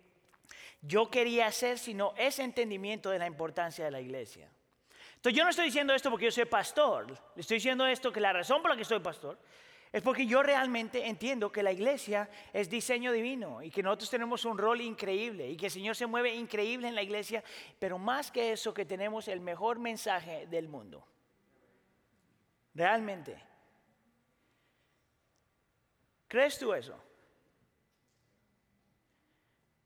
yo 0.83 1.09
quería 1.09 1.47
hacer, 1.47 1.79
sino 1.79 2.13
ese 2.17 2.43
entendimiento 2.43 3.11
de 3.11 3.21
la 3.21 3.27
importancia 3.27 3.85
de 3.85 3.93
la 3.93 4.01
iglesia. 4.01 4.51
Entonces 5.15 5.37
yo 5.37 5.45
no 5.45 5.51
estoy 5.51 5.67
diciendo 5.67 5.95
esto 5.95 6.11
porque 6.11 6.25
yo 6.25 6.33
soy 6.33 6.47
pastor, 6.47 7.11
le 7.37 7.41
estoy 7.41 7.59
diciendo 7.59 7.87
esto 7.87 8.11
que 8.11 8.21
la 8.21 8.33
razón 8.33 8.63
por 8.63 8.71
la 8.73 8.77
que 8.77 8.85
soy 8.85 8.99
pastor 8.99 9.39
es 9.93 10.03
porque 10.03 10.25
yo 10.25 10.43
realmente 10.43 11.09
entiendo 11.09 11.51
que 11.51 11.65
la 11.65 11.73
iglesia 11.73 12.29
es 12.53 12.71
diseño 12.71 13.11
divino 13.11 13.61
y 13.61 13.71
que 13.71 13.83
nosotros 13.83 14.11
tenemos 14.11 14.45
un 14.45 14.57
rol 14.57 14.81
increíble 14.81 15.49
y 15.49 15.57
que 15.57 15.67
el 15.67 15.73
Señor 15.73 15.97
se 15.97 16.07
mueve 16.07 16.33
increíble 16.33 16.87
en 16.87 16.95
la 16.95 17.03
iglesia, 17.03 17.43
pero 17.79 17.99
más 17.99 18.31
que 18.31 18.53
eso 18.53 18.73
que 18.73 18.85
tenemos 18.85 19.27
el 19.27 19.41
mejor 19.41 19.81
mensaje 19.81 20.47
del 20.47 20.69
mundo. 20.69 21.05
Realmente. 22.73 23.43
¿Crees 26.29 26.57
tú 26.57 26.73
eso? 26.73 26.97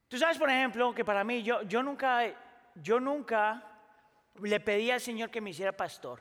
Tú 0.08 0.18
sabes, 0.18 0.36
por 0.36 0.50
ejemplo, 0.50 0.94
que 0.94 1.04
para 1.04 1.24
mí 1.24 1.42
yo, 1.42 1.62
yo 1.62 1.82
nunca, 1.82 2.24
yo 2.74 3.00
nunca 3.00 3.80
le 4.42 4.60
pedí 4.60 4.90
al 4.90 5.00
Señor 5.00 5.30
que 5.30 5.40
me 5.40 5.50
hiciera 5.50 5.72
pastor. 5.72 6.20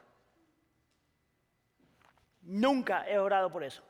Nunca 2.43 3.07
he 3.09 3.17
orado 3.17 3.49
por 3.51 3.63
eso. 3.63 3.83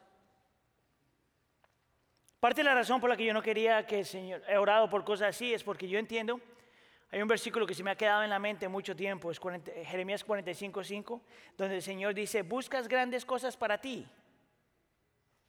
Parte 2.40 2.62
de 2.62 2.66
la 2.66 2.76
razón 2.76 3.00
por 3.00 3.10
la 3.10 3.18
que 3.18 3.26
yo 3.26 3.34
no 3.34 3.42
quería 3.42 3.86
que 3.86 4.00
el 4.00 4.06
Señor, 4.06 4.44
he 4.48 4.58
orado 4.58 4.90
por 4.90 5.04
cosas 5.04 5.30
así 5.30 5.54
es 5.54 5.64
porque 5.64 5.88
yo 5.88 5.98
entiendo, 5.98 6.42
hay 7.10 7.22
un 7.22 7.28
versículo 7.28 7.66
que 7.66 7.74
se 7.74 7.84
me 7.84 7.92
ha 7.92 7.96
quedado 7.96 8.22
en 8.24 8.30
la 8.30 8.40
mente 8.40 8.68
mucho 8.68 8.96
tiempo, 8.96 9.32
es 9.32 9.40
Jeremías 9.86 10.24
45, 10.24 10.84
5, 10.84 11.22
donde 11.58 11.76
el 11.76 11.82
Señor 11.82 12.14
dice, 12.14 12.42
buscas 12.42 12.88
grandes 12.88 13.24
cosas 13.24 13.56
para 13.56 13.80
ti, 13.80 14.06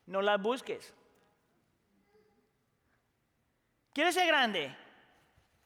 no 0.07 0.23
las 0.23 0.41
busques. 0.41 0.95
¿Quieres 3.93 4.15
ser 4.15 4.27
grande? 4.27 4.77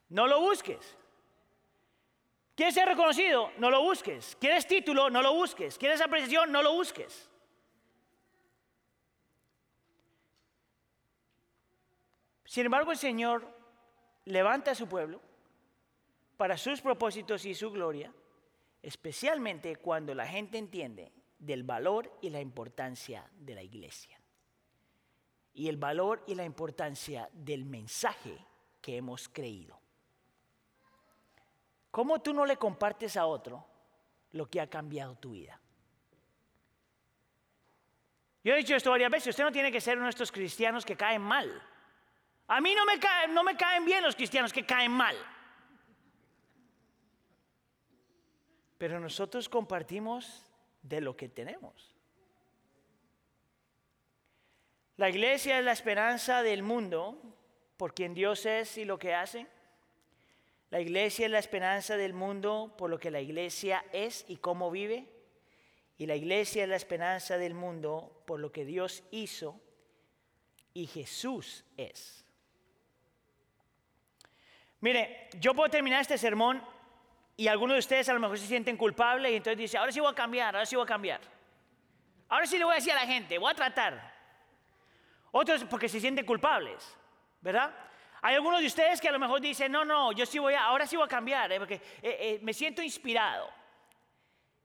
No 0.08 0.26
lo 0.26 0.40
busques. 0.40 0.96
¿Quieres 2.54 2.74
ser 2.74 2.88
reconocido? 2.88 3.52
No 3.58 3.70
lo 3.70 3.82
busques. 3.82 4.36
¿Quieres 4.40 4.66
título? 4.66 5.10
No 5.10 5.22
lo 5.22 5.32
busques. 5.32 5.78
¿Quieres 5.78 6.00
apreciación? 6.00 6.50
No 6.50 6.62
lo 6.62 6.72
busques. 6.72 7.27
Sin 12.48 12.64
embargo, 12.64 12.92
el 12.92 12.96
Señor 12.96 13.46
levanta 14.24 14.70
a 14.70 14.74
su 14.74 14.88
pueblo 14.88 15.20
para 16.38 16.56
sus 16.56 16.80
propósitos 16.80 17.44
y 17.44 17.54
su 17.54 17.70
gloria, 17.70 18.10
especialmente 18.82 19.76
cuando 19.76 20.14
la 20.14 20.26
gente 20.26 20.56
entiende 20.56 21.12
del 21.38 21.62
valor 21.62 22.10
y 22.22 22.30
la 22.30 22.40
importancia 22.40 23.28
de 23.38 23.54
la 23.54 23.62
iglesia 23.62 24.18
y 25.52 25.68
el 25.68 25.76
valor 25.76 26.24
y 26.26 26.36
la 26.36 26.44
importancia 26.44 27.28
del 27.34 27.66
mensaje 27.66 28.38
que 28.80 28.96
hemos 28.96 29.28
creído. 29.28 29.78
¿Cómo 31.90 32.22
tú 32.22 32.32
no 32.32 32.46
le 32.46 32.56
compartes 32.56 33.18
a 33.18 33.26
otro 33.26 33.62
lo 34.32 34.48
que 34.48 34.62
ha 34.62 34.70
cambiado 34.70 35.16
tu 35.16 35.32
vida? 35.32 35.60
Yo 38.42 38.54
he 38.54 38.56
dicho 38.56 38.74
esto 38.74 38.90
varias 38.90 39.10
veces, 39.10 39.28
usted 39.28 39.44
no 39.44 39.52
tiene 39.52 39.70
que 39.70 39.82
ser 39.82 39.98
uno 39.98 40.06
de 40.06 40.10
estos 40.10 40.32
cristianos 40.32 40.86
que 40.86 40.96
caen 40.96 41.20
mal. 41.20 41.62
A 42.48 42.60
mí 42.62 42.74
no 42.74 42.86
me, 42.86 42.98
caen, 42.98 43.34
no 43.34 43.44
me 43.44 43.56
caen 43.56 43.84
bien 43.84 44.02
los 44.02 44.16
cristianos 44.16 44.52
que 44.52 44.64
caen 44.64 44.90
mal. 44.90 45.16
Pero 48.78 48.98
nosotros 48.98 49.48
compartimos 49.48 50.42
de 50.82 51.02
lo 51.02 51.14
que 51.14 51.28
tenemos. 51.28 51.94
La 54.96 55.10
iglesia 55.10 55.58
es 55.58 55.64
la 55.64 55.72
esperanza 55.72 56.42
del 56.42 56.62
mundo 56.62 57.20
por 57.76 57.94
quien 57.94 58.14
Dios 58.14 58.46
es 58.46 58.78
y 58.78 58.84
lo 58.84 58.98
que 58.98 59.14
hace. 59.14 59.46
La 60.70 60.80
iglesia 60.80 61.26
es 61.26 61.32
la 61.32 61.38
esperanza 61.38 61.96
del 61.96 62.14
mundo 62.14 62.74
por 62.78 62.88
lo 62.88 62.98
que 62.98 63.10
la 63.10 63.20
iglesia 63.20 63.84
es 63.92 64.24
y 64.26 64.38
cómo 64.38 64.70
vive. 64.70 65.06
Y 65.98 66.06
la 66.06 66.16
iglesia 66.16 66.62
es 66.62 66.68
la 66.68 66.76
esperanza 66.76 67.36
del 67.36 67.54
mundo 67.54 68.22
por 68.26 68.40
lo 68.40 68.52
que 68.52 68.64
Dios 68.64 69.04
hizo 69.10 69.60
y 70.72 70.86
Jesús 70.86 71.64
es. 71.76 72.27
Mire, 74.80 75.28
yo 75.38 75.54
puedo 75.54 75.68
terminar 75.68 76.00
este 76.00 76.16
sermón 76.16 76.62
y 77.36 77.48
algunos 77.48 77.74
de 77.74 77.78
ustedes 77.80 78.08
a 78.08 78.12
lo 78.12 78.20
mejor 78.20 78.38
se 78.38 78.46
sienten 78.46 78.76
culpables 78.76 79.32
y 79.32 79.36
entonces 79.36 79.58
dicen, 79.58 79.80
ahora 79.80 79.92
sí 79.92 80.00
voy 80.00 80.10
a 80.10 80.14
cambiar, 80.14 80.54
ahora 80.54 80.66
sí 80.66 80.76
voy 80.76 80.84
a 80.84 80.86
cambiar. 80.86 81.20
Ahora 82.28 82.46
sí 82.46 82.58
le 82.58 82.64
voy 82.64 82.72
a 82.72 82.76
decir 82.76 82.92
a 82.92 82.96
la 82.96 83.06
gente, 83.06 83.38
voy 83.38 83.50
a 83.50 83.54
tratar. 83.54 84.14
Otros 85.30 85.64
porque 85.64 85.88
se 85.88 86.00
sienten 86.00 86.24
culpables, 86.24 86.96
¿verdad? 87.40 87.74
Hay 88.22 88.34
algunos 88.34 88.60
de 88.60 88.66
ustedes 88.66 89.00
que 89.00 89.08
a 89.08 89.12
lo 89.12 89.18
mejor 89.18 89.40
dicen, 89.40 89.70
no, 89.70 89.84
no, 89.84 90.12
yo 90.12 90.26
sí 90.26 90.38
voy 90.38 90.54
a, 90.54 90.64
ahora 90.64 90.86
sí 90.86 90.96
voy 90.96 91.04
a 91.04 91.08
cambiar, 91.08 91.50
eh, 91.52 91.58
porque 91.58 91.74
eh, 91.74 91.80
eh, 92.02 92.38
me 92.42 92.52
siento 92.52 92.82
inspirado. 92.82 93.48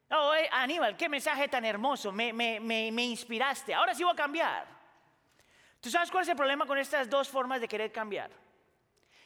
Oh, 0.09 0.32
Aníbal, 0.51 0.95
qué 0.95 1.09
mensaje 1.09 1.47
tan 1.47 1.66
hermoso, 1.66 2.11
me, 2.11 2.34
me, 2.34 2.59
me, 2.59 2.91
me 2.91 3.03
inspiraste, 3.03 3.74
ahora 3.74 3.93
sí 3.93 4.03
voy 4.03 4.14
a 4.14 4.16
cambiar. 4.16 4.68
¿Tú 5.80 5.89
sabes 5.89 6.09
cuál 6.09 6.24
es 6.24 6.30
el 6.30 6.36
problema 6.36 6.66
con 6.66 6.78
estas 6.78 7.09
dos 7.09 7.30
formas 7.30 7.61
de 7.61 7.68
querer 7.68 7.91
cambiar? 7.91 8.32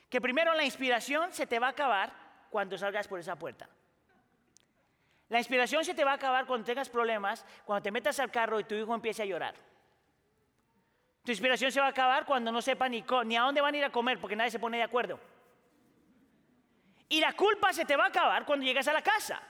Que 0.09 0.21
primero 0.21 0.53
la 0.53 0.63
inspiración 0.63 1.31
se 1.31 1.47
te 1.47 1.59
va 1.59 1.67
a 1.67 1.71
acabar 1.71 2.13
cuando 2.49 2.77
salgas 2.77 3.07
por 3.07 3.19
esa 3.19 3.35
puerta. 3.35 3.67
La 5.29 5.39
inspiración 5.39 5.83
se 5.83 5.93
te 5.93 6.05
va 6.05 6.11
a 6.11 6.15
acabar 6.15 6.45
cuando 6.45 6.65
tengas 6.65 6.89
problemas, 6.89 7.45
cuando 7.65 7.83
te 7.83 7.91
metas 7.91 8.19
al 8.19 8.31
carro 8.31 8.59
y 8.59 8.63
tu 8.63 8.75
hijo 8.75 8.95
empiece 8.95 9.23
a 9.23 9.25
llorar. 9.25 9.55
Tu 11.25 11.31
inspiración 11.31 11.71
se 11.71 11.81
va 11.81 11.87
a 11.87 11.89
acabar 11.89 12.25
cuando 12.25 12.51
no 12.51 12.61
sepa 12.61 12.87
ni, 12.87 13.03
ni 13.25 13.35
a 13.35 13.41
dónde 13.41 13.59
van 13.59 13.73
a 13.73 13.77
ir 13.77 13.83
a 13.83 13.91
comer 13.91 14.19
porque 14.19 14.37
nadie 14.37 14.51
se 14.51 14.59
pone 14.59 14.77
de 14.77 14.83
acuerdo. 14.83 15.19
Y 17.09 17.19
la 17.19 17.33
culpa 17.33 17.73
se 17.73 17.83
te 17.83 17.97
va 17.97 18.05
a 18.05 18.07
acabar 18.07 18.45
cuando 18.45 18.65
llegas 18.65 18.87
a 18.87 18.93
la 18.93 19.01
casa 19.01 19.41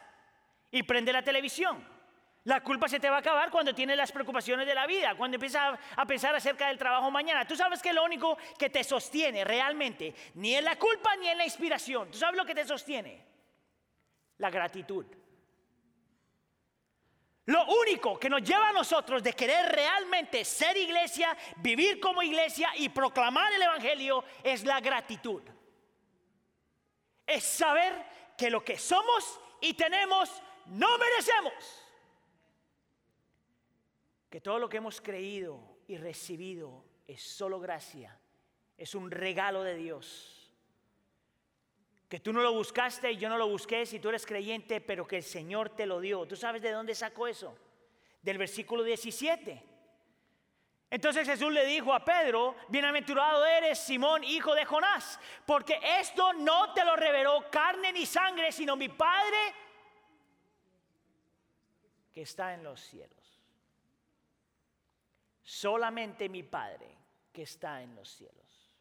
y 0.71 0.81
prende 0.81 1.13
la 1.13 1.21
televisión. 1.21 1.96
La 2.47 2.63
culpa 2.63 2.87
se 2.87 2.97
te 2.97 3.09
va 3.09 3.17
a 3.17 3.19
acabar 3.19 3.51
cuando 3.51 3.75
tienes 3.75 3.97
las 3.97 4.09
preocupaciones 4.09 4.65
de 4.65 4.73
la 4.73 4.87
vida, 4.87 5.15
cuando 5.15 5.35
empiezas 5.35 5.77
a, 5.97 6.05
pensar 6.05 6.33
acerca 6.33 6.69
del 6.69 6.77
trabajo 6.77 7.11
mañana. 7.11 7.45
Tú 7.45 7.57
sabes 7.57 7.81
que 7.81 7.91
lo 7.91 8.05
único 8.05 8.37
que 8.57 8.69
te 8.69 8.85
sostiene 8.85 9.43
realmente 9.43 10.15
ni 10.35 10.55
es 10.55 10.63
la 10.63 10.79
culpa 10.79 11.13
ni 11.17 11.27
es 11.27 11.35
la 11.35 11.43
inspiración. 11.43 12.09
¿Tú 12.09 12.17
sabes 12.17 12.37
lo 12.37 12.45
que 12.45 12.55
te 12.55 12.65
sostiene? 12.65 13.21
La 14.37 14.49
gratitud. 14.49 15.05
Lo 17.47 17.65
único 17.65 18.17
que 18.17 18.29
nos 18.29 18.41
lleva 18.41 18.69
a 18.69 18.73
nosotros 18.73 19.21
de 19.21 19.33
querer 19.33 19.69
realmente 19.69 20.45
ser 20.45 20.77
iglesia, 20.77 21.35
vivir 21.57 21.99
como 21.99 22.23
iglesia 22.23 22.69
y 22.77 22.87
proclamar 22.87 23.51
el 23.51 23.63
Evangelio 23.63 24.23
es 24.41 24.63
la 24.63 24.79
gratitud. 24.79 25.43
Es 27.25 27.43
saber 27.43 28.05
que 28.37 28.49
lo 28.49 28.63
que 28.63 28.79
somos 28.79 29.37
y 29.59 29.73
tenemos 29.73 30.31
no 30.67 30.97
merecemos. 30.97 31.86
Que 34.30 34.41
todo 34.41 34.59
lo 34.59 34.69
que 34.69 34.78
hemos 34.78 35.01
creído 35.01 35.59
y 35.88 35.97
recibido 35.97 36.84
es 37.07 37.21
solo 37.21 37.59
gracia, 37.59 38.19
es 38.78 38.93
un 38.95 39.09
regalo 39.09 39.63
de 39.63 39.75
Dios. 39.75 40.34
que 42.09 42.21
tú 42.21 42.32
no 42.32 42.41
lo 42.41 42.53
buscaste 42.53 43.11
y 43.11 43.17
yo 43.17 43.28
no 43.28 43.38
lo 43.38 43.49
busqué 43.49 43.86
si 43.86 43.99
tú 43.99 44.07
eres 44.07 44.25
creyente, 44.25 44.80
pero 44.80 45.05
que 45.05 45.17
el 45.17 45.23
Señor 45.23 45.71
te 45.71 45.86
lo 45.86 45.99
dio. 45.99 46.25
¿Tú 46.25 46.38
sabes 46.38 46.61
de 46.61 46.71
dónde 46.71 46.95
sacó 46.95 47.28
eso? 47.28 47.53
Del 48.21 48.38
versículo 48.38 48.82
17. 48.84 49.61
Entonces 50.89 51.28
Jesús 51.28 51.51
le 51.51 51.65
dijo 51.65 51.93
a 51.93 52.05
Pedro, 52.05 52.55
bienaventurado 52.69 53.45
eres 53.45 53.78
Simón, 53.80 54.23
hijo 54.23 54.55
de 54.55 54.63
Jonás, 54.63 55.19
porque 55.45 55.80
esto 55.99 56.32
no 56.32 56.73
te 56.73 56.86
lo 56.86 56.95
reveló 56.95 57.49
carne 57.51 57.91
ni 57.91 58.05
sangre, 58.05 58.53
sino 58.53 58.78
mi 58.78 58.88
Padre 58.88 59.38
que 62.13 62.21
está 62.21 62.53
en 62.53 62.63
los 62.63 62.80
cielos. 62.80 63.16
Solamente 65.47 66.27
mi 66.27 66.43
Padre 66.43 66.93
que 67.31 67.43
está 67.43 67.81
en 67.81 67.95
los 67.95 68.09
cielos. 68.09 68.75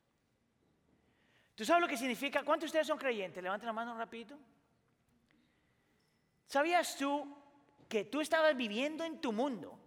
¿Tú 1.54 1.64
sabes 1.64 1.80
lo 1.80 1.86
que 1.86 1.96
significa? 1.96 2.42
¿Cuántos 2.42 2.64
de 2.64 2.66
ustedes 2.70 2.88
son 2.88 2.98
creyentes? 2.98 3.40
Levanten 3.40 3.68
la 3.68 3.72
mano 3.72 3.96
rapidito. 3.96 4.36
¿Sabías 6.48 6.96
tú 6.96 7.38
que 7.88 8.06
tú 8.06 8.20
estabas 8.20 8.56
viviendo 8.56 9.04
en 9.04 9.20
tu 9.20 9.32
mundo 9.32 9.78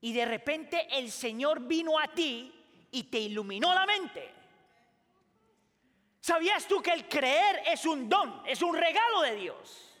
y 0.00 0.14
de 0.14 0.24
repente 0.24 0.88
el 0.90 1.10
Señor 1.10 1.60
vino 1.60 1.98
a 1.98 2.08
ti 2.14 2.50
y 2.90 3.02
te 3.04 3.18
iluminó 3.18 3.74
la 3.74 3.84
mente? 3.84 4.26
¿Sabías 6.18 6.66
tú 6.66 6.80
que 6.80 6.94
el 6.94 7.06
creer 7.06 7.64
es 7.66 7.84
un 7.84 8.08
don, 8.08 8.42
es 8.46 8.62
un 8.62 8.74
regalo 8.74 9.20
de 9.20 9.34
Dios? 9.34 9.94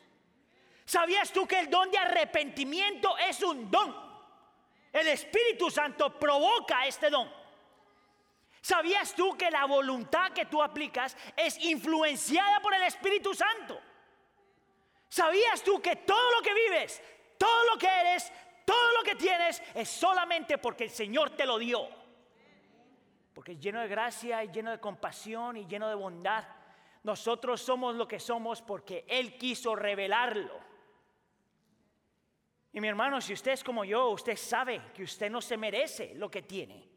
¿Sabías 0.86 1.30
tú 1.30 1.46
que 1.46 1.60
el 1.60 1.68
don 1.68 1.90
de 1.90 1.98
arrepentimiento 1.98 3.18
es 3.18 3.42
un 3.42 3.70
don? 3.70 4.07
El 4.92 5.08
Espíritu 5.08 5.70
Santo 5.70 6.18
provoca 6.18 6.86
este 6.86 7.10
don. 7.10 7.30
¿Sabías 8.60 9.14
tú 9.14 9.36
que 9.36 9.50
la 9.50 9.64
voluntad 9.66 10.32
que 10.32 10.46
tú 10.46 10.62
aplicas 10.62 11.16
es 11.36 11.58
influenciada 11.64 12.60
por 12.60 12.74
el 12.74 12.82
Espíritu 12.82 13.34
Santo? 13.34 13.80
¿Sabías 15.08 15.62
tú 15.62 15.80
que 15.80 15.96
todo 15.96 16.32
lo 16.32 16.42
que 16.42 16.52
vives, 16.52 17.02
todo 17.38 17.64
lo 17.64 17.78
que 17.78 17.88
eres, 17.88 18.30
todo 18.66 18.92
lo 18.98 19.02
que 19.02 19.14
tienes 19.14 19.62
es 19.74 19.88
solamente 19.88 20.58
porque 20.58 20.84
el 20.84 20.90
Señor 20.90 21.30
te 21.30 21.46
lo 21.46 21.58
dio? 21.58 21.88
Porque 23.32 23.52
es 23.52 23.60
lleno 23.60 23.80
de 23.80 23.88
gracia 23.88 24.42
y 24.44 24.50
lleno 24.50 24.70
de 24.70 24.80
compasión 24.80 25.56
y 25.56 25.66
lleno 25.66 25.88
de 25.88 25.94
bondad. 25.94 26.44
Nosotros 27.04 27.62
somos 27.62 27.94
lo 27.94 28.06
que 28.06 28.20
somos 28.20 28.60
porque 28.60 29.06
Él 29.08 29.38
quiso 29.38 29.76
revelarlo. 29.76 30.67
Y 32.72 32.80
mi 32.80 32.88
hermano, 32.88 33.20
si 33.20 33.32
usted 33.32 33.52
es 33.52 33.64
como 33.64 33.84
yo, 33.84 34.10
usted 34.10 34.36
sabe 34.36 34.92
que 34.94 35.02
usted 35.02 35.30
no 35.30 35.40
se 35.40 35.56
merece 35.56 36.14
lo 36.14 36.30
que 36.30 36.42
tiene. 36.42 36.88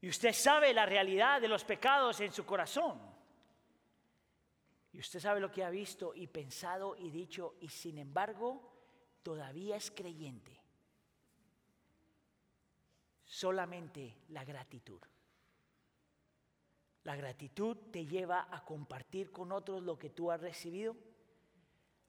Y 0.00 0.08
usted 0.08 0.32
sabe 0.32 0.72
la 0.72 0.86
realidad 0.86 1.40
de 1.40 1.48
los 1.48 1.64
pecados 1.64 2.20
en 2.20 2.32
su 2.32 2.44
corazón. 2.44 3.00
Y 4.92 5.00
usted 5.00 5.20
sabe 5.20 5.40
lo 5.40 5.50
que 5.50 5.64
ha 5.64 5.70
visto 5.70 6.14
y 6.14 6.26
pensado 6.26 6.96
y 6.96 7.10
dicho 7.10 7.56
y 7.60 7.68
sin 7.68 7.98
embargo 7.98 8.72
todavía 9.22 9.76
es 9.76 9.90
creyente. 9.90 10.60
Solamente 13.24 14.16
la 14.28 14.44
gratitud. 14.44 15.00
La 17.04 17.16
gratitud 17.16 17.76
te 17.90 18.06
lleva 18.06 18.48
a 18.50 18.64
compartir 18.64 19.30
con 19.30 19.52
otros 19.52 19.82
lo 19.82 19.98
que 19.98 20.10
tú 20.10 20.30
has 20.30 20.40
recibido. 20.40 20.96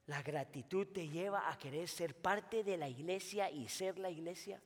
La 0.10 0.24
gratitud 0.24 0.88
te 0.88 1.08
lleva 1.08 1.52
a 1.52 1.60
querer 1.60 1.88
ser 1.88 2.16
parte 2.16 2.64
de 2.64 2.78
la 2.78 2.90
iglesia 2.90 3.52
y 3.52 3.68
ser 3.68 4.00
la 4.00 4.10
iglesia. 4.10 4.60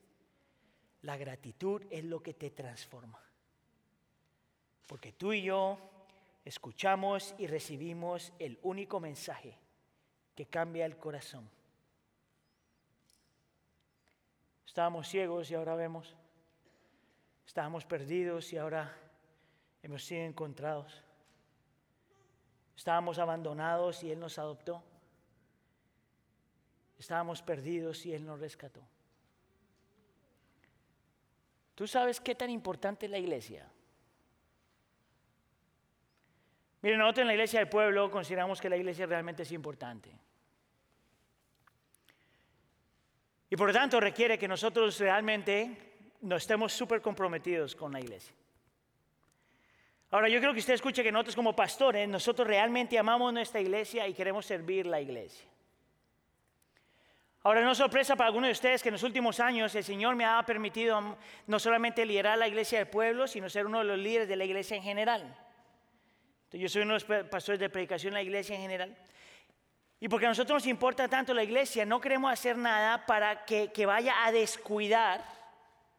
La 1.01 1.17
gratitud 1.17 1.83
es 1.89 2.05
lo 2.05 2.23
que 2.23 2.33
te 2.33 2.49
transforma. 2.49 3.19
Porque 4.87 5.11
tú 5.11 5.33
y 5.33 5.43
yo 5.43 5.77
escuchamos 6.45 7.35
y 7.37 7.47
recibimos 7.47 8.31
el 8.39 8.57
único 8.63 9.01
mensaje 9.01 9.57
que 10.33 10.45
cambia 10.45 10.85
el 10.85 10.95
corazón. 10.95 11.49
Estábamos 14.65 15.09
ciegos 15.09 15.51
y 15.51 15.55
ahora 15.55 15.75
vemos. 15.75 16.15
Estábamos 17.45 17.83
perdidos 17.83 18.53
y 18.53 18.57
ahora 18.57 18.95
hemos 19.81 20.05
sido 20.05 20.23
encontrados. 20.23 21.03
Estábamos 22.77 23.19
abandonados 23.19 24.05
y 24.05 24.11
Él 24.11 24.21
nos 24.21 24.39
adoptó. 24.39 24.81
Estábamos 26.97 27.41
perdidos 27.41 28.05
y 28.05 28.13
Él 28.13 28.25
nos 28.25 28.39
rescató. 28.39 28.81
¿Tú 31.75 31.87
sabes 31.87 32.19
qué 32.19 32.35
tan 32.35 32.49
importante 32.49 33.07
es 33.07 33.11
la 33.11 33.17
iglesia? 33.17 33.67
Miren, 36.81 36.99
nosotros 36.99 37.21
en 37.21 37.27
la 37.27 37.33
iglesia 37.33 37.59
del 37.59 37.69
pueblo 37.69 38.11
consideramos 38.11 38.59
que 38.59 38.69
la 38.69 38.77
iglesia 38.77 39.05
realmente 39.05 39.43
es 39.43 39.51
importante. 39.51 40.11
Y 43.49 43.55
por 43.55 43.67
lo 43.67 43.73
tanto 43.73 43.99
requiere 43.99 44.37
que 44.37 44.47
nosotros 44.47 44.99
realmente 44.99 45.93
nos 46.21 46.41
estemos 46.41 46.73
súper 46.73 47.01
comprometidos 47.01 47.75
con 47.75 47.91
la 47.93 47.99
iglesia. 47.99 48.33
Ahora, 50.11 50.29
yo 50.29 50.39
creo 50.39 50.53
que 50.53 50.59
usted 50.59 50.73
escuche 50.73 51.03
que 51.03 51.11
nosotros 51.11 51.35
como 51.35 51.55
pastores, 51.55 52.07
nosotros 52.07 52.47
realmente 52.47 52.99
amamos 52.99 53.33
nuestra 53.33 53.59
iglesia 53.61 54.07
y 54.07 54.13
queremos 54.13 54.45
servir 54.45 54.85
la 54.85 55.01
iglesia. 55.01 55.47
Ahora, 57.45 57.61
no 57.61 57.75
sorpresa 57.75 58.15
para 58.15 58.27
algunos 58.27 58.47
de 58.47 58.53
ustedes 58.53 58.81
que 58.81 58.87
en 58.87 58.93
los 58.93 59.03
últimos 59.03 59.41
años 59.41 59.75
el 59.75 59.83
Señor 59.83 60.15
me 60.15 60.23
ha 60.23 60.41
permitido 60.43 61.17
no 61.45 61.59
solamente 61.59 62.05
liderar 62.05 62.37
la 62.37 62.47
iglesia 62.47 62.79
del 62.79 62.87
pueblo, 62.87 63.27
sino 63.27 63.49
ser 63.49 63.65
uno 63.65 63.79
de 63.79 63.83
los 63.83 63.97
líderes 63.97 64.29
de 64.29 64.37
la 64.37 64.45
iglesia 64.45 64.77
en 64.77 64.83
general. 64.83 65.35
yo 66.53 66.69
soy 66.69 66.83
uno 66.83 66.97
de 66.97 67.05
los 67.05 67.27
pastores 67.27 67.59
de 67.59 67.69
predicación 67.69 68.11
en 68.11 68.15
la 68.15 68.21
iglesia 68.21 68.55
en 68.55 68.61
general. 68.61 68.97
Y 69.99 70.07
porque 70.07 70.25
a 70.25 70.29
nosotros 70.29 70.63
nos 70.63 70.67
importa 70.67 71.09
tanto 71.09 71.33
la 71.33 71.43
iglesia, 71.43 71.85
no 71.85 71.99
queremos 71.99 72.31
hacer 72.31 72.57
nada 72.57 73.05
para 73.05 73.43
que, 73.43 73.73
que 73.73 73.85
vaya 73.85 74.25
a 74.25 74.31
descuidar 74.31 75.23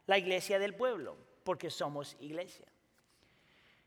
la 0.07 0.17
iglesia 0.17 0.57
del 0.57 0.73
pueblo, 0.73 1.15
porque 1.43 1.69
somos 1.69 2.17
iglesia. 2.21 2.65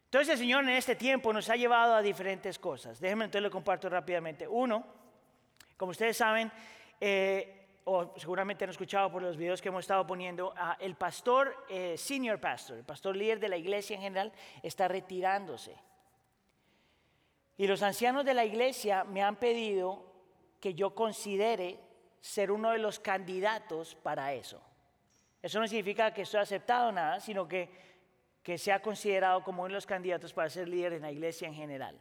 Entonces 0.05 0.35
el 0.35 0.39
Señor 0.39 0.63
en 0.63 0.71
este 0.71 0.95
tiempo 0.95 1.33
nos 1.33 1.51
ha 1.51 1.57
llevado 1.57 1.95
a 1.95 2.03
diferentes 2.03 2.57
cosas. 2.59 3.01
Déjenme 3.01 3.25
entonces 3.25 3.43
lo 3.43 3.51
comparto 3.51 3.89
rápidamente. 3.89 4.47
Uno, 4.47 4.87
como 5.77 5.91
ustedes 5.91 6.17
saben, 6.17 6.51
eh, 7.01 7.59
o 7.85 8.13
seguramente 8.19 8.65
han 8.65 8.71
escuchado 8.71 9.11
por 9.11 9.23
los 9.23 9.37
videos 9.37 9.63
que 9.63 9.69
hemos 9.69 9.81
estado 9.81 10.07
poniendo, 10.07 10.53
el 10.79 10.95
pastor, 10.95 11.65
eh, 11.71 11.97
senior 11.97 12.39
pastor, 12.39 12.77
el 12.77 12.85
pastor 12.85 13.17
líder 13.17 13.41
de 13.41 13.49
la 13.49 13.57
iglesia 13.57 13.97
en 13.97 14.03
general, 14.03 14.33
está 14.63 14.89
retirándose. 14.89 15.75
Y 17.57 17.67
los 17.67 17.83
ancianos 17.83 18.27
de 18.27 18.35
la 18.35 18.45
iglesia 18.45 19.05
me 19.05 19.23
han 19.23 19.37
pedido 19.37 20.05
que 20.61 20.75
yo 20.75 20.95
considere 20.95 21.81
ser 22.21 22.51
uno 22.51 22.71
de 22.73 22.79
los 22.79 23.01
candidatos 23.01 23.95
para 23.95 24.35
eso. 24.35 24.61
Eso 25.41 25.59
no 25.59 25.67
significa 25.67 26.13
que 26.13 26.23
estoy 26.23 26.41
aceptado 26.41 26.93
nada, 26.93 27.21
sino 27.21 27.49
que, 27.49 27.71
que 28.43 28.59
sea 28.59 28.83
considerado 28.83 29.43
como 29.43 29.63
uno 29.63 29.69
de 29.69 29.75
los 29.75 29.87
candidatos 29.87 30.35
para 30.35 30.51
ser 30.51 30.69
líder 30.69 30.95
en 30.95 31.03
la 31.03 31.13
iglesia 31.13 31.49
en 31.49 31.55
general. 31.55 31.99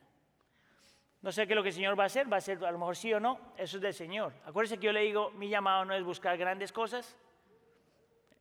No 1.21 1.31
sé 1.31 1.47
qué 1.47 1.53
es 1.53 1.55
lo 1.55 1.63
que 1.63 1.69
el 1.69 1.75
Señor 1.75 1.99
va 1.99 2.03
a 2.03 2.07
hacer, 2.07 2.31
va 2.31 2.37
a 2.37 2.41
ser 2.41 2.63
a 2.63 2.71
lo 2.71 2.77
mejor 2.77 2.95
sí 2.95 3.13
o 3.13 3.19
no, 3.19 3.53
eso 3.57 3.77
es 3.77 3.81
del 3.81 3.93
Señor. 3.93 4.33
Acuérdense 4.45 4.77
que 4.77 4.85
yo 4.85 4.91
le 4.91 5.01
digo, 5.01 5.31
mi 5.31 5.49
llamado 5.49 5.83
no 5.85 5.93
es 5.93 6.03
buscar 6.03 6.37
grandes 6.37 6.71
cosas, 6.71 7.17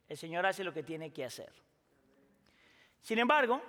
el 0.09 0.17
Señor 0.17 0.45
hace 0.47 0.63
lo 0.63 0.73
que 0.73 0.83
tiene 0.83 1.11
que 1.13 1.25
hacer. 1.25 1.53
Sin 3.01 3.19
embargo, 3.19 3.61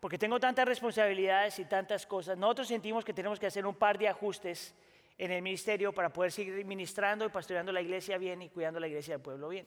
porque 0.00 0.18
tengo 0.18 0.38
tantas 0.38 0.66
responsabilidades 0.66 1.58
y 1.58 1.64
tantas 1.64 2.06
cosas, 2.06 2.38
nosotros 2.38 2.68
sentimos 2.68 3.04
que 3.04 3.12
tenemos 3.12 3.40
que 3.40 3.46
hacer 3.46 3.66
un 3.66 3.74
par 3.74 3.98
de 3.98 4.08
ajustes 4.08 4.74
en 5.16 5.30
el 5.30 5.42
ministerio 5.42 5.92
para 5.92 6.12
poder 6.12 6.32
seguir 6.32 6.64
ministrando 6.64 7.24
y 7.24 7.28
pastoreando 7.28 7.72
la 7.72 7.80
iglesia 7.80 8.18
bien 8.18 8.42
y 8.42 8.50
cuidando 8.50 8.80
la 8.80 8.88
iglesia 8.88 9.14
del 9.14 9.22
pueblo 9.22 9.48
bien. 9.48 9.66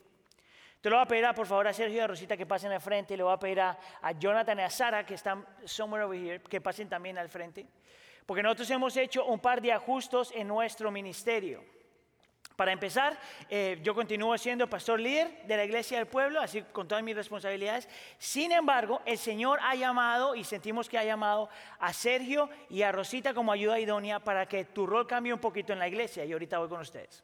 Te 0.81 0.89
lo 0.89 0.97
voy 0.97 1.03
a 1.03 1.07
pedir, 1.07 1.25
por 1.35 1.47
favor, 1.47 1.67
a 1.67 1.73
Sergio 1.73 1.97
y 1.97 1.99
a 1.99 2.07
Rosita 2.07 2.37
que 2.37 2.45
pasen 2.45 2.71
al 2.71 2.81
frente. 2.81 3.17
Le 3.17 3.23
voy 3.23 3.33
a 3.33 3.39
pedir 3.39 3.61
a, 3.61 3.77
a 4.01 4.11
Jonathan 4.11 4.59
y 4.59 4.61
a 4.61 4.69
Sara 4.69 5.05
que 5.05 5.15
están 5.15 5.45
somewhere 5.65 6.05
over 6.05 6.19
here, 6.19 6.41
que 6.41 6.61
pasen 6.61 6.87
también 6.87 7.17
al 7.17 7.29
frente. 7.29 7.65
Porque 8.27 8.43
nosotros 8.43 8.69
hemos 8.69 8.95
hecho 8.97 9.25
un 9.25 9.39
par 9.39 9.61
de 9.61 9.71
ajustes 9.71 10.31
en 10.35 10.49
nuestro 10.49 10.91
ministerio. 10.91 11.63
Para 12.57 12.73
empezar, 12.73 13.17
eh, 13.49 13.79
yo 13.83 13.95
continúo 13.95 14.37
siendo 14.37 14.67
pastor 14.67 14.99
líder 14.99 15.43
de 15.45 15.55
la 15.55 15.63
iglesia 15.63 15.99
del 15.99 16.07
pueblo, 16.07 16.41
así 16.41 16.61
con 16.73 16.87
todas 16.87 17.03
mis 17.03 17.15
responsabilidades. 17.15 17.87
Sin 18.17 18.51
embargo, 18.51 19.01
el 19.05 19.17
Señor 19.17 19.59
ha 19.61 19.75
llamado 19.75 20.35
y 20.35 20.43
sentimos 20.43 20.89
que 20.89 20.97
ha 20.97 21.05
llamado 21.05 21.49
a 21.79 21.93
Sergio 21.93 22.49
y 22.69 22.81
a 22.81 22.91
Rosita 22.91 23.33
como 23.33 23.53
ayuda 23.53 23.79
idónea 23.79 24.19
para 24.19 24.45
que 24.45 24.65
tu 24.65 24.85
rol 24.85 25.07
cambie 25.07 25.33
un 25.33 25.39
poquito 25.39 25.71
en 25.71 25.79
la 25.79 25.87
iglesia. 25.87 26.25
Y 26.25 26.33
ahorita 26.33 26.57
voy 26.59 26.67
con 26.67 26.81
ustedes. 26.81 27.23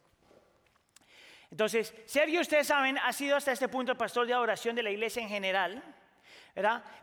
Entonces, 1.50 1.92
Sergio, 2.06 2.40
ustedes 2.40 2.66
saben, 2.66 2.96
ha 2.96 3.12
sido 3.12 3.36
hasta 3.36 3.52
este 3.52 3.68
punto 3.68 3.94
pastor 3.94 4.26
de 4.26 4.32
adoración 4.32 4.74
de 4.74 4.82
la 4.82 4.90
iglesia 4.90 5.20
en 5.20 5.28
general. 5.28 5.82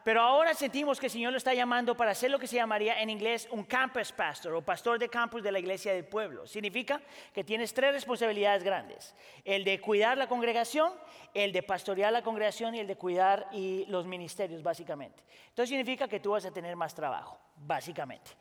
Pero 0.04 0.22
ahora 0.22 0.54
sentimos 0.54 0.98
que 0.98 1.08
el 1.08 1.12
Señor 1.12 1.34
lo 1.34 1.38
está 1.38 1.54
llamando 1.54 1.96
para 1.96 2.12
hacer 2.12 2.32
lo 2.32 2.40
que 2.40 2.48
se 2.48 2.56
llamaría 2.56 3.02
en 3.02 3.10
inglés 3.10 3.50
un 3.52 3.66
campus 3.66 4.14
pastor 4.14 4.54
o 4.54 4.62
pastor 4.62 4.98
de 4.98 5.10
campus 5.10 5.44
de 5.44 5.52
la 5.52 5.60
iglesia 5.60 5.94
del 5.94 6.06
pueblo. 6.06 6.48
Significa 6.48 7.02
que 7.34 7.44
tienes 7.44 7.74
tres 7.74 7.92
responsabilidades 7.92 8.64
grandes. 8.64 9.14
El 9.44 9.66
de 9.66 9.82
cuidar 9.82 10.18
la 10.18 10.28
congregación, 10.28 10.94
el 11.34 11.52
de 11.52 11.64
pastorear 11.64 12.14
la 12.14 12.22
congregación 12.22 12.76
y 12.76 12.80
el 12.80 12.88
de 12.88 12.96
cuidar 12.96 13.50
y 13.52 13.86
los 13.88 14.06
ministerios, 14.06 14.64
básicamente. 14.64 15.22
Entonces 15.50 15.68
significa 15.68 16.08
que 16.08 16.22
tú 16.22 16.32
vas 16.32 16.46
a 16.46 16.52
tener 16.52 16.78
más 16.78 16.96
trabajo, 16.96 17.38
básicamente. 17.58 18.32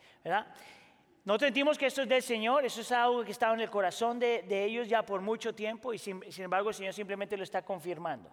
No 1.24 1.38
sentimos 1.40 1.76
que 1.76 1.86
esto 1.86 2.02
es 2.02 2.08
del 2.08 2.22
Señor, 2.22 2.64
eso 2.64 2.82
es 2.82 2.92
algo 2.92 3.24
que 3.24 3.32
estaba 3.32 3.54
en 3.54 3.60
el 3.60 3.70
corazón 3.70 4.20
de, 4.20 4.44
ellos 4.64 4.88
ya 4.88 5.04
por 5.04 5.20
mucho 5.20 5.52
tiempo 5.56 5.92
y 5.92 5.98
sin 5.98 6.22
embargo 6.36 6.68
el 6.68 6.74
Señor 6.76 6.94
simplemente 6.94 7.36
lo 7.36 7.42
está 7.42 7.62
confirmando. 7.62 8.30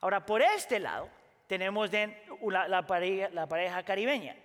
Ahora, 0.00 0.24
por 0.24 0.40
este 0.40 0.80
lado, 0.80 1.08
tenemos 1.46 1.90
la, 1.90 2.86
pareja, 2.86 3.82
caribeña, 3.84 4.36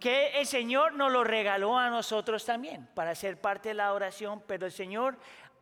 que 0.00 0.38
el 0.38 0.46
Señor 0.46 0.94
nos 0.94 1.12
lo 1.12 1.24
regaló 1.24 1.78
a 1.78 1.88
nosotros 1.90 2.44
también 2.44 2.88
para 2.94 3.14
ser 3.14 3.40
parte 3.40 3.70
de 3.70 3.74
la 3.74 3.92
oración, 3.92 4.42
pero 4.46 4.66
el 4.66 4.72
Señor 4.72 5.16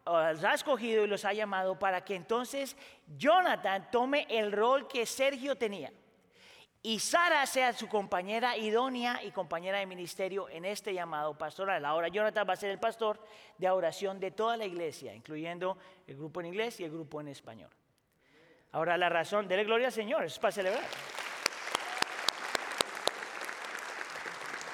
uh, 0.07 0.33
los 0.33 0.45
ha 0.45 0.55
escogido 0.55 1.05
y 1.05 1.07
los 1.07 1.25
ha 1.25 1.33
llamado 1.33 1.79
para 1.79 2.05
que 2.05 2.15
entonces 2.15 2.77
Jonathan 3.17 3.91
tome 3.91 4.27
el 4.29 4.53
rol 4.53 4.89
que 4.89 5.07
Sergio 5.07 5.57
tenía 5.57 5.93
y 6.85 6.99
Sara 6.99 7.47
sea 7.47 7.73
su 7.73 7.89
compañera 7.89 8.57
idónea 8.57 9.23
y 9.23 9.31
compañera 9.31 9.79
de 9.79 9.87
ministerio 9.87 10.49
en 10.49 10.65
este 10.65 10.93
llamado 10.93 11.39
pastoral. 11.39 11.85
Ahora 11.85 12.09
Jonathan 12.09 12.45
va 12.49 12.55
a 12.55 12.57
ser 12.57 12.71
el 12.71 12.81
pastor 12.81 13.25
de 13.57 13.71
oración 13.71 14.19
de 14.19 14.33
toda 14.33 14.57
la 14.57 14.65
iglesia, 14.65 15.15
incluyendo 15.15 15.79
el 16.09 16.17
grupo 16.17 16.41
en 16.41 16.47
inglés 16.47 16.81
y 16.81 16.85
el 16.85 16.91
grupo 16.91 17.21
en 17.21 17.29
español. 17.29 17.71
Ahora 18.73 18.97
la 18.97 19.11
razón, 19.11 19.47
dele 19.47 19.65
gloria 19.65 19.89
al 19.89 19.93
Señor, 19.93 20.25
es 20.25 20.39
para 20.39 20.53
celebrar. 20.53 20.85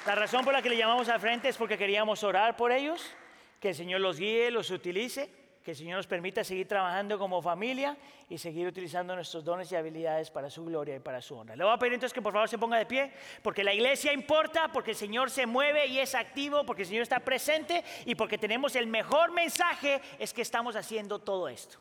La 0.05 0.15
razón 0.15 0.45
por 0.45 0.53
la 0.53 0.61
que 0.61 0.69
le 0.69 0.77
llamamos 0.77 1.09
al 1.09 1.19
frente 1.19 1.49
es 1.49 1.57
porque 1.57 1.77
queríamos 1.77 2.23
orar 2.23 2.55
por 2.55 2.71
ellos, 2.71 3.13
que 3.59 3.69
el 3.69 3.75
Señor 3.75 3.99
los 3.99 4.17
guíe, 4.17 4.49
los 4.51 4.71
utilice, 4.71 5.29
que 5.63 5.71
el 5.71 5.77
Señor 5.77 5.97
nos 5.97 6.07
permita 6.07 6.45
seguir 6.45 6.65
trabajando 6.65 7.19
como 7.19 7.41
familia 7.41 7.97
y 8.29 8.37
seguir 8.37 8.65
utilizando 8.67 9.13
nuestros 9.13 9.43
dones 9.43 9.69
y 9.71 9.75
habilidades 9.75 10.31
para 10.31 10.49
su 10.49 10.63
gloria 10.63 10.95
y 10.95 10.99
para 10.99 11.21
su 11.21 11.35
honra. 11.35 11.57
Le 11.57 11.65
voy 11.65 11.73
a 11.73 11.77
pedir 11.77 11.93
entonces 11.93 12.13
que 12.13 12.21
por 12.21 12.31
favor 12.31 12.47
se 12.47 12.57
ponga 12.57 12.77
de 12.77 12.85
pie, 12.85 13.11
porque 13.43 13.65
la 13.65 13.73
iglesia 13.73 14.13
importa, 14.13 14.69
porque 14.71 14.91
el 14.91 14.97
Señor 14.97 15.29
se 15.29 15.45
mueve 15.45 15.87
y 15.87 15.99
es 15.99 16.15
activo, 16.15 16.65
porque 16.65 16.83
el 16.83 16.87
Señor 16.87 17.03
está 17.03 17.19
presente 17.19 17.83
y 18.05 18.15
porque 18.15 18.37
tenemos 18.37 18.77
el 18.77 18.87
mejor 18.87 19.33
mensaje, 19.33 20.01
es 20.17 20.33
que 20.33 20.41
estamos 20.41 20.77
haciendo 20.77 21.19
todo 21.19 21.49
esto. 21.49 21.79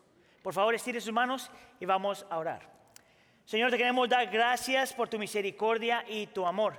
Por 0.48 0.54
favor, 0.54 0.74
estire 0.74 0.98
sus 0.98 1.12
manos 1.12 1.50
y 1.78 1.84
vamos 1.84 2.24
a 2.30 2.38
orar. 2.38 2.62
Señor, 3.44 3.70
te 3.70 3.76
queremos 3.76 4.08
dar 4.08 4.26
gracias 4.28 4.94
por 4.94 5.06
tu 5.06 5.18
misericordia 5.18 6.02
y 6.08 6.28
tu 6.28 6.46
amor. 6.46 6.74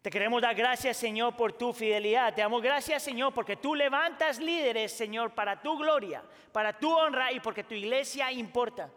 Te 0.00 0.08
queremos 0.08 0.40
dar 0.40 0.54
gracias, 0.54 0.96
Señor, 0.96 1.34
por 1.34 1.54
tu 1.54 1.72
fidelidad. 1.72 2.32
Te 2.32 2.42
damos 2.42 2.62
gracias, 2.62 3.02
Señor, 3.02 3.34
porque 3.34 3.56
tú 3.56 3.74
levantas 3.74 4.38
líderes, 4.38 4.92
Señor, 4.92 5.34
para 5.34 5.60
tu 5.60 5.76
gloria, 5.76 6.22
para 6.52 6.72
tu 6.72 6.88
honra 6.88 7.32
y 7.32 7.40
porque 7.40 7.64
tu 7.64 7.74
iglesia 7.74 8.30
importa. 8.30 8.88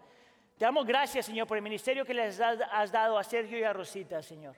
Te 0.59 0.65
damos 0.65 0.85
gracias, 0.85 1.25
Señor, 1.25 1.47
por 1.47 1.57
el 1.57 1.63
ministerio 1.63 2.05
que 2.05 2.13
les 2.13 2.39
has 2.39 2.91
dado 2.91 3.17
a 3.17 3.23
Sergio 3.23 3.57
y 3.57 3.63
a 3.63 3.73
Rosita, 3.73 4.21
Señor. 4.21 4.55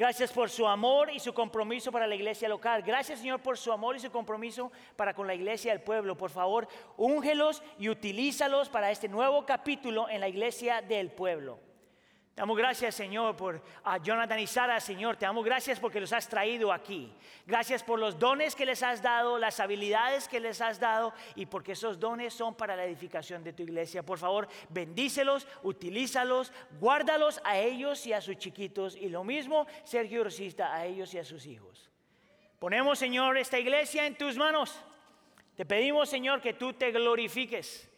Gracias 0.00 0.32
por 0.32 0.48
su 0.48 0.66
amor 0.66 1.10
y 1.12 1.20
su 1.20 1.34
compromiso 1.34 1.92
para 1.92 2.06
la 2.06 2.14
iglesia 2.14 2.48
local. 2.48 2.80
Gracias, 2.80 3.18
Señor, 3.18 3.42
por 3.42 3.58
su 3.58 3.70
amor 3.70 3.96
y 3.96 4.00
su 4.00 4.10
compromiso 4.10 4.72
para 4.96 5.12
con 5.12 5.26
la 5.26 5.34
iglesia 5.34 5.72
del 5.72 5.82
pueblo. 5.82 6.16
Por 6.16 6.30
favor, 6.30 6.66
úngelos 6.96 7.62
y 7.78 7.90
utilízalos 7.90 8.70
para 8.70 8.90
este 8.90 9.10
nuevo 9.10 9.44
capítulo 9.44 10.08
en 10.08 10.20
la 10.20 10.28
iglesia 10.28 10.80
del 10.80 11.10
pueblo. 11.10 11.58
Te 12.34 12.42
damos 12.42 12.56
gracias, 12.56 12.94
Señor, 12.94 13.36
por 13.36 13.60
a 13.82 13.98
Jonathan 13.98 14.38
y 14.38 14.46
Sara, 14.46 14.80
Señor. 14.80 15.16
Te 15.16 15.26
damos 15.26 15.44
gracias 15.44 15.80
porque 15.80 16.00
los 16.00 16.12
has 16.12 16.28
traído 16.28 16.72
aquí. 16.72 17.12
Gracias 17.44 17.82
por 17.82 17.98
los 17.98 18.18
dones 18.18 18.54
que 18.54 18.64
les 18.64 18.82
has 18.82 19.02
dado, 19.02 19.36
las 19.36 19.58
habilidades 19.58 20.28
que 20.28 20.38
les 20.38 20.60
has 20.60 20.78
dado 20.78 21.12
y 21.34 21.46
porque 21.46 21.72
esos 21.72 21.98
dones 21.98 22.32
son 22.32 22.54
para 22.54 22.76
la 22.76 22.84
edificación 22.84 23.42
de 23.42 23.52
tu 23.52 23.64
iglesia. 23.64 24.04
Por 24.04 24.18
favor, 24.18 24.48
bendícelos, 24.68 25.46
utilízalos, 25.64 26.52
guárdalos 26.78 27.40
a 27.44 27.58
ellos 27.58 28.06
y 28.06 28.12
a 28.12 28.20
sus 28.20 28.38
chiquitos. 28.38 28.96
Y 28.96 29.08
lo 29.08 29.24
mismo, 29.24 29.66
Sergio 29.84 30.22
Rosista, 30.22 30.72
a 30.72 30.86
ellos 30.86 31.12
y 31.12 31.18
a 31.18 31.24
sus 31.24 31.44
hijos. 31.46 31.90
Ponemos, 32.60 32.98
Señor, 32.98 33.38
esta 33.38 33.58
iglesia 33.58 34.06
en 34.06 34.16
tus 34.16 34.36
manos. 34.36 34.78
Te 35.56 35.66
pedimos, 35.66 36.08
Señor, 36.08 36.40
que 36.40 36.54
tú 36.54 36.72
te 36.74 36.92
glorifiques 36.92 37.89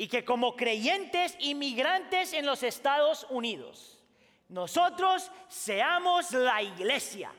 y 0.00 0.08
que 0.08 0.24
como 0.24 0.56
creyentes 0.56 1.36
inmigrantes 1.40 2.32
en 2.32 2.46
los 2.46 2.62
Estados 2.62 3.26
Unidos, 3.28 4.02
nosotros 4.48 5.30
seamos 5.46 6.32
la 6.32 6.62
iglesia 6.62 7.30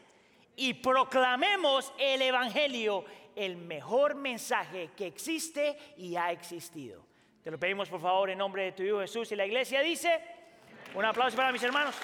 y 0.55 0.75
proclamemos 0.75 1.91
el 1.97 2.21
Evangelio, 2.21 3.03
el 3.35 3.57
mejor 3.57 4.13
mensaje 4.13 4.91
que 4.95 5.07
existe 5.07 5.75
y 5.97 6.15
ha 6.15 6.31
existido. 6.31 7.03
Te 7.43 7.49
lo 7.49 7.57
pedimos 7.57 7.89
por 7.89 7.99
favor 7.99 8.29
en 8.29 8.37
nombre 8.37 8.65
de 8.65 8.71
tu 8.73 8.83
Hijo 8.83 8.99
Jesús 8.99 9.31
y 9.31 9.35
la 9.35 9.47
iglesia 9.47 9.81
dice, 9.81 10.21
un 10.93 11.03
aplauso 11.03 11.35
para 11.35 11.51
mis 11.51 11.63
hermanos. 11.63 11.95